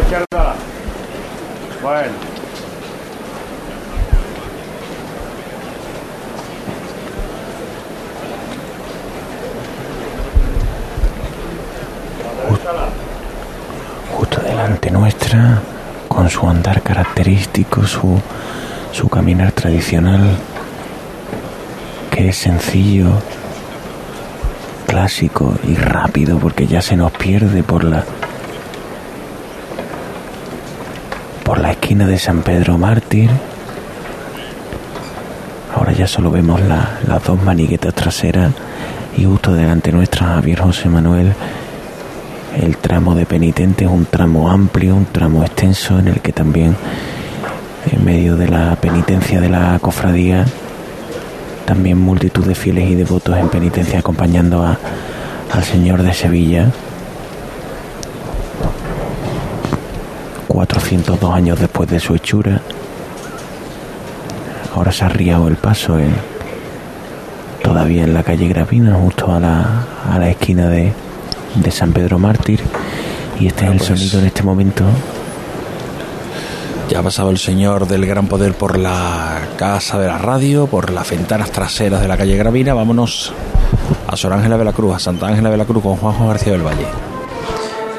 izquierda. 0.00 0.54
Bueno. 1.82 2.12
justo 14.16 14.40
delante 14.40 14.90
nuestra, 14.90 15.60
con 16.08 16.25
su 16.38 16.48
andar 16.48 16.82
característico, 16.82 17.86
su, 17.86 18.20
su 18.92 19.08
caminar 19.08 19.52
tradicional, 19.52 20.20
que 22.10 22.28
es 22.28 22.36
sencillo, 22.36 23.08
clásico 24.86 25.54
y 25.66 25.74
rápido, 25.76 26.38
porque 26.38 26.66
ya 26.66 26.82
se 26.82 26.94
nos 26.96 27.10
pierde 27.12 27.62
por 27.62 27.84
la 27.84 28.04
por 31.42 31.58
la 31.58 31.70
esquina 31.70 32.06
de 32.06 32.18
San 32.18 32.42
Pedro 32.42 32.76
Mártir. 32.76 33.30
Ahora 35.74 35.92
ya 35.92 36.06
solo 36.08 36.30
vemos 36.30 36.60
la- 36.60 36.98
las 37.06 37.22
dos 37.24 37.40
maniguetas 37.42 37.94
traseras 37.94 38.52
y 39.16 39.24
justo 39.24 39.54
delante 39.54 39.92
nuestra 39.92 40.26
Javier 40.26 40.60
José 40.60 40.88
Manuel 40.88 41.32
el 42.56 42.76
tramo 42.78 43.14
de 43.14 43.26
penitente 43.26 43.84
es 43.84 43.90
un 43.90 44.06
tramo 44.06 44.50
amplio, 44.50 44.96
un 44.96 45.06
tramo 45.06 45.42
extenso 45.44 45.98
en 45.98 46.08
el 46.08 46.20
que 46.20 46.32
también 46.32 46.74
en 47.92 48.04
medio 48.04 48.36
de 48.36 48.48
la 48.48 48.74
penitencia 48.76 49.40
de 49.40 49.48
la 49.48 49.78
cofradía 49.80 50.44
también 51.66 51.98
multitud 51.98 52.44
de 52.46 52.54
fieles 52.54 52.88
y 52.90 52.94
devotos 52.94 53.36
en 53.36 53.48
penitencia 53.48 53.98
acompañando 53.98 54.62
a, 54.64 54.78
al 55.52 55.64
Señor 55.64 56.02
de 56.02 56.14
Sevilla. 56.14 56.70
402 60.48 61.34
años 61.34 61.58
después 61.58 61.88
de 61.90 62.00
su 62.00 62.14
hechura. 62.14 62.60
Ahora 64.74 64.92
se 64.92 65.04
ha 65.04 65.06
arriado 65.08 65.48
el 65.48 65.56
paso 65.56 65.98
en- 65.98 66.14
todavía 67.62 68.04
en 68.04 68.14
la 68.14 68.22
calle 68.22 68.46
Gravina, 68.48 68.94
justo 68.94 69.32
a 69.32 69.40
la, 69.40 69.84
a 70.12 70.18
la 70.18 70.30
esquina 70.30 70.68
de, 70.68 70.92
de 71.56 71.70
San 71.70 71.92
Pedro 71.92 72.18
Mártir. 72.18 72.60
Y 73.38 73.48
este 73.48 73.64
es 73.66 73.70
el 73.70 73.80
sonido 73.80 74.20
en 74.20 74.26
este 74.26 74.42
momento. 74.42 74.84
Ya 76.88 77.00
ha 77.00 77.02
pasado 77.02 77.30
el 77.30 77.38
señor 77.38 77.88
del 77.88 78.06
gran 78.06 78.28
poder 78.28 78.54
por 78.54 78.78
la 78.78 79.40
casa 79.56 79.98
de 79.98 80.06
la 80.06 80.18
radio, 80.18 80.66
por 80.66 80.90
las 80.90 81.10
ventanas 81.10 81.50
traseras 81.50 82.00
de 82.00 82.08
la 82.08 82.16
calle 82.16 82.36
Gravina. 82.36 82.74
Vámonos 82.74 83.32
a 84.06 84.16
Sor 84.16 84.32
Ángela 84.32 84.56
de 84.56 84.64
la 84.64 84.72
Cruz, 84.72 84.94
a 84.94 84.98
Santa 84.98 85.26
Ángela 85.26 85.50
de 85.50 85.56
la 85.56 85.64
Cruz 85.64 85.82
con 85.82 85.96
Juanjo 85.96 86.28
García 86.28 86.52
del 86.52 86.62
Valle. 86.62 86.86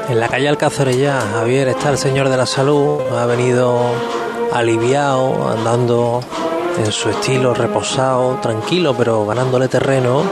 En 0.09 0.19
la 0.21 0.29
calle 0.29 0.47
Alcázares 0.47 0.97
ya, 0.97 1.19
Javier, 1.19 1.67
está 1.67 1.89
el 1.89 1.97
Señor 1.97 2.29
de 2.29 2.37
la 2.37 2.45
Salud, 2.45 3.01
ha 3.19 3.25
venido 3.25 3.77
aliviado, 4.53 5.51
andando 5.51 6.21
en 6.77 6.91
su 6.91 7.09
estilo 7.09 7.53
reposado, 7.53 8.35
tranquilo, 8.41 8.95
pero 8.97 9.25
ganándole 9.25 9.67
terreno. 9.67 10.23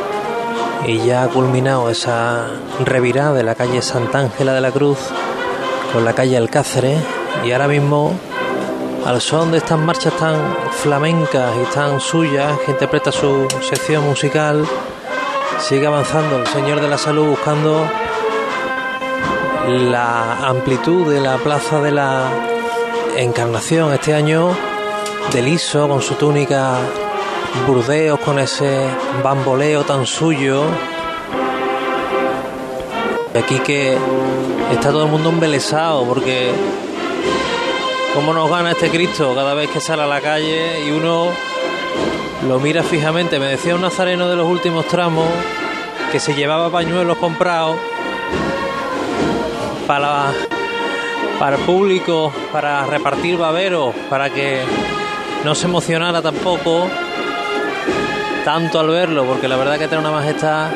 Y 0.85 0.99
ya 0.99 1.23
ha 1.23 1.27
culminado 1.27 1.89
esa 1.89 2.47
revirada 2.83 3.33
de 3.33 3.43
la 3.43 3.55
calle 3.55 3.81
Santa 3.81 4.19
Ángela 4.19 4.53
de 4.53 4.61
la 4.61 4.71
Cruz 4.71 4.97
con 5.93 6.05
la 6.05 6.13
calle 6.13 6.37
Alcázares. 6.37 6.99
Y 7.43 7.51
ahora 7.51 7.67
mismo, 7.67 8.13
al 9.05 9.21
son 9.21 9.51
de 9.51 9.57
estas 9.57 9.79
marchas 9.79 10.13
tan 10.17 10.35
flamencas 10.71 11.51
y 11.61 11.73
tan 11.73 11.99
suyas, 11.99 12.57
que 12.65 12.71
interpreta 12.71 13.11
su 13.11 13.47
sección 13.61 14.03
musical, 14.05 14.65
sigue 15.59 15.87
avanzando 15.87 16.37
el 16.37 16.47
Señor 16.47 16.81
de 16.81 16.87
la 16.87 16.97
Salud 16.97 17.27
buscando 17.27 17.89
la 19.67 20.47
amplitud 20.47 21.11
de 21.11 21.21
la 21.21 21.37
plaza 21.37 21.81
de 21.81 21.91
la 21.91 22.29
Encarnación 23.17 23.93
este 23.93 24.13
año 24.13 24.49
de 25.31 25.41
liso 25.41 25.87
con 25.87 26.01
su 26.01 26.15
túnica 26.15 26.77
burdeos 27.67 28.19
con 28.19 28.39
ese 28.39 28.87
bamboleo 29.23 29.83
tan 29.83 30.05
suyo. 30.05 30.63
Aquí 33.35 33.59
que 33.59 33.97
está 34.71 34.91
todo 34.91 35.05
el 35.05 35.11
mundo 35.11 35.29
embelesado 35.29 36.05
porque 36.05 36.51
cómo 38.13 38.33
nos 38.33 38.49
gana 38.49 38.71
este 38.71 38.89
Cristo 38.89 39.33
cada 39.35 39.53
vez 39.53 39.69
que 39.69 39.81
sale 39.81 40.03
a 40.03 40.07
la 40.07 40.21
calle 40.21 40.85
y 40.87 40.91
uno 40.91 41.29
lo 42.47 42.59
mira 42.59 42.83
fijamente. 42.83 43.39
Me 43.39 43.47
decía 43.47 43.75
un 43.75 43.81
nazareno 43.81 44.29
de 44.29 44.35
los 44.35 44.47
últimos 44.47 44.85
tramos 44.87 45.27
que 46.11 46.19
se 46.19 46.33
llevaba 46.33 46.69
pañuelos 46.69 47.17
comprados 47.17 47.77
para, 49.87 50.31
para 51.39 51.57
el 51.57 51.63
público, 51.63 52.31
para 52.51 52.85
repartir 52.85 53.37
baberos, 53.37 53.93
para 54.09 54.29
que 54.29 54.61
no 55.43 55.53
se 55.53 55.67
emocionara 55.67 56.21
tampoco 56.21 56.87
tanto 58.45 58.79
al 58.79 58.87
verlo, 58.87 59.25
porque 59.25 59.47
la 59.47 59.57
verdad 59.57 59.79
que 59.79 59.87
tiene 59.87 59.97
una 60.07 60.11
majestad 60.11 60.67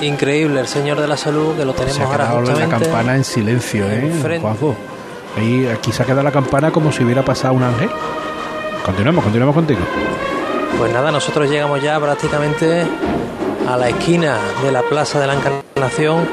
increíble 0.00 0.58
el 0.60 0.66
Señor 0.66 0.98
de 1.00 1.06
la 1.06 1.16
Salud, 1.18 1.54
que 1.54 1.64
lo 1.64 1.74
tenemos 1.74 1.96
Se 1.96 2.02
ha 2.02 2.06
ahora 2.06 2.24
quedado 2.24 2.40
la 2.40 2.46
justamente. 2.46 2.84
campana 2.86 3.14
en 3.16 3.24
silencio, 3.24 3.84
¿eh. 3.86 4.38
Juanjo? 4.40 4.74
Ahí, 5.36 5.68
aquí 5.68 5.92
se 5.92 6.02
ha 6.02 6.06
quedado 6.06 6.22
la 6.22 6.32
campana 6.32 6.70
como 6.70 6.90
si 6.90 7.04
hubiera 7.04 7.22
pasado 7.22 7.52
un 7.54 7.62
ángel. 7.62 7.90
Continuamos, 8.84 9.22
continuamos 9.22 9.54
contigo. 9.54 9.80
Pues 10.78 10.92
nada, 10.92 11.12
nosotros 11.12 11.48
llegamos 11.50 11.82
ya 11.82 12.00
prácticamente 12.00 12.86
a 13.68 13.76
la 13.76 13.88
esquina 13.90 14.38
de 14.62 14.72
la 14.72 14.82
Plaza 14.82 15.20
de 15.20 15.26
la 15.26 15.34
Encarnación. 15.34 16.26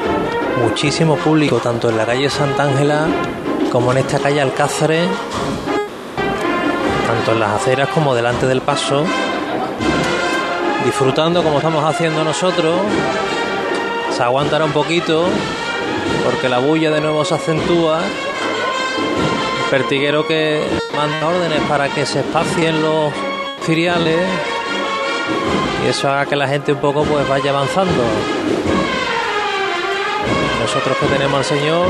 Muchísimo 0.64 1.16
público, 1.18 1.58
tanto 1.58 1.90
en 1.90 1.98
la 1.98 2.06
calle 2.06 2.30
Santa 2.30 2.64
Ángela 2.64 3.08
como 3.72 3.92
en 3.92 4.00
esta 4.00 4.20
calle 4.20 4.40
Alcázares, 4.42 5.08
tanto 7.08 7.32
en 7.34 7.40
las 7.40 7.52
aceras 7.62 7.90
como 7.90 8.14
delante 8.16 8.48
del 8.48 8.62
paso, 8.62 9.04
disfrutando 10.86 11.44
como 11.44 11.58
estamos 11.58 11.84
haciendo 11.84 12.24
nosotros. 12.24 12.80
Se 14.16 14.24
aguantará 14.24 14.66
un 14.66 14.72
poquito 14.72 15.28
porque 16.26 16.50
la 16.50 16.60
bulla 16.60 16.92
de 16.92 17.02
nuevo 17.02 17.24
se 17.26 17.36
acentúa. 17.36 18.00
El 18.00 19.70
pertiguero 19.70 20.28
que 20.28 20.64
manda 20.96 21.28
órdenes 21.28 21.62
para 21.70 21.90
que 21.90 22.06
se 22.06 22.20
espacien 22.20 22.82
los 22.82 23.12
filiales 23.62 24.20
y 25.84 25.88
eso 25.88 26.10
haga 26.10 26.26
que 26.26 26.36
la 26.36 26.48
gente 26.48 26.74
un 26.74 26.80
poco 26.80 27.04
pues 27.04 27.28
vaya 27.28 27.52
avanzando. 27.52 28.04
Nosotros 30.62 30.98
que 30.98 31.06
tenemos 31.08 31.38
al 31.38 31.46
Señor 31.46 31.88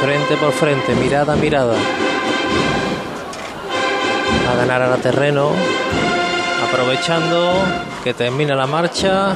frente 0.00 0.36
por 0.36 0.52
frente, 0.52 0.94
mirada 0.94 1.34
a 1.34 1.36
mirada. 1.36 1.74
A 4.50 4.56
ganar 4.56 4.82
a 4.82 4.96
terreno, 4.96 5.50
aprovechando 6.70 7.52
que 8.04 8.14
termina 8.14 8.54
la 8.54 8.66
marcha. 8.66 9.34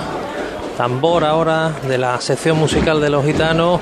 Tambor 0.77 1.25
ahora 1.25 1.73
de 1.87 1.99
la 1.99 2.21
sección 2.21 2.59
musical 2.59 3.01
de 3.01 3.11
los 3.11 3.25
gitanos. 3.25 3.81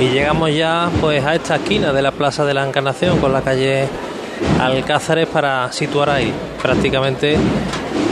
Y 0.00 0.08
llegamos 0.08 0.54
ya 0.54 0.88
pues 1.00 1.24
a 1.24 1.34
esta 1.34 1.56
esquina 1.56 1.92
de 1.92 2.02
la 2.02 2.10
Plaza 2.10 2.44
de 2.44 2.54
la 2.54 2.66
Encarnación 2.66 3.18
con 3.18 3.32
la 3.32 3.42
calle 3.42 3.86
Alcázares 4.60 5.28
para 5.28 5.70
situar 5.72 6.10
ahí, 6.10 6.32
prácticamente 6.60 7.36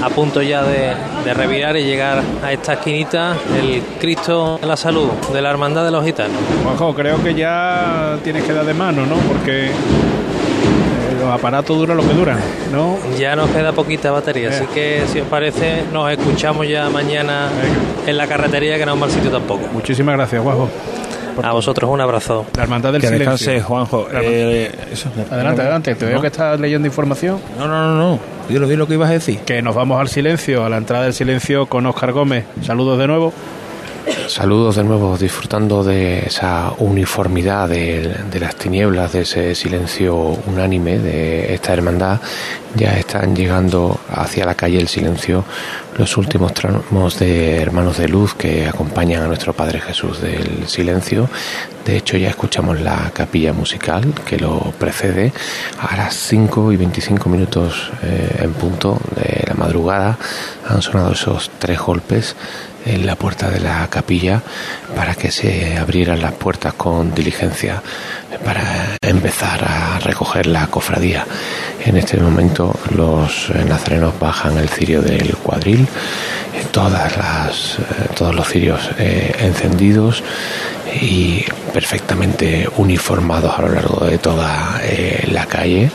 a 0.03 0.09
punto 0.11 0.41
ya 0.41 0.63
de, 0.63 0.95
de 1.25 1.35
revirar 1.35 1.77
y 1.77 1.85
llegar 1.85 2.23
a 2.45 2.53
esta 2.53 2.75
esquinita 2.75 3.37
el 3.59 3.83
Cristo 3.99 4.59
de 4.61 4.67
la 4.67 4.77
Salud 4.77 5.09
de 5.33 5.43
la 5.43 5.51
Hermandad 5.51 5.85
de 5.85 5.91
los 5.91 6.05
Gitanos. 6.05 6.37
Juanjo, 6.63 6.95
creo 6.95 7.23
que 7.23 7.35
ya 7.35 8.19
tienes 8.23 8.45
que 8.45 8.53
dar 8.53 8.65
de 8.65 8.75
mano, 8.75 9.05
¿no? 9.07 9.17
Porque 9.17 9.71
eh, 11.31 11.33
los 11.33 11.39
aparatos 11.41 11.77
duran 11.79 11.97
lo 11.97 12.03
que 12.03 12.13
duran, 12.15 12.39
¿no? 12.73 12.99
Ya 13.19 13.37
nos 13.37 13.51
queda 13.51 13.73
poquita 13.73 14.11
batería, 14.11 14.49
así 14.51 14.65
que 14.75 15.03
si 15.13 15.21
os 15.21 15.29
parece 15.29 15.83
nos 15.93 16.11
escuchamos 16.11 16.67
ya 16.69 16.89
mañana 16.91 17.49
en 18.07 18.17
la 18.17 18.27
carretería 18.27 18.79
que 18.79 18.87
no 18.87 18.95
es 18.95 18.99
mal 19.01 19.11
sitio 19.11 19.31
tampoco. 19.31 19.63
Muchísimas 19.73 20.17
gracias, 20.17 20.43
Juanjo. 20.43 20.69
A 21.43 21.53
vosotros 21.53 21.89
un 21.91 22.01
abrazo. 22.01 22.45
La 22.57 22.65
hermandad 22.65 22.93
del 22.93 23.01
Que 23.01 23.07
silencio. 23.09 23.31
descanse, 23.31 23.61
Juanjo. 23.63 24.09
Eh, 24.13 24.71
eso, 24.93 25.09
adelante, 25.31 25.63
adelante. 25.63 25.95
Te 25.95 26.05
veo 26.05 26.17
No. 26.17 26.21
que 26.21 26.27
estás 26.27 26.59
leyendo 26.61 26.87
información. 26.87 27.39
No, 27.57 27.67
no, 27.67 27.81
no, 27.87 27.97
no. 27.97 28.19
Dilo, 28.49 28.67
dilo 28.69 28.87
que 28.87 28.95
ibas 28.95 29.09
a 29.09 29.13
decir. 29.15 29.39
Que 29.41 29.63
nos 29.63 29.75
vamos 29.75 29.99
al 30.01 30.09
silencio, 30.09 30.65
a 30.65 30.69
la 30.69 30.77
entrada 30.77 31.05
del 31.05 31.15
silencio 31.15 31.67
con 31.67 31.87
Óscar 31.87 32.13
Gómez. 32.13 32.45
Saludos 32.63 32.99
de 32.99 33.07
nuevo. 33.07 33.33
Saludos 34.29 34.77
de 34.77 34.85
nuevo, 34.85 35.19
disfrutando 35.19 35.83
de 35.83 36.21
esa 36.21 36.73
uniformidad 36.79 37.69
de, 37.69 38.15
las 38.39 38.55
tinieblas, 38.57 39.13
de 39.13 39.23
ese 39.23 39.55
silencio 39.55 40.17
unánime 40.47 40.99
de 40.99 41.53
esta 41.53 41.73
hermandad. 41.73 42.21
Ya 42.77 42.97
están 42.97 43.35
llegando 43.35 44.01
hacia 44.09 44.47
la 44.47 44.55
calle 44.55 44.79
el 44.79 44.89
silencio 44.89 45.45
los 45.99 46.17
últimos 46.17 46.55
tramos 46.55 47.19
de 47.19 47.57
Hermanos 47.57 47.99
de 47.99 48.09
Luz 48.09 48.35
que 48.35 48.67
acompañan 48.67 49.23
a 49.23 49.27
nuestro 49.27 49.53
Padre 49.53 49.81
Jesús 49.81 50.21
del 50.21 50.67
silencio. 50.67 51.29
De 51.85 51.97
hecho, 51.97 52.17
ya 52.17 52.31
escuchamos 52.31 52.81
la 52.81 53.11
capilla 53.13 53.53
musical 53.53 54.15
que 54.25 54.39
lo 54.39 54.73
precede. 54.79 55.33
A 55.79 55.97
las 55.97 56.15
5 56.15 56.73
y 56.73 56.77
25 56.77 57.29
minutos 57.29 57.91
eh, 58.03 58.41
en 58.43 58.53
punto 58.55 58.99
de 59.15 59.45
la 59.47 59.55
madrugada 59.55 60.17
han 60.69 60.81
sonado 60.81 61.13
esos 61.13 61.51
tres 61.59 61.79
golpes 61.81 62.37
en 62.87 63.07
la 63.07 63.17
puerta 63.17 63.51
de 63.51 63.61
la 63.61 63.87
capilla 63.89 64.43
para 64.95 65.15
que 65.15 65.31
se 65.31 65.77
abrieran 65.79 66.21
las 66.23 66.33
puertas 66.33 66.75
con 66.75 67.15
diligencia 67.15 67.83
para 68.45 68.97
empezar 69.01 69.65
a 69.65 69.99
recoger 69.99 70.47
la 70.47 70.67
cofradía. 70.69 71.27
En 71.85 71.97
este 71.97 72.17
momento 72.19 72.79
los 72.95 73.51
nazarenos 73.69 74.19
bajan 74.19 74.59
el 74.59 74.69
cirio 74.69 75.03
del 75.03 75.37
cuadril, 75.37 75.87
todas 76.73 77.17
las, 77.17 77.79
todos 78.17 78.35
los 78.35 78.49
cirios 78.49 78.91
eh, 78.99 79.35
encendidos 79.41 80.23
y 81.01 81.45
perfectamente 81.73 82.69
uniformados 82.77 83.59
a 83.59 83.63
lo 83.63 83.69
largo 83.69 84.05
de 84.07 84.19
toda 84.19 84.81
eh, 84.83 85.29
la 85.33 85.47
calle, 85.47 85.91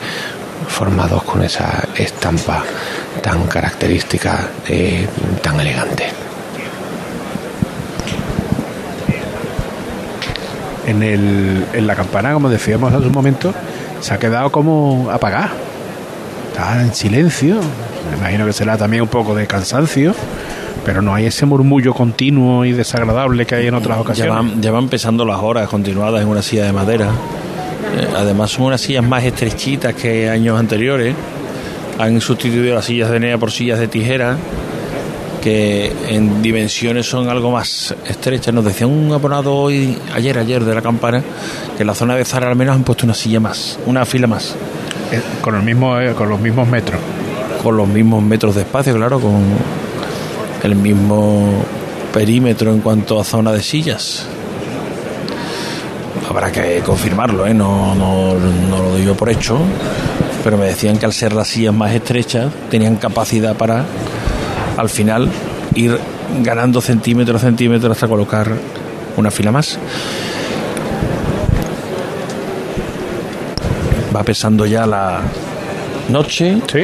formados 0.67 1.23
con 1.23 1.43
esa 1.43 1.87
estampa 1.95 2.63
tan 3.21 3.45
característica, 3.47 4.49
eh, 4.67 5.07
tan 5.41 5.59
elegante. 5.59 6.09
En, 10.85 11.03
el, 11.03 11.65
en 11.73 11.87
la 11.87 11.95
campana, 11.95 12.33
como 12.33 12.49
decíamos 12.49 12.93
hace 12.93 13.07
un 13.07 13.11
momento, 13.11 13.53
se 14.01 14.13
ha 14.13 14.19
quedado 14.19 14.51
como 14.51 15.09
apagada. 15.11 15.51
Está 16.51 16.81
en 16.81 16.93
silencio. 16.93 17.59
Me 18.11 18.17
imagino 18.17 18.45
que 18.45 18.53
será 18.53 18.77
también 18.77 19.03
un 19.03 19.09
poco 19.09 19.35
de 19.35 19.47
cansancio, 19.47 20.13
pero 20.85 21.01
no 21.01 21.13
hay 21.13 21.25
ese 21.25 21.45
murmullo 21.45 21.93
continuo 21.93 22.65
y 22.65 22.71
desagradable 22.71 23.45
que 23.45 23.55
hay 23.55 23.67
en 23.67 23.73
otras 23.73 23.97
ocasiones. 23.97 24.33
Ya 24.33 24.41
van, 24.41 24.61
ya 24.61 24.71
van 24.71 24.83
empezando 24.83 25.25
las 25.25 25.39
horas 25.39 25.67
continuadas 25.67 26.21
en 26.21 26.27
una 26.27 26.41
silla 26.41 26.65
de 26.65 26.73
madera. 26.73 27.07
Eh, 27.97 28.07
además 28.15 28.51
son 28.51 28.65
unas 28.65 28.81
sillas 28.81 29.03
más 29.03 29.23
estrechitas 29.23 29.93
que 29.95 30.29
años 30.29 30.59
anteriores. 30.59 31.15
Han 31.97 32.19
sustituido 32.21 32.75
las 32.75 32.85
sillas 32.85 33.09
de 33.09 33.19
NEA 33.19 33.37
por 33.37 33.51
sillas 33.51 33.79
de 33.79 33.87
tijera 33.87 34.37
que 35.45 35.93
en 36.09 36.41
dimensiones 36.41 37.05
son 37.05 37.29
algo 37.29 37.51
más 37.51 37.93
estrechas. 38.07 38.51
Nos 38.51 38.65
decía 38.65 38.87
un 38.87 39.13
abonado 39.13 39.53
hoy, 39.53 39.95
ayer, 40.11 40.39
ayer 40.39 40.65
de 40.65 40.73
la 40.73 40.81
campana, 40.81 41.21
que 41.77 41.83
en 41.83 41.87
la 41.87 41.93
zona 41.93 42.15
de 42.15 42.25
Zara 42.25 42.49
al 42.49 42.55
menos 42.55 42.75
han 42.75 42.83
puesto 42.83 43.05
una 43.05 43.13
silla 43.13 43.39
más, 43.39 43.77
una 43.85 44.05
fila 44.05 44.25
más. 44.25 44.55
Eh, 45.11 45.21
con, 45.41 45.53
el 45.53 45.61
mismo, 45.61 45.99
eh, 45.99 46.15
con 46.15 46.29
los 46.29 46.39
mismos 46.39 46.67
metros. 46.67 46.99
Con 47.61 47.77
los 47.77 47.87
mismos 47.87 48.23
metros 48.23 48.55
de 48.55 48.61
espacio, 48.61 48.95
claro, 48.95 49.19
con 49.19 49.43
el 50.63 50.75
mismo 50.75 51.63
perímetro 52.11 52.73
en 52.73 52.81
cuanto 52.81 53.19
a 53.19 53.23
zona 53.23 53.51
de 53.51 53.61
sillas. 53.61 54.25
Habrá 56.27 56.51
que 56.51 56.79
confirmarlo, 56.83 57.45
¿eh? 57.45 57.53
no, 57.53 57.93
no, 57.93 58.33
no 58.33 58.77
lo 58.79 58.89
doy 58.89 59.05
yo 59.05 59.13
por 59.15 59.29
hecho, 59.29 59.59
pero 60.43 60.57
me 60.57 60.65
decían 60.65 60.97
que 60.97 61.05
al 61.05 61.13
ser 61.13 61.33
las 61.33 61.49
sillas 61.49 61.75
más 61.75 61.93
estrechas 61.93 62.51
tenían 62.71 62.95
capacidad 62.95 63.55
para 63.55 63.85
al 64.77 64.89
final 64.89 65.29
ir 65.75 65.97
ganando 66.41 66.81
centímetro 66.81 67.37
a 67.37 67.39
centímetro 67.39 67.91
hasta 67.91 68.07
colocar 68.07 68.51
una 69.17 69.31
fila 69.31 69.51
más. 69.51 69.77
Va 74.15 74.23
pesando 74.23 74.65
ya 74.65 74.85
la 74.85 75.21
noche. 76.09 76.57
Sí. 76.71 76.83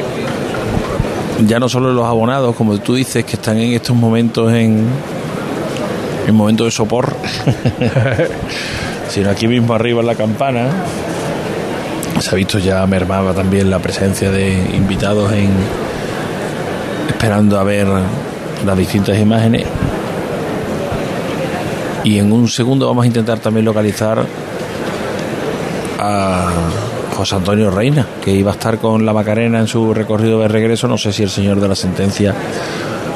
Ya 1.46 1.58
no 1.58 1.68
solo 1.68 1.92
los 1.92 2.06
abonados, 2.06 2.54
como 2.54 2.78
tú 2.78 2.94
dices, 2.94 3.24
que 3.24 3.32
están 3.32 3.58
en 3.58 3.72
estos 3.72 3.96
momentos 3.96 4.52
en, 4.52 4.86
en 6.26 6.34
momento 6.34 6.64
de 6.64 6.70
sopor, 6.70 7.16
sino 9.08 9.30
aquí 9.30 9.48
mismo 9.48 9.74
arriba 9.74 10.00
en 10.00 10.06
la 10.06 10.14
campana. 10.14 10.68
Se 12.20 12.30
ha 12.30 12.34
visto 12.34 12.58
ya 12.58 12.86
mermada 12.86 13.34
también 13.34 13.70
la 13.70 13.80
presencia 13.80 14.30
de 14.30 14.52
invitados 14.76 15.32
en, 15.32 15.48
esperando 17.22 17.56
a 17.56 17.62
ver 17.62 17.86
las 18.66 18.76
distintas 18.76 19.16
imágenes. 19.16 19.64
Y 22.02 22.18
en 22.18 22.32
un 22.32 22.48
segundo 22.48 22.88
vamos 22.88 23.04
a 23.04 23.06
intentar 23.06 23.38
también 23.38 23.64
localizar 23.64 24.26
a 26.00 26.50
José 27.16 27.36
Antonio 27.36 27.70
Reina, 27.70 28.08
que 28.20 28.32
iba 28.32 28.50
a 28.50 28.54
estar 28.54 28.78
con 28.78 29.06
la 29.06 29.12
Macarena 29.12 29.60
en 29.60 29.68
su 29.68 29.94
recorrido 29.94 30.40
de 30.40 30.48
regreso. 30.48 30.88
No 30.88 30.98
sé 30.98 31.12
si 31.12 31.22
el 31.22 31.30
señor 31.30 31.60
de 31.60 31.68
la 31.68 31.76
sentencia 31.76 32.34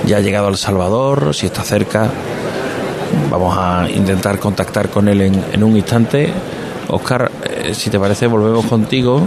ya 0.06 0.18
ha 0.18 0.20
llegado 0.20 0.46
al 0.46 0.56
Salvador, 0.56 1.34
si 1.34 1.46
está 1.46 1.64
cerca. 1.64 2.08
Vamos 3.28 3.56
a 3.58 3.88
intentar 3.90 4.38
contactar 4.38 4.88
con 4.88 5.08
él 5.08 5.20
en, 5.20 5.44
en 5.52 5.64
un 5.64 5.76
instante. 5.76 6.32
Oscar, 6.86 7.28
eh, 7.42 7.74
si 7.74 7.90
te 7.90 7.98
parece, 7.98 8.28
volvemos 8.28 8.66
contigo. 8.66 9.20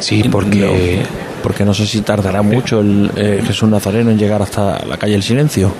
Sí, 0.00 0.24
porque 0.28 1.04
porque 1.46 1.64
no 1.64 1.72
sé 1.72 1.86
si 1.86 2.00
tardará 2.00 2.42
mucho 2.42 2.80
el 2.80 3.08
eh, 3.14 3.40
Jesús 3.46 3.68
Nazareno 3.68 4.10
en 4.10 4.18
llegar 4.18 4.42
hasta 4.42 4.84
la 4.84 4.96
calle 4.96 5.14
El 5.14 5.22
Silencio. 5.22 5.72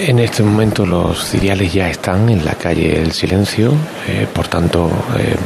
En 0.00 0.18
este 0.18 0.42
momento 0.42 0.86
los 0.86 1.22
ciriales 1.22 1.70
ya 1.70 1.90
están 1.90 2.30
en 2.30 2.42
la 2.42 2.54
calle 2.54 3.02
El 3.02 3.12
Silencio, 3.12 3.74
eh, 4.08 4.26
por 4.32 4.48
tanto 4.48 4.90
eh, 5.18 5.36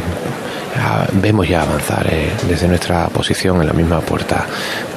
vemos 1.14 1.48
ya 1.48 1.62
avanzar 1.62 2.06
eh, 2.12 2.30
desde 2.46 2.68
nuestra 2.68 3.08
posición 3.08 3.60
en 3.60 3.66
la 3.66 3.72
misma 3.72 4.00
puerta 4.00 4.46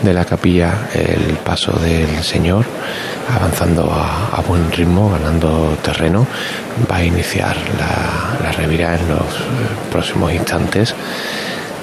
de 0.03 0.13
la 0.13 0.23
capilla 0.23 0.87
el 0.93 1.37
paso 1.37 1.71
del 1.71 2.23
Señor, 2.23 2.63
avanzando 3.35 3.91
a, 3.91 4.37
a 4.37 4.41
buen 4.41 4.71
ritmo, 4.71 5.09
ganando 5.09 5.75
terreno. 5.81 6.27
Va 6.91 6.97
a 6.97 7.03
iniciar 7.03 7.57
la, 7.79 8.37
la 8.39 8.51
revira 8.51 8.99
en 8.99 9.09
los 9.09 9.25
próximos 9.91 10.31
instantes 10.31 10.93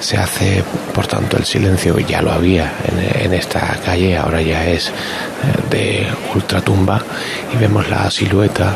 se 0.01 0.17
hace 0.17 0.63
por 0.93 1.07
tanto 1.07 1.37
el 1.37 1.45
silencio 1.45 1.97
ya 1.99 2.21
lo 2.21 2.31
había 2.31 2.73
en, 3.19 3.33
esta 3.33 3.77
calle 3.85 4.17
ahora 4.17 4.41
ya 4.41 4.65
es 4.67 4.89
eh, 4.89 4.91
de 5.69 6.07
ultratumba 6.33 7.01
y 7.53 7.57
vemos 7.57 7.87
la 7.87 8.09
silueta 8.09 8.75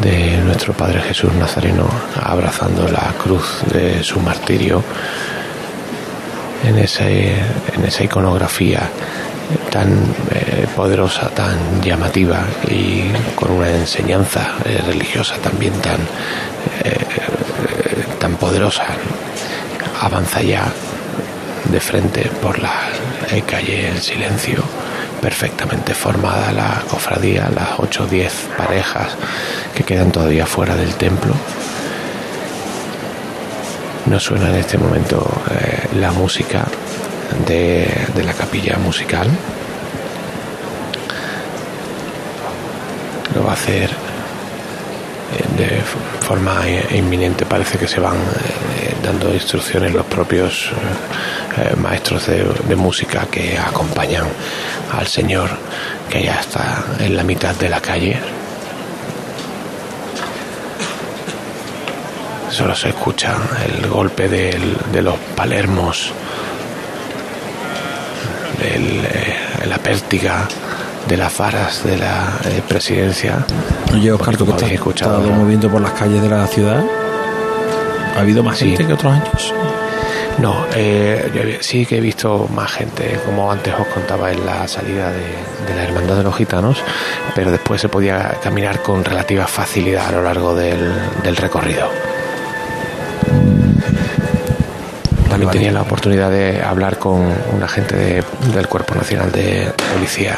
de 0.00 0.38
nuestro 0.38 0.72
Padre 0.72 1.02
Jesús 1.02 1.32
Nazareno 1.34 1.88
abrazando 2.22 2.88
la 2.88 3.12
cruz 3.22 3.62
de 3.72 4.02
su 4.02 4.20
martirio. 4.20 4.82
En, 6.64 6.76
esa 6.78 8.04
iconografía 8.04 8.80
tan 9.70 9.92
eh, 10.30 10.66
poderosa, 10.74 11.28
tan 11.30 11.80
llamativa 11.80 12.44
y 12.68 13.04
con 13.36 13.52
una 13.52 13.70
enseñanza 13.70 14.56
eh, 14.64 14.82
religiosa 14.86 15.36
también 15.36 15.72
tan, 15.74 15.98
tan 18.18 18.36
poderosa 18.36 18.86
avanza 20.08 20.40
ya 20.40 20.64
de 21.70 21.80
frente 21.80 22.30
por 22.42 22.58
la 22.58 22.72
calle 23.46 23.88
El 23.88 24.00
Silencio, 24.00 24.62
perfectamente 25.20 25.94
formada 25.94 26.50
la 26.52 26.82
cofradía, 26.88 27.50
las 27.54 27.78
8 27.78 28.04
o 28.04 28.06
10 28.06 28.32
parejas 28.56 29.08
que 29.74 29.84
quedan 29.84 30.10
todavía 30.10 30.46
fuera 30.46 30.74
del 30.76 30.94
templo. 30.94 31.34
No 34.06 34.18
suena 34.18 34.48
en 34.48 34.56
este 34.56 34.78
momento 34.78 35.30
eh, 35.50 35.88
la 36.00 36.12
música 36.12 36.64
de, 37.46 37.86
la 38.24 38.32
capilla 38.32 38.78
musical. 38.78 39.28
Lo 43.34 43.44
va 43.44 43.50
a 43.50 43.54
hacer 43.54 43.90
de 45.58 45.82
forma 46.24 46.62
inminente 46.94 47.44
parece 47.44 47.78
que 47.78 47.86
se 47.86 48.00
van 48.00 48.16
eh, 48.16 48.87
dando 49.08 49.32
instrucciones 49.32 49.94
los 49.94 50.04
propios 50.04 50.70
eh, 51.56 51.74
maestros 51.76 52.26
de, 52.26 52.44
de, 52.68 52.76
música 52.76 53.26
que 53.30 53.56
acompañan 53.58 54.26
al 54.92 55.06
Señor 55.06 55.48
que 56.10 56.24
ya 56.24 56.40
está 56.40 56.84
en 56.98 57.16
la 57.16 57.22
mitad 57.22 57.54
de 57.54 57.70
la 57.70 57.80
calle. 57.80 58.18
Solo 62.50 62.74
se 62.74 62.90
escucha 62.90 63.34
el 63.66 63.88
golpe 63.88 64.28
del, 64.28 64.76
de 64.92 65.00
los 65.00 65.16
palermos, 65.34 66.12
del, 68.60 69.06
eh, 69.06 69.36
la 69.66 69.78
pértiga 69.78 70.46
de 71.08 71.16
las 71.16 71.38
varas 71.38 71.82
de 71.82 71.96
la 71.96 72.38
eh, 72.44 72.62
presidencia. 72.68 73.46
Oye, 73.92 74.12
Oscar, 74.12 74.36
tú 74.36 74.44
que 74.44 74.52
estás 74.52 74.70
escuchado 74.70 75.20
moviendo 75.30 75.70
por 75.70 75.80
las 75.80 75.92
calles 75.92 76.20
de 76.20 76.28
la 76.28 76.46
ciudad. 76.46 76.84
¿Ha 78.18 78.22
habido 78.22 78.42
más 78.42 78.58
sí. 78.58 78.66
gente 78.70 78.86
que 78.86 78.92
otros 78.92 79.12
años? 79.12 79.54
No, 80.38 80.66
eh, 80.74 81.58
sí 81.60 81.84
que 81.86 81.98
he 81.98 82.00
visto 82.00 82.48
más 82.54 82.70
gente, 82.72 83.18
como 83.24 83.50
antes 83.50 83.74
os 83.74 83.86
contaba 83.88 84.30
en 84.30 84.44
la 84.46 84.68
salida 84.68 85.10
de, 85.10 85.20
de 85.66 85.74
la 85.76 85.82
Hermandad 85.84 86.16
de 86.16 86.22
los 86.22 86.36
Gitanos, 86.36 86.78
pero 87.34 87.50
después 87.50 87.80
se 87.80 87.88
podía 87.88 88.36
caminar 88.42 88.80
con 88.82 89.04
relativa 89.04 89.46
facilidad 89.48 90.06
a 90.08 90.12
lo 90.12 90.22
largo 90.22 90.54
del, 90.54 90.92
del 91.24 91.36
recorrido. 91.36 91.88
También 95.28 95.50
tenía 95.50 95.72
la 95.72 95.82
oportunidad 95.82 96.30
de 96.30 96.62
hablar 96.62 96.98
con 96.98 97.20
un 97.52 97.62
agente 97.62 97.96
de- 97.96 98.24
del 98.54 98.66
Cuerpo 98.68 98.94
Nacional 98.94 99.30
de 99.32 99.72
Policía. 99.94 100.36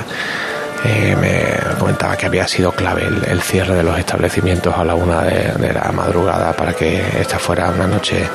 Eh, 0.84 1.14
me 1.20 1.76
comentaba 1.78 2.16
que 2.16 2.24
había 2.26 2.48
sido 2.48 2.72
clave 2.72 3.06
el, 3.06 3.40
cierre 3.42 3.74
de 3.74 3.82
los 3.82 3.98
establecimientos 3.98 4.74
a 4.76 4.82
la 4.84 4.94
una 4.94 5.20
de, 5.22 5.72
la 5.74 5.92
madrugada 5.92 6.54
para 6.54 6.72
que 6.72 7.02
esta 7.20 7.38
fuera 7.38 7.68
una 7.70 7.86
noche 7.86 8.26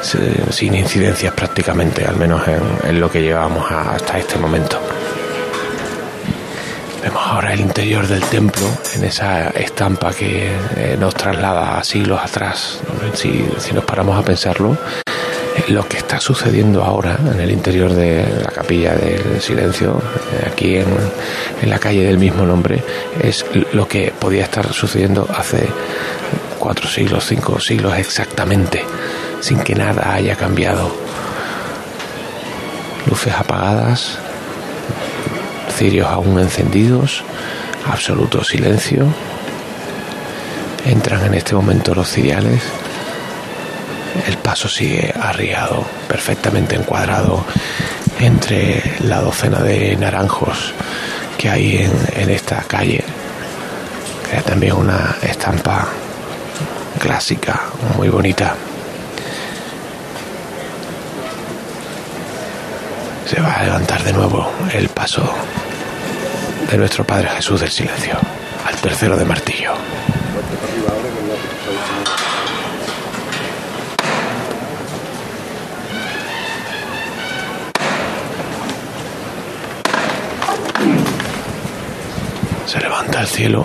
si- 0.00 0.18
sin 0.50 0.74
incidencias 0.74 1.34
prácticamente, 1.34 2.06
al 2.06 2.16
menos 2.16 2.46
en, 2.48 2.62
en 2.88 3.00
lo 3.00 3.10
que 3.10 3.20
llevábamos 3.22 3.70
hasta 3.70 4.18
este 4.18 4.38
momento. 4.38 4.80
Vemos 7.02 7.22
ahora 7.26 7.52
el 7.54 7.60
interior 7.60 8.06
del 8.06 8.22
templo 8.24 8.66
en 8.94 9.04
esa 9.04 9.48
estampa 9.50 10.12
que 10.12 10.50
eh, 10.76 10.96
nos 10.98 11.14
traslada 11.14 11.78
a 11.78 11.84
siglos 11.84 12.20
atrás. 12.22 12.80
Si, 13.14 13.46
nos 13.72 13.84
paramos 13.84 14.18
a 14.18 14.22
pensarlo, 14.22 14.76
lo 15.70 15.86
que 15.86 15.98
está 15.98 16.18
sucediendo 16.18 16.82
ahora 16.82 17.16
en 17.32 17.40
el 17.40 17.50
interior 17.50 17.92
de 17.94 18.26
la 18.42 18.50
capilla 18.50 18.94
del 18.96 19.40
silencio, 19.40 20.02
aquí 20.44 20.76
en, 20.76 20.86
en 21.62 21.70
la 21.70 21.78
calle 21.78 22.04
del 22.04 22.18
mismo 22.18 22.44
nombre, 22.44 22.82
es 23.22 23.44
lo 23.72 23.86
que 23.86 24.12
podía 24.18 24.42
estar 24.42 24.72
sucediendo 24.72 25.28
hace 25.32 25.68
cuatro 26.58 26.88
siglos, 26.88 27.24
cinco 27.24 27.60
siglos 27.60 27.96
exactamente, 27.98 28.84
sin 29.40 29.60
que 29.60 29.76
nada 29.76 30.12
haya 30.12 30.34
cambiado. 30.34 30.90
Luces 33.06 33.32
apagadas, 33.32 34.18
cirios 35.78 36.08
aún 36.08 36.40
encendidos, 36.40 37.22
absoluto 37.86 38.42
silencio. 38.42 39.06
Entran 40.84 41.26
en 41.26 41.34
este 41.34 41.54
momento 41.54 41.94
los 41.94 42.10
ciriales. 42.10 42.60
El 44.26 44.36
paso 44.38 44.68
sigue 44.68 45.12
arriado, 45.20 45.84
perfectamente 46.08 46.76
encuadrado 46.76 47.44
entre 48.18 48.82
la 49.00 49.20
docena 49.20 49.60
de 49.60 49.96
naranjos 49.96 50.74
que 51.38 51.48
hay 51.48 51.90
en, 52.14 52.30
esta 52.30 52.62
calle. 52.62 53.02
Crea 54.28 54.42
también 54.42 54.74
una 54.74 55.16
estampa 55.22 55.88
clásica, 56.98 57.62
muy 57.96 58.08
bonita. 58.08 58.54
Se 63.26 63.40
va 63.40 63.52
a 63.54 63.64
levantar 63.64 64.02
de 64.04 64.12
nuevo 64.12 64.50
el 64.74 64.88
paso 64.88 65.22
de 66.70 66.76
nuestro 66.76 67.04
Padre 67.04 67.28
Jesús 67.28 67.60
del 67.60 67.70
Silencio, 67.70 68.14
al 68.66 68.76
tercero 68.76 69.16
de 69.16 69.24
martillo. 69.24 69.72
Se 82.70 82.78
levanta 82.78 83.18
al 83.18 83.26
cielo 83.26 83.64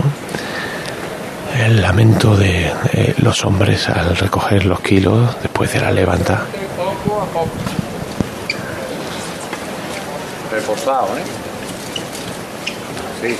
el 1.63 1.79
lamento 1.79 2.35
de 2.35 2.73
eh, 2.91 3.13
los 3.19 3.45
hombres 3.45 3.87
al 3.87 4.17
recoger 4.17 4.65
los 4.65 4.79
kilos 4.79 5.37
después 5.43 5.71
de 5.73 5.79
la 5.79 5.91
levanta. 5.91 6.43
Reposado, 10.51 11.09
¿eh? 11.19 11.23
Sí. 13.21 13.37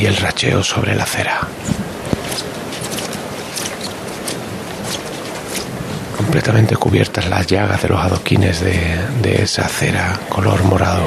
Y 0.00 0.06
el 0.06 0.16
racheo 0.16 0.64
sobre 0.64 0.96
la 0.96 1.04
acera. 1.04 1.38
Completamente 6.30 6.76
cubiertas 6.76 7.28
las 7.28 7.44
llagas 7.48 7.82
de 7.82 7.88
los 7.88 7.98
adoquines 7.98 8.60
de, 8.60 8.78
de 9.20 9.42
esa 9.42 9.62
acera 9.62 10.16
color 10.28 10.62
morado 10.62 11.02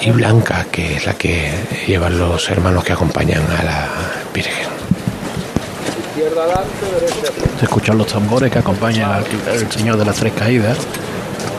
y 0.00 0.10
blanca, 0.12 0.64
que 0.72 0.96
es 0.96 1.04
la 1.04 1.12
que 1.12 1.50
llevan 1.86 2.18
los 2.18 2.48
hermanos 2.48 2.82
que 2.82 2.94
acompañan 2.94 3.42
a 3.58 3.62
la 3.62 3.88
Virgen. 4.32 4.66
Se 7.58 7.66
escuchan 7.66 7.98
los 7.98 8.06
tambores 8.06 8.50
que 8.50 8.60
acompañan 8.60 9.10
al 9.12 9.24
al 9.46 9.70
Señor 9.70 9.98
de 9.98 10.06
las 10.06 10.16
Tres 10.16 10.32
Caídas, 10.32 10.78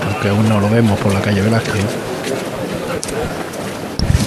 aunque 0.07 0.29
aún 0.29 0.49
no 0.49 0.59
lo 0.59 0.71
vemos 0.71 0.99
por 0.99 1.13
la 1.13 1.21
calle 1.21 1.39
Velázquez. 1.41 1.85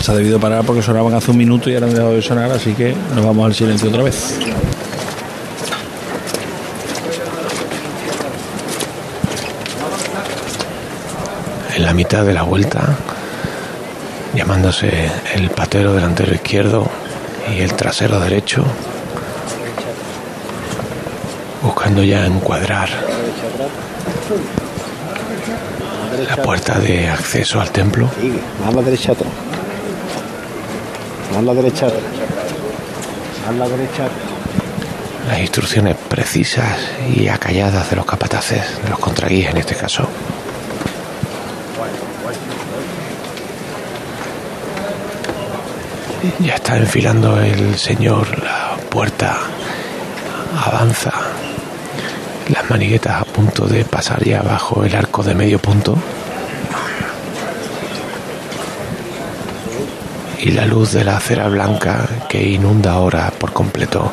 Se 0.00 0.12
ha 0.12 0.14
debido 0.14 0.38
parar 0.38 0.64
porque 0.64 0.80
sonaban 0.80 1.12
hace 1.14 1.32
un 1.32 1.38
minuto 1.38 1.68
y 1.68 1.74
ahora 1.74 1.88
han 1.88 1.94
dejado 1.94 2.12
de 2.12 2.22
sonar, 2.22 2.52
así 2.52 2.72
que 2.72 2.94
nos 3.16 3.26
vamos 3.26 3.46
al 3.46 3.54
silencio 3.54 3.88
otra 3.88 4.04
vez. 4.04 4.38
En 11.84 11.88
la 11.88 11.94
mitad 11.94 12.24
de 12.24 12.32
la 12.32 12.44
vuelta, 12.44 12.96
llamándose 14.34 14.90
el 15.34 15.50
patero 15.50 15.92
delantero 15.92 16.32
izquierdo 16.32 16.88
y 17.54 17.60
el 17.60 17.74
trasero 17.74 18.18
derecho, 18.20 18.64
buscando 21.62 22.02
ya 22.02 22.24
encuadrar 22.24 22.88
la 26.26 26.36
puerta 26.42 26.78
de 26.78 27.10
acceso 27.10 27.60
al 27.60 27.70
templo. 27.70 28.08
A 28.66 28.70
la 28.70 28.80
derecha 28.80 29.12
atrás. 29.12 29.30
A 31.36 31.42
la 31.42 31.52
derecha 31.52 31.86
atrás. 31.88 32.02
Más 33.42 33.50
a 33.50 33.58
la 33.58 33.68
derecha. 33.68 34.08
Las 35.28 35.38
instrucciones 35.38 35.96
precisas 36.08 36.78
y 37.14 37.28
acalladas 37.28 37.90
de 37.90 37.96
los 37.96 38.06
capataces, 38.06 38.82
de 38.82 38.88
los 38.88 38.98
contraguíes 38.98 39.50
en 39.50 39.58
este 39.58 39.74
caso. 39.74 40.08
Ya 46.40 46.56
está 46.56 46.76
enfilando 46.76 47.40
el 47.40 47.78
señor 47.78 48.42
la 48.42 48.76
puerta, 48.90 49.38
avanza, 50.66 51.12
las 52.48 52.68
maniguetas 52.68 53.22
a 53.22 53.24
punto 53.24 53.66
de 53.66 53.84
pasar 53.84 54.22
ya 54.24 54.42
bajo 54.42 54.84
el 54.84 54.94
arco 54.94 55.22
de 55.22 55.34
medio 55.34 55.58
punto. 55.58 55.96
Y 60.40 60.50
la 60.50 60.66
luz 60.66 60.92
de 60.92 61.04
la 61.04 61.16
acera 61.16 61.48
blanca 61.48 62.06
que 62.28 62.42
inunda 62.42 62.92
ahora 62.92 63.30
por 63.30 63.52
completo 63.52 64.12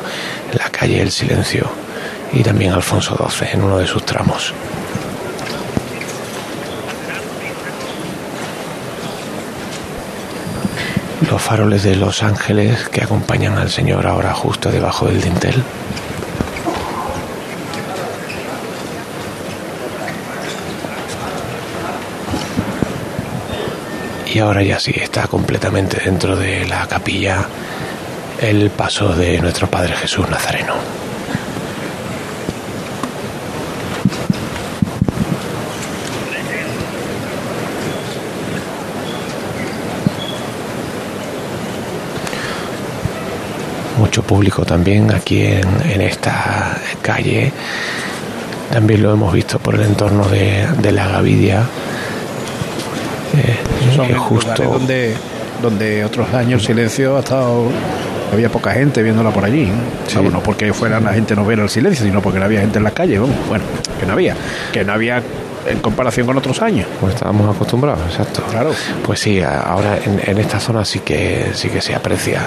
la 0.54 0.70
calle 0.70 1.02
El 1.02 1.10
Silencio 1.10 1.68
y 2.32 2.42
también 2.42 2.72
Alfonso 2.72 3.16
XII 3.16 3.48
en 3.52 3.62
uno 3.62 3.78
de 3.78 3.86
sus 3.86 4.06
tramos. 4.06 4.54
Los 11.30 11.40
faroles 11.40 11.82
de 11.82 11.96
Los 11.96 12.22
Ángeles 12.22 12.88
que 12.88 13.02
acompañan 13.02 13.56
al 13.56 13.70
Señor 13.70 14.06
ahora 14.06 14.34
justo 14.34 14.70
debajo 14.70 15.06
del 15.06 15.20
dintel. 15.20 15.62
Y 24.32 24.38
ahora 24.38 24.62
ya 24.62 24.78
sí 24.80 24.92
está 24.96 25.26
completamente 25.26 25.98
dentro 26.02 26.36
de 26.36 26.66
la 26.66 26.86
capilla 26.86 27.46
el 28.40 28.70
paso 28.70 29.14
de 29.14 29.38
nuestro 29.40 29.68
Padre 29.68 29.94
Jesús 29.94 30.28
Nazareno. 30.28 30.74
Mucho 44.12 44.24
público 44.24 44.66
también 44.66 45.10
aquí 45.10 45.40
en, 45.40 45.64
en 45.90 46.02
esta 46.02 46.76
calle. 47.00 47.50
También 48.70 49.02
lo 49.02 49.10
hemos 49.14 49.32
visto 49.32 49.58
por 49.58 49.74
el 49.74 49.80
entorno 49.80 50.28
de, 50.28 50.66
de 50.82 50.92
la 50.92 51.08
Gavidia. 51.08 51.62
Eh, 53.38 53.56
Son 53.96 54.12
justo 54.12 54.64
donde, 54.64 55.14
donde 55.62 56.04
otros 56.04 56.30
años 56.34 56.62
silencio 56.62 57.16
ha 57.16 57.20
estado. 57.20 57.70
Había 58.30 58.50
poca 58.50 58.72
gente 58.72 59.02
viéndola 59.02 59.30
por 59.30 59.46
allí. 59.46 59.72
Vamos, 60.14 60.30
no 60.30 60.42
porque 60.42 60.74
fuera 60.74 61.00
la 61.00 61.14
gente 61.14 61.34
no 61.34 61.46
viera 61.46 61.62
el 61.62 61.70
silencio, 61.70 62.04
sino 62.04 62.20
porque 62.20 62.38
no 62.38 62.44
había 62.44 62.60
gente 62.60 62.76
en 62.76 62.84
las 62.84 62.92
calles. 62.92 63.18
vamos. 63.18 63.34
Bueno, 63.48 63.64
que 63.98 64.04
no 64.04 64.12
había. 64.12 64.36
Que 64.74 64.84
no 64.84 64.92
había 64.92 65.22
en 65.66 65.78
comparación 65.80 66.26
con 66.26 66.36
otros 66.36 66.60
años. 66.62 66.86
Pues 67.00 67.14
estábamos 67.14 67.54
acostumbrados, 67.54 68.00
exacto. 68.08 68.42
Claro. 68.50 68.72
Pues 69.04 69.20
sí, 69.20 69.40
ahora 69.42 69.98
en, 70.04 70.20
en 70.24 70.38
esta 70.38 70.58
zona 70.60 70.84
sí 70.84 71.00
que 71.00 71.50
sí 71.54 71.68
que 71.68 71.80
se 71.80 71.94
aprecia. 71.94 72.42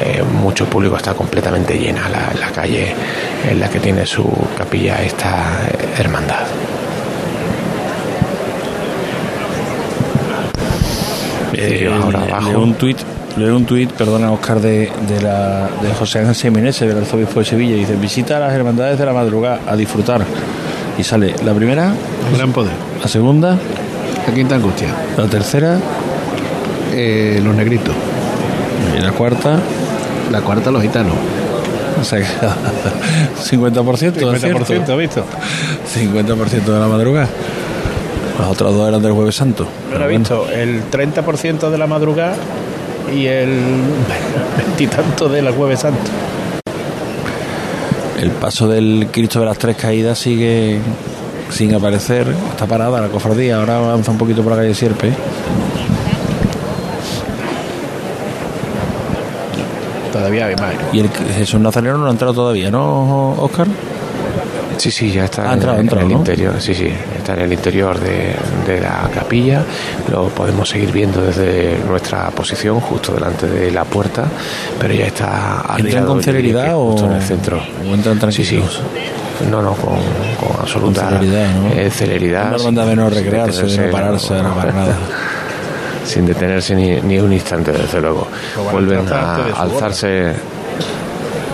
eh, 0.00 0.22
mucho 0.22 0.66
público 0.66 0.96
está 0.96 1.14
completamente 1.14 1.78
llena 1.78 2.08
la, 2.08 2.32
la 2.38 2.50
calle 2.52 2.94
en 3.50 3.60
la 3.60 3.68
que 3.68 3.80
tiene 3.80 4.06
su 4.06 4.24
capilla 4.56 5.02
esta 5.02 5.60
hermandad. 5.98 6.46
Eh, 11.54 11.90
ahora 11.90 12.22
abajo. 12.22 12.50
leo 12.50 12.62
un 12.62 12.74
tuit 12.74 12.98
leo 13.36 13.56
un 13.56 13.64
tuit 13.64 13.90
perdona 13.92 14.30
Oscar 14.30 14.60
de, 14.60 14.90
de, 15.08 15.20
la, 15.20 15.68
de 15.82 15.92
José 15.98 16.20
Ángel 16.20 16.34
Seminese 16.34 16.86
del 16.86 16.98
arzobispo 16.98 17.40
de 17.40 17.46
Sevilla 17.46 17.74
dice 17.74 17.96
visita 17.96 18.36
a 18.36 18.40
las 18.40 18.52
hermandades 18.52 18.98
de 18.98 19.06
la 19.06 19.12
madrugada 19.12 19.60
a 19.66 19.74
disfrutar 19.74 20.22
y 20.98 21.04
sale 21.04 21.34
la 21.44 21.54
primera 21.54 21.92
Gran 22.36 22.52
poder. 22.52 22.72
la 23.00 23.08
segunda 23.08 23.56
La 24.26 24.34
quinta 24.34 24.56
angustia. 24.56 24.88
la 25.16 25.26
tercera 25.26 25.78
Eh, 26.92 27.40
los 27.44 27.54
negritos. 27.54 27.94
y 28.96 29.00
la 29.00 29.12
cuarta 29.12 29.58
La 30.30 30.40
cuarta, 30.42 30.70
los 30.70 30.82
gitanos. 30.82 31.14
o 32.00 32.04
sea, 32.04 32.18
que 32.18 32.26
50% 32.26 34.12
50%, 34.20 34.96
¿visto? 34.96 35.24
50% 35.94 36.64
de 36.72 36.78
la 36.80 36.86
madrugada 36.86 37.28
las 38.38 38.48
otras 38.48 38.72
dos 38.72 38.88
eran 38.88 39.02
del 39.02 39.12
jueves 39.12 39.34
santo 39.34 39.66
lo 39.98 40.04
he 40.04 40.16
visto, 40.16 40.46
el 40.48 40.82
30% 40.90 41.70
de 41.70 41.78
la 41.78 41.86
madrugada 41.88 42.36
y 43.12 43.26
el 43.26 43.48
veintitanto 44.56 45.28
de 45.28 45.40
la 45.42 45.50
jueves 45.52 45.80
santo. 45.80 45.98
El 48.20 48.30
paso 48.32 48.66
del 48.66 49.08
Cristo 49.12 49.40
de 49.40 49.46
las 49.46 49.58
Tres 49.58 49.76
Caídas 49.76 50.18
sigue 50.18 50.80
sin 51.50 51.74
aparecer. 51.74 52.26
Está 52.50 52.66
parada 52.66 53.00
la 53.00 53.08
cofradía. 53.08 53.58
Ahora 53.60 53.78
avanza 53.78 54.10
un 54.10 54.18
poquito 54.18 54.42
por 54.42 54.52
la 54.52 54.58
calle 54.58 54.74
Sierpe. 54.74 55.12
Todavía 60.12 60.46
hay 60.46 60.56
más. 60.56 60.74
Y 60.92 61.00
el 61.00 61.10
Jesús 61.10 61.60
Nazareno 61.60 61.98
no 61.98 62.06
ha 62.06 62.10
entrado 62.10 62.34
todavía, 62.34 62.70
¿no, 62.70 63.32
Oscar? 63.34 63.66
Sí, 64.78 64.90
sí, 64.90 65.10
ya 65.10 65.24
está 65.24 65.50
Ha 65.50 65.54
entrado, 65.54 65.74
en, 65.76 65.80
ha 65.80 65.82
entrado, 65.82 66.04
en 66.04 66.06
el 66.10 66.12
¿no? 66.14 66.18
interior. 66.20 66.60
Sí, 66.60 66.74
sí, 66.74 66.88
está 67.16 67.34
en 67.34 67.40
el 67.40 67.52
interior 67.52 67.98
de, 67.98 68.34
de 68.66 68.80
la 68.80 69.08
capilla. 69.12 69.64
Lo 70.10 70.28
podemos 70.28 70.68
seguir 70.68 70.90
viendo 70.90 71.20
desde 71.20 71.78
nuestra 71.86 72.30
posición, 72.30 72.80
justo 72.80 73.12
delante 73.12 73.46
de 73.46 73.70
la 73.70 73.84
puerta, 73.84 74.24
pero 74.78 74.94
ya 74.94 75.06
está 75.06 75.62
¿Entran 75.76 76.06
con 76.06 76.22
celeridad 76.22 76.74
o, 76.76 76.92
justo 76.92 77.06
en 77.06 77.12
el 77.12 77.22
centro? 77.22 77.56
o 77.58 77.94
entran 77.94 78.32
Sí, 78.32 78.44
sí. 78.44 78.56
tranquilos? 78.56 78.80
No, 79.50 79.62
no, 79.62 79.72
con, 79.74 79.96
con 80.40 80.60
absoluta 80.60 81.02
Con 81.02 81.10
celeridad, 81.18 81.54
¿no? 81.54 81.68
eh, 81.72 81.90
celeridad. 81.90 82.56
Sin 82.58 82.76
recrearse, 83.10 83.66
de 83.66 83.86
no 83.86 83.92
pararse, 83.92 84.34
no, 84.34 84.42
no 84.44 84.54
para 84.54 84.72
nada. 84.72 84.96
sin 86.04 86.24
detenerse 86.26 86.74
ni, 86.74 87.00
ni 87.02 87.18
un 87.18 87.32
instante, 87.32 87.70
desde 87.70 88.00
luego. 88.00 88.26
Vuelven 88.72 89.06
a 89.12 89.36
alzarse, 89.60 90.32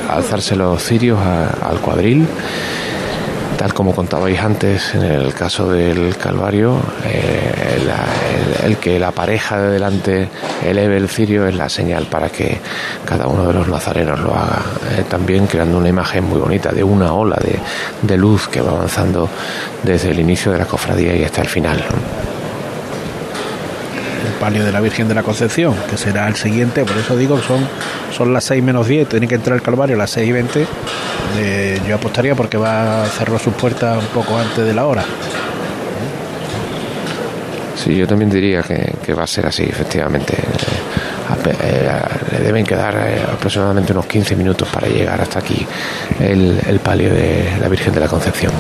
a 0.09 0.15
alzarse 0.17 0.55
los 0.57 0.83
cirios 0.83 1.19
a- 1.19 1.69
al 1.69 1.81
cuadril. 1.81 2.25
Tal 3.57 3.73
como 3.73 3.95
contabais 3.95 4.41
antes 4.41 4.95
en 4.95 5.05
el 5.05 5.33
caso 5.33 5.71
del 5.71 6.17
Calvario, 6.17 6.77
eh, 7.05 7.79
el 8.65 8.77
que 8.79 8.99
la 8.99 9.13
pareja 9.13 9.61
de 9.61 9.71
delante 9.71 10.29
eleve 10.65 10.97
el 10.97 11.09
cirio 11.09 11.47
es 11.47 11.55
la 11.55 11.69
señal 11.69 12.07
para 12.07 12.29
que 12.31 12.59
cada 13.05 13.27
uno 13.27 13.47
de 13.47 13.55
los 13.55 13.69
nazarenos 13.69 14.21
lo 14.21 14.35
haga. 14.35 14.63
eh, 14.99 15.05
también 15.09 15.47
creando 15.47 15.79
una 15.79 15.89
imagen 15.89 16.25
muy 16.25 16.41
bonita 16.41 16.73
de 16.73 16.83
una 16.83 17.13
ola 17.13 17.37
de, 17.37 17.59
de 18.03 18.17
luz 18.17 18.49
que 18.49 18.61
va 18.61 18.73
avanzando 18.73 19.29
desde 19.83 20.11
el 20.11 20.19
inicio 20.19 20.53
de 20.53 20.59
la 20.59 20.67
cofradía 20.67 21.15
y 21.15 21.25
hasta 21.25 21.43
el 21.43 21.49
final. 21.49 21.83
Palio 24.45 24.63
de 24.63 24.73
la 24.73 24.81
Virgen 24.81 25.09
de 25.09 25.15
la 25.15 25.23
Concepción, 25.23 25.75
que 25.89 25.97
será 25.97 26.29
el 26.29 26.37
siguiente, 26.37 26.85
por 26.85 26.99
eso 26.99 27.17
digo 27.17 27.41
que 27.41 27.47
son, 27.47 27.67
son 28.15 28.35
las 28.35 28.45
6 28.45 28.63
menos 28.63 28.87
10, 28.87 29.09
tiene 29.09 29.27
que 29.27 29.37
entrar 29.37 29.57
el 29.57 29.63
Calvario 29.63 29.97
a 29.97 30.01
las 30.01 30.11
6 30.11 30.29
y 30.29 30.33
20. 30.33 30.67
Eh, 31.39 31.81
yo 31.89 31.95
apostaría 31.95 32.35
porque 32.35 32.59
va 32.59 33.05
a 33.05 33.07
cerrar 33.07 33.41
sus 33.41 33.55
puertas 33.55 33.97
un 33.97 34.07
poco 34.09 34.37
antes 34.39 34.63
de 34.67 34.75
la 34.75 34.85
hora. 34.85 35.03
Sí, 37.83 37.97
yo 37.97 38.07
también 38.07 38.29
diría 38.31 38.61
que, 38.63 38.95
que 39.03 39.15
va 39.15 39.25
a 39.25 39.27
ser 39.27 39.47
así, 39.47 39.63
efectivamente. 39.63 40.35
Eh, 41.63 41.91
le 42.33 42.39
deben 42.45 42.65
quedar 42.65 42.95
eh, 42.97 43.23
aproximadamente 43.33 43.93
unos 43.93 44.05
15 44.07 44.37
minutos 44.37 44.69
para 44.69 44.89
llegar 44.89 45.21
hasta 45.23 45.39
aquí 45.39 45.67
el, 46.21 46.61
el 46.67 46.81
palio 46.81 47.09
de 47.13 47.57
la 47.61 47.69
Virgen 47.69 47.95
de 47.95 48.01
la 48.01 48.09
Concepción. 48.09 48.53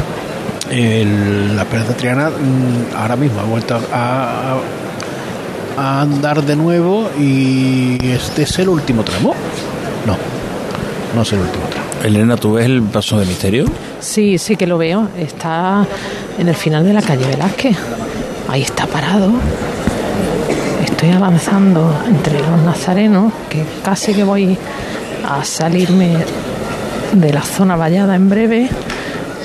El- 0.70 1.54
la 1.56 1.62
Esperanza 1.62 1.94
Triana 1.94 2.30
mm, 2.30 2.96
ahora 2.96 3.16
mismo 3.16 3.40
ha 3.40 3.44
vuelto 3.44 3.74
a, 3.74 3.78
a- 4.54 4.56
a 5.76 6.02
andar 6.02 6.42
de 6.42 6.56
nuevo 6.56 7.10
y 7.18 7.98
este 8.02 8.42
es 8.42 8.58
el 8.58 8.68
último 8.68 9.02
tramo. 9.02 9.34
No, 10.06 10.16
no 11.14 11.22
es 11.22 11.32
el 11.32 11.40
último 11.40 11.64
tramo. 11.70 11.84
Elena, 12.04 12.36
¿tú 12.36 12.52
ves 12.52 12.66
el 12.66 12.82
paso 12.82 13.18
de 13.18 13.26
misterio? 13.26 13.64
Sí, 14.00 14.38
sí 14.38 14.56
que 14.56 14.66
lo 14.66 14.78
veo. 14.78 15.08
Está 15.18 15.86
en 16.38 16.48
el 16.48 16.54
final 16.54 16.84
de 16.84 16.92
la 16.92 17.02
calle 17.02 17.26
Velázquez. 17.26 17.76
Ahí 18.48 18.62
está 18.62 18.86
parado. 18.86 19.32
Estoy 20.84 21.10
avanzando 21.10 21.92
entre 22.06 22.38
los 22.40 22.60
nazarenos, 22.62 23.32
que 23.48 23.64
casi 23.82 24.12
que 24.14 24.22
voy 24.22 24.56
a 25.26 25.44
salirme 25.44 26.16
de 27.12 27.32
la 27.32 27.42
zona 27.42 27.76
vallada 27.76 28.14
en 28.16 28.28
breve, 28.28 28.68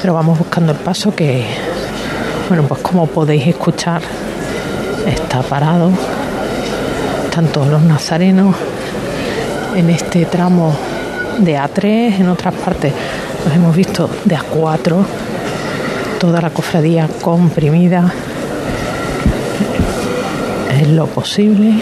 pero 0.02 0.14
vamos 0.14 0.38
buscando 0.38 0.74
el 0.74 0.78
paso 0.78 1.16
que, 1.16 1.46
bueno, 2.50 2.64
pues 2.64 2.82
como 2.82 3.08
podéis 3.08 3.48
escuchar, 3.48 4.02
está 5.08 5.42
parado. 5.42 5.92
Están 7.30 7.46
todos 7.54 7.68
los 7.68 7.84
nazarenos 7.84 8.56
en 9.76 9.92
este 9.92 10.26
tramo 10.26 10.76
de 11.38 11.58
A3, 11.58 12.20
en 12.20 12.28
otras 12.28 12.56
partes 12.56 12.92
los 13.46 13.56
hemos 13.56 13.76
visto 13.76 14.10
de 14.26 14.36
A4, 14.36 15.06
toda 16.20 16.42
la 16.42 16.50
cofradía 16.50 17.08
comprimida 17.22 18.12
en 20.72 20.96
lo 20.96 21.06
posible. 21.06 21.76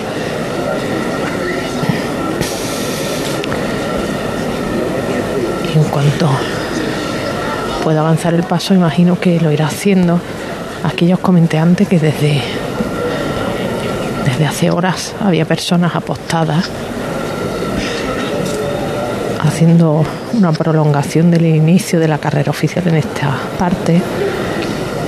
Y 5.73 5.77
en 5.77 5.83
cuanto 5.85 6.29
pueda 7.85 8.01
avanzar 8.01 8.33
el 8.33 8.43
paso, 8.43 8.73
imagino 8.73 9.17
que 9.17 9.39
lo 9.39 9.49
irá 9.49 9.67
haciendo. 9.67 10.19
Aquí 10.83 11.07
ya 11.07 11.15
os 11.15 11.21
comenté 11.21 11.57
antes 11.57 11.87
que 11.87 11.99
desde, 11.99 12.41
desde 14.37 14.45
hace 14.47 14.69
horas 14.71 15.13
había 15.23 15.45
personas 15.45 15.95
apostadas 15.95 16.69
haciendo 19.39 20.03
una 20.33 20.51
prolongación 20.51 21.31
del 21.31 21.45
inicio 21.45 21.99
de 21.99 22.07
la 22.07 22.17
carrera 22.17 22.51
oficial 22.51 22.87
en 22.87 22.95
esta 22.95 23.35
parte. 23.57 24.01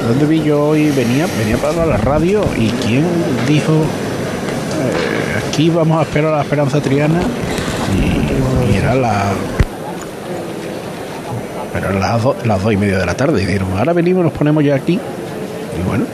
¿Dónde 0.07 0.25
vi 0.25 0.41
yo 0.43 0.69
hoy? 0.69 0.89
Venía, 0.91 1.27
venía 1.37 1.57
para 1.57 1.85
la 1.85 1.97
radio 1.97 2.43
y 2.57 2.69
quién 2.69 3.05
dijo 3.47 3.73
eh, 3.73 5.43
aquí 5.47 5.69
vamos 5.69 5.99
a 5.99 6.03
esperar 6.03 6.33
a 6.33 6.37
la 6.37 6.43
Esperanza 6.43 6.81
Triana 6.81 7.19
y, 7.95 8.75
era 8.77 8.95
la 8.95 9.25
pero 11.73 11.91
las, 11.99 12.23
do- 12.23 12.35
las 12.45 12.63
dos 12.63 12.73
y 12.73 12.77
media 12.77 12.97
de 12.97 13.05
la 13.05 13.13
tarde 13.15 13.43
y 13.43 13.45
dijeron 13.45 13.67
ahora 13.77 13.93
venimos 13.93 14.23
nos 14.23 14.33
ponemos 14.33 14.63
ya 14.63 14.75
aquí 14.75 14.93
y 14.93 15.87
bueno 15.87 16.05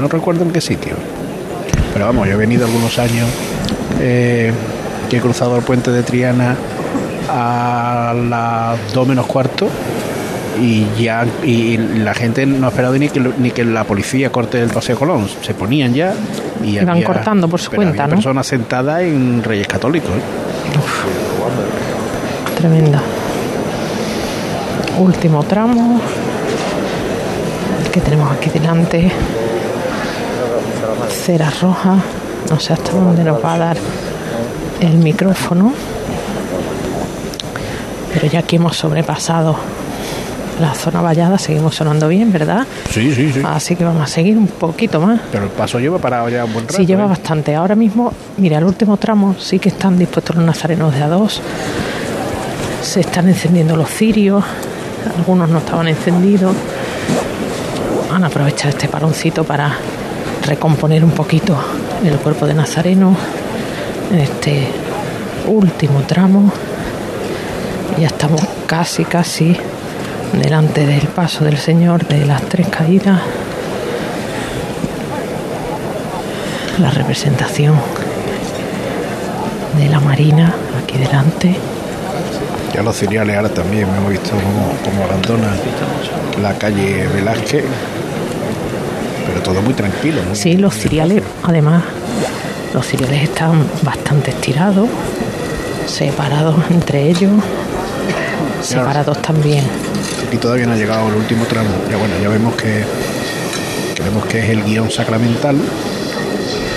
no 0.00 0.08
recuerdo 0.08 0.42
en 0.44 0.50
qué 0.50 0.60
sitio 0.60 0.94
pero 1.92 2.06
vamos 2.06 2.26
yo 2.28 2.34
he 2.34 2.36
venido 2.36 2.66
algunos 2.66 2.98
años 2.98 3.26
eh, 4.00 4.52
que 5.08 5.16
he 5.16 5.20
cruzado 5.20 5.56
el 5.56 5.62
puente 5.62 5.90
de 5.90 6.02
Triana 6.02 6.56
a 7.28 8.14
las 8.28 8.92
dos 8.94 9.06
menos 9.06 9.26
cuarto 9.26 9.68
y 10.60 10.84
ya 11.00 11.24
y 11.44 11.76
la 11.76 12.12
gente 12.14 12.44
no 12.46 12.66
ha 12.66 12.70
esperado 12.70 12.96
ni 12.98 13.08
que, 13.08 13.20
ni 13.38 13.50
que 13.50 13.64
la 13.64 13.84
policía 13.84 14.30
corte 14.30 14.60
el 14.60 14.68
paseo 14.70 14.98
Colón 14.98 15.28
se 15.42 15.54
ponían 15.54 15.94
ya 15.94 16.12
y 16.62 16.70
Iban 16.76 16.90
había- 16.90 17.06
cortando 17.06 17.48
por 17.48 17.60
su 17.60 17.70
cuenta, 17.70 18.06
¿no? 18.06 18.14
personas 18.16 18.46
sentadas 18.46 19.02
en 19.02 19.42
Reyes 19.42 19.66
Católicos 19.68 20.10
¿eh? 20.10 20.20
Tremenda. 22.56 23.00
Último 24.98 25.42
tramo. 25.44 25.98
Que 27.92 28.00
tenemos 28.00 28.30
aquí 28.36 28.50
delante. 28.50 29.10
Cera 31.10 31.50
roja. 31.60 31.96
No 32.50 32.58
sé 32.58 32.72
hasta 32.72 32.92
dónde 32.92 33.24
nos 33.24 33.44
va 33.44 33.54
a 33.54 33.58
dar 33.58 33.76
el 34.80 34.94
micrófono. 34.98 35.72
Pero 38.12 38.26
ya 38.26 38.40
aquí 38.40 38.56
hemos 38.56 38.76
sobrepasado 38.76 39.56
la 40.60 40.74
zona 40.74 41.00
vallada. 41.00 41.38
Seguimos 41.38 41.74
sonando 41.76 42.08
bien, 42.08 42.32
¿verdad? 42.32 42.66
sí 42.90 43.14
sí 43.14 43.32
sí 43.32 43.40
Así 43.44 43.76
que 43.76 43.84
vamos 43.84 44.02
a 44.02 44.06
seguir 44.06 44.36
un 44.36 44.46
poquito 44.48 45.00
más. 45.00 45.20
pero 45.30 45.44
el 45.44 45.50
paso 45.50 45.78
lleva 45.78 45.98
parado 45.98 46.28
ya 46.28 46.44
un 46.44 46.52
buen 46.52 46.64
rato 46.66 46.76
Sí, 46.76 46.86
lleva 46.86 47.04
¿eh? 47.04 47.08
bastante. 47.08 47.54
Ahora 47.54 47.74
mismo, 47.76 48.12
mira, 48.38 48.58
el 48.58 48.64
último 48.64 48.96
tramo 48.96 49.36
sí 49.38 49.58
que 49.58 49.68
están 49.68 49.98
dispuestos 49.98 50.36
los 50.36 50.44
nazarenos 50.44 50.94
de 50.94 51.02
A2. 51.04 51.40
Se 52.82 53.00
están 53.00 53.28
encendiendo 53.28 53.76
los 53.76 53.88
cirios. 53.90 54.44
Algunos 55.16 55.48
no 55.48 55.58
estaban 55.58 55.88
encendidos. 55.88 56.54
han 58.12 58.24
aprovechado 58.24 58.70
este 58.70 58.88
paroncito 58.88 59.44
para 59.44 59.72
recomponer 60.50 61.04
un 61.04 61.12
poquito 61.12 61.56
el 62.04 62.16
cuerpo 62.18 62.44
de 62.44 62.54
Nazareno 62.54 63.16
en 64.10 64.18
este 64.18 64.66
último 65.46 66.00
tramo. 66.00 66.52
Ya 67.96 68.08
estamos 68.08 68.40
casi, 68.66 69.04
casi 69.04 69.56
delante 70.32 70.86
del 70.86 71.06
paso 71.06 71.44
del 71.44 71.56
Señor 71.56 72.04
de 72.08 72.26
las 72.26 72.42
tres 72.48 72.66
caídas. 72.66 73.20
La 76.80 76.90
representación 76.90 77.76
de 79.78 79.88
la 79.88 80.00
Marina 80.00 80.52
aquí 80.82 80.98
delante. 80.98 81.54
Ya 82.74 82.82
los 82.82 82.96
ciriales 82.96 83.36
ahora 83.36 83.50
también 83.50 83.86
hemos 83.96 84.10
visto 84.10 84.30
como, 84.30 84.72
como 84.84 85.04
abandona 85.04 85.54
la 86.42 86.58
calle 86.58 87.06
Velázquez, 87.06 87.64
pero 89.40 89.52
todo 89.52 89.62
muy 89.62 89.74
tranquilo. 89.74 90.22
muy- 90.22 90.36
Sí, 90.36 90.56
los 90.56 90.74
ciriales, 90.74 91.22
además, 91.42 91.82
los 92.74 92.86
ciriales 92.86 93.22
están 93.24 93.64
bastante 93.82 94.30
estirados, 94.30 94.88
separados 95.86 96.56
entre 96.70 97.08
ellos, 97.10 97.32
separados 98.62 99.20
también. 99.22 99.64
Aquí 100.26 100.36
todavía 100.36 100.66
no 100.66 100.72
ha 100.72 100.76
llegado 100.76 101.08
el 101.08 101.14
último 101.14 101.44
tramo. 101.46 101.68
Ya 101.90 101.96
bueno, 101.96 102.14
ya 102.22 102.28
vemos 102.28 102.54
que, 102.54 102.84
que 103.94 104.02
vemos 104.02 104.24
que 104.26 104.38
es 104.40 104.50
el 104.50 104.62
guion 104.64 104.90
sacramental, 104.90 105.56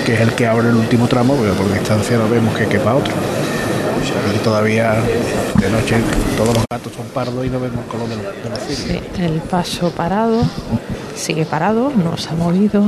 que 0.05 0.13
es 0.15 0.21
el 0.21 0.31
que 0.33 0.47
abre 0.47 0.69
el 0.69 0.75
último 0.75 1.07
tramo, 1.07 1.35
pero 1.39 1.53
por 1.53 1.71
distancia 1.71 2.17
no 2.17 2.27
vemos 2.29 2.55
que 2.57 2.65
quepa 2.67 2.95
otro. 2.95 3.13
Aquí 4.29 4.39
todavía 4.43 4.95
de 5.59 5.69
noche 5.69 5.95
todos 6.37 6.53
los 6.55 6.65
gatos 6.69 6.91
son 6.95 7.05
pardos 7.13 7.45
y 7.45 7.49
no 7.49 7.59
vemos 7.59 7.85
color 7.89 8.09
de 8.09 8.15
los, 8.15 8.25
de 8.25 8.49
los. 8.49 8.59
Sí, 8.77 8.99
el 9.21 9.39
paso 9.41 9.91
parado, 9.91 10.41
sigue 11.15 11.45
parado, 11.45 11.91
no 11.95 12.17
se 12.17 12.29
ha 12.29 12.33
movido. 12.33 12.85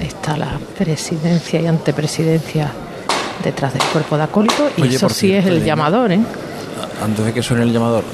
Está 0.00 0.36
la 0.36 0.58
presidencia 0.76 1.60
y 1.60 1.66
antepresidencia 1.66 2.70
detrás 3.42 3.72
del 3.72 3.82
cuerpo 3.84 4.16
de 4.16 4.22
acólito 4.24 4.68
y 4.76 4.82
Oye, 4.82 4.96
eso 4.96 5.08
sí 5.08 5.28
cierto, 5.28 5.48
es 5.50 5.54
el 5.56 5.64
llamador, 5.64 6.12
¿eh? 6.12 6.20
Antes 7.02 7.24
de 7.24 7.32
que 7.32 7.42
suene 7.42 7.62
el 7.64 7.72
llamador, 7.72 8.04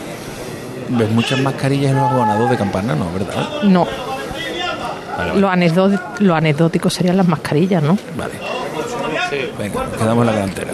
¿ves 0.88 1.10
muchas 1.10 1.40
mascarillas 1.40 1.90
en 1.92 1.98
los 1.98 2.10
abonados 2.10 2.48
de 2.50 2.56
campana? 2.56 2.94
No, 2.94 3.12
¿verdad? 3.12 3.62
No, 3.64 3.84
Vale, 5.16 5.30
vale. 5.30 5.40
lo, 5.40 5.48
anecdó- 5.50 6.00
lo 6.20 6.34
anecdótico 6.34 6.88
serían 6.90 7.16
las 7.16 7.28
mascarillas, 7.28 7.82
¿no? 7.82 7.96
Vale. 8.16 8.32
Venga, 9.58 9.84
nos 9.84 9.96
quedamos 9.96 10.20
en 10.22 10.26
la 10.26 10.32
delantera. 10.32 10.72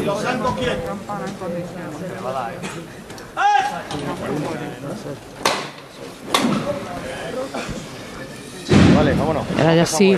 Vale, 9.00 9.14
vámonos. 9.14 9.44
Ahora 9.58 9.74
ya 9.74 9.86
sí 9.86 10.14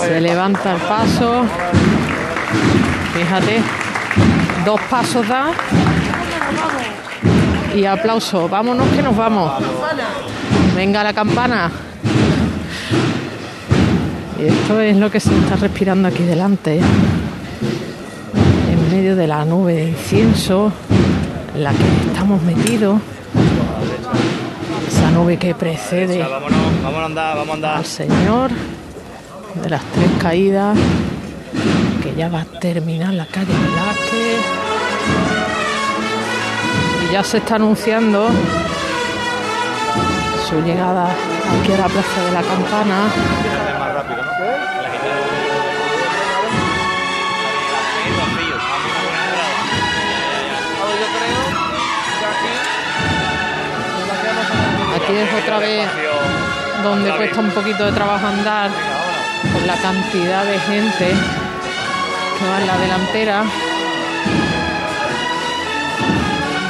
se 0.00 0.20
levanta 0.20 0.74
el 0.74 0.80
paso. 0.80 1.42
Fíjate, 3.12 3.60
dos 4.64 4.80
pasos 4.82 5.26
da. 5.26 5.50
Y 7.74 7.84
aplauso. 7.86 8.48
Vámonos 8.48 8.86
que 8.90 9.02
nos 9.02 9.16
vamos. 9.16 9.50
Venga 10.76 11.02
la 11.02 11.12
campana. 11.12 11.72
Y 14.38 14.44
esto 14.46 14.80
es 14.80 14.96
lo 14.96 15.10
que 15.10 15.18
se 15.18 15.36
está 15.36 15.56
respirando 15.56 16.06
aquí 16.06 16.22
delante. 16.22 16.76
¿eh? 16.76 16.82
En 18.70 18.96
medio 18.96 19.16
de 19.16 19.26
la 19.26 19.44
nube 19.44 19.72
de 19.74 19.88
incienso 19.88 20.72
en 21.56 21.64
la 21.64 21.72
que 21.72 22.06
estamos 22.06 22.40
metidos. 22.42 23.00
Esa 25.10 25.18
nube 25.18 25.38
que 25.38 25.54
precede 25.54 26.18
Vámonos, 26.18 26.82
vámonos 26.82 27.02
a 27.02 27.06
andar, 27.06 27.36
vamos 27.36 27.50
a 27.50 27.54
andar. 27.54 27.76
al 27.78 27.84
Señor 27.84 28.50
de 29.54 29.68
las 29.68 29.82
tres 29.82 30.10
caídas, 30.20 30.78
que 32.00 32.14
ya 32.14 32.28
va 32.28 32.42
a 32.42 32.44
terminar 32.44 33.12
la 33.14 33.26
calle 33.26 33.52
Velázquez. 33.52 34.40
Y 37.08 37.12
ya 37.12 37.24
se 37.24 37.38
está 37.38 37.56
anunciando 37.56 38.28
su 40.48 40.60
llegada 40.60 41.08
aquí 41.08 41.72
a 41.72 41.78
la 41.78 41.88
Plaza 41.88 42.24
de 42.26 42.32
la 42.32 42.42
Campana. 42.42 43.08
Aquí 55.02 55.16
es 55.16 55.42
otra 55.42 55.58
vez 55.58 55.88
donde 56.82 57.10
cuesta 57.16 57.40
un 57.40 57.50
poquito 57.50 57.84
de 57.84 57.92
trabajo 57.92 58.26
andar 58.26 58.70
por 59.52 59.62
la 59.62 59.76
cantidad 59.76 60.44
de 60.44 60.58
gente 60.58 61.14
que 62.38 62.48
va 62.48 62.60
en 62.60 62.66
la 62.66 62.78
delantera. 62.78 63.44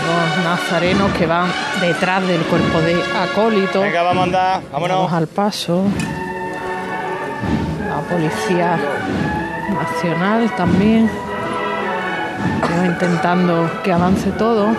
Los 0.06 0.44
nazarenos 0.44 1.12
que 1.12 1.26
van 1.26 1.52
detrás 1.80 2.26
del 2.26 2.40
cuerpo 2.42 2.80
de 2.80 3.02
acólito. 3.14 3.80
Venga, 3.80 4.02
vamos 4.02 4.20
a 4.20 4.24
andar, 4.24 4.62
vámonos. 4.72 4.96
Vamos 4.96 5.12
al 5.12 5.26
paso. 5.26 5.84
La 7.88 8.00
policía 8.00 8.78
nacional 9.72 10.50
también. 10.56 11.10
intentando 12.86 13.70
que 13.82 13.92
avance 13.92 14.30
todo. 14.32 14.74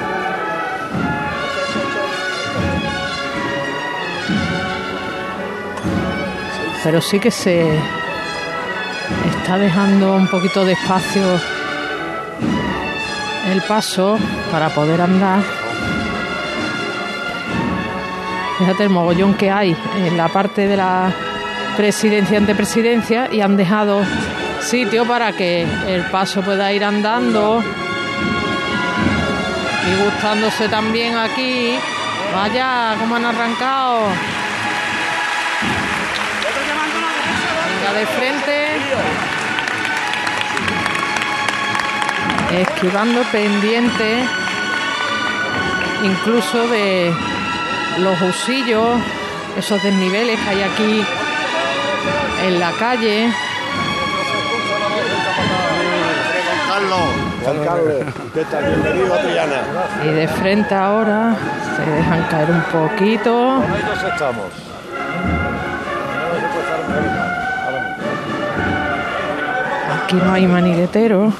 Pero 6.83 7.01
sí 7.01 7.19
que 7.19 7.31
se 7.31 7.65
está 9.35 9.57
dejando 9.57 10.15
un 10.15 10.27
poquito 10.27 10.65
de 10.65 10.73
espacio 10.73 11.39
el 13.51 13.61
paso 13.63 14.17
para 14.51 14.69
poder 14.69 15.01
andar. 15.01 15.43
Fíjate 18.57 18.83
el 18.83 18.89
mogollón 18.89 19.33
que 19.33 19.49
hay 19.49 19.75
en 19.95 20.17
la 20.17 20.27
parte 20.27 20.67
de 20.67 20.77
la 20.77 21.11
presidencia 21.75 22.37
antepresidencia 22.37 23.27
y 23.31 23.41
han 23.41 23.57
dejado 23.57 24.01
sitio 24.59 25.05
para 25.05 25.33
que 25.33 25.65
el 25.87 26.03
paso 26.11 26.41
pueda 26.41 26.71
ir 26.71 26.83
andando 26.83 27.63
y 29.87 30.03
gustándose 30.03 30.69
también 30.69 31.17
aquí. 31.17 31.75
Vaya, 32.33 32.95
cómo 32.99 33.15
han 33.15 33.25
arrancado. 33.25 34.30
Venga 37.81 37.93
de 37.99 38.05
frente. 38.05 38.67
Esquivando 42.61 43.23
pendiente 43.31 44.23
incluso 46.03 46.67
de 46.67 47.11
los 47.99 48.21
usillos, 48.21 48.99
esos 49.57 49.81
desniveles 49.81 50.39
que 50.41 50.49
hay 50.49 50.61
aquí 50.61 51.05
en 52.45 52.59
la 52.59 52.71
calle. 52.73 53.33
Carlos, 56.67 56.99
Juan 57.43 57.65
Carlos, 57.65 58.13
¿qué 58.33 58.45
tal? 58.45 58.65
Bienvenido 58.65 59.13
a 59.15 59.21
Triana. 59.21 59.61
Y 60.03 60.07
de 60.07 60.27
frente 60.27 60.75
ahora 60.75 61.35
se 61.75 61.89
dejan 61.89 62.23
caer 62.25 62.51
un 62.51 62.63
poquito. 62.63 63.63
Estamos. 64.07 64.70
Aquí 70.11 70.19
no 70.19 70.33
hay 70.33 70.45
maniguetero. 70.45 71.31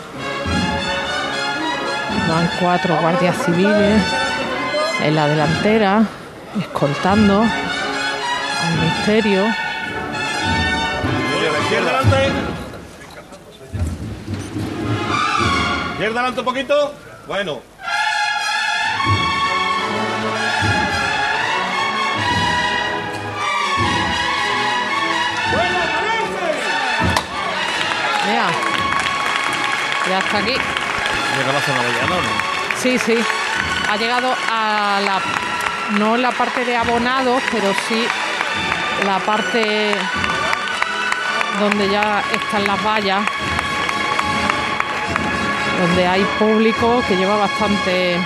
Van 2.30 2.50
cuatro 2.58 2.96
guardias 3.02 3.36
civiles 3.44 4.02
en 5.04 5.14
la 5.14 5.28
delantera, 5.28 6.06
escoltando 6.58 7.42
al 7.42 8.80
misterio. 8.82 9.46
Izquierda 11.64 12.00
adelante. 12.00 12.32
Izquierda 15.92 16.20
adelante 16.22 16.40
un 16.40 16.46
poquito. 16.46 16.94
Bueno. 17.28 17.60
Ya 30.12 30.20
está 30.20 30.40
aquí. 30.40 30.52
Llega 30.52 31.54
la 31.54 31.62
zona 31.62 31.84
de 31.84 31.92
llano, 31.94 32.16
¿no? 32.16 32.78
Sí, 32.78 33.00
sí. 33.00 33.16
Ha 33.90 33.96
llegado 33.96 34.36
a 34.52 35.00
la. 35.00 35.22
No 36.00 36.18
la 36.18 36.32
parte 36.32 36.66
de 36.66 36.76
abonados, 36.76 37.42
pero 37.52 37.74
sí 37.88 38.06
la 39.06 39.20
parte 39.20 39.96
donde 41.60 41.90
ya 41.90 42.24
están 42.34 42.68
las 42.68 42.84
vallas. 42.84 43.22
Donde 45.80 46.08
hay 46.08 46.24
público 46.38 47.02
que 47.08 47.16
lleva 47.16 47.38
bastante 47.38 48.20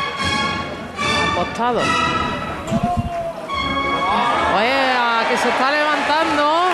apostado. 1.31 1.81
¡Qué 4.57 5.29
que 5.29 5.37
se 5.37 5.49
está 5.49 5.71
levantando. 5.71 6.65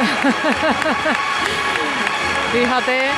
fíjate, 2.52 3.10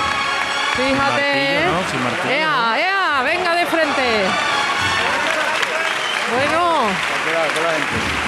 fíjate. 0.77 0.99
Martillo, 0.99 1.73
¿no? 1.73 1.91
Sin 1.91 2.03
martillo, 2.03 2.35
¡Ea, 2.35 2.75
ea! 2.79 3.23
¡Venga 3.25 3.55
de 3.55 3.67
frente! 3.67 4.25
Bueno, 6.35 6.83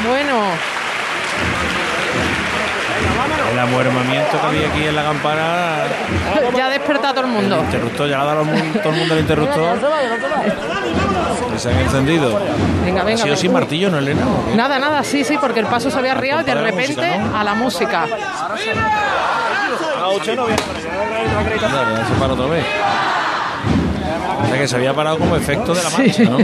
bueno. 0.06 0.74
El 3.50 3.58
amuermamiento 3.58 4.40
que 4.40 4.46
había 4.46 4.68
aquí 4.68 4.86
en 4.86 4.96
la 4.96 5.04
campana. 5.04 5.84
Ya 6.56 6.66
ha 6.66 6.70
despertado 6.70 7.14
todo 7.14 7.24
el 7.24 7.30
mundo. 7.30 7.60
Interruptor, 7.64 8.08
ya 8.08 8.16
le 8.18 8.22
ha 8.22 8.26
dado 8.26 8.44
todo 8.82 8.92
el 8.92 8.98
mundo 8.98 9.14
el 9.14 9.20
interruptor. 9.20 9.78
Y 11.54 11.58
se 11.58 11.70
han 11.70 11.78
encendido. 11.78 12.40
Venga, 12.84 13.02
¿Ha 13.02 13.04
venga. 13.04 13.16
sido 13.18 13.28
venga. 13.28 13.36
sin 13.36 13.52
martillo, 13.52 13.90
no, 13.90 13.98
Elena? 13.98 14.22
Nada, 14.54 14.78
nada, 14.78 15.02
sí, 15.04 15.24
sí, 15.24 15.38
porque 15.40 15.60
el 15.60 15.66
paso 15.66 15.90
se 15.90 15.98
había 15.98 16.12
arriado 16.12 16.42
y 16.42 16.44
de 16.44 16.54
repente 16.54 16.96
música, 16.96 17.18
¿no? 17.18 17.38
a 17.38 17.44
la 17.44 17.54
música. 17.54 18.06
Anda, 21.62 21.96
ya 21.98 22.06
se 22.06 22.14
para 22.20 22.32
otra 22.34 22.46
vez. 22.46 22.64
O 24.42 24.46
sea 24.46 24.58
que 24.58 24.68
se 24.68 24.76
había 24.76 24.94
parado 24.94 25.18
como 25.18 25.36
efecto 25.36 25.74
de 25.74 25.82
la 25.82 25.90
marcha, 25.90 26.12
Sí, 26.12 26.24
¿no? 26.24 26.38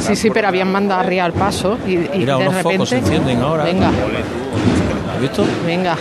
sí, 0.00 0.16
sí, 0.16 0.30
pero 0.30 0.48
habían 0.48 0.70
mandado 0.72 1.00
arriba 1.00 1.26
el 1.26 1.32
paso 1.32 1.78
y, 1.86 1.92
y 1.92 2.10
Mira, 2.18 2.36
de 2.36 2.42
unos 2.42 2.54
repente. 2.54 2.72
focos 2.76 2.88
se 2.88 2.98
encienden 2.98 3.42
ahora. 3.42 3.64
Venga, 3.64 3.88
¿Has 3.88 5.20
visto? 5.20 5.44
venga. 5.66 5.96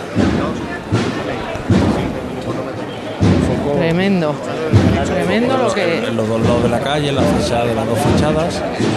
Tremendo, 3.77 4.35
tremendo 5.05 5.57
lo 5.57 5.73
que. 5.73 5.97
En 6.07 6.15
los 6.15 6.27
dos 6.27 6.41
lados 6.41 6.63
de 6.63 6.69
la 6.69 6.79
calle, 6.79 7.09
en 7.09 7.15
la 7.15 7.21
fachada 7.21 7.65
de 7.65 7.75
las 7.75 7.87
dos 7.87 7.97
fachadas. 7.99 8.61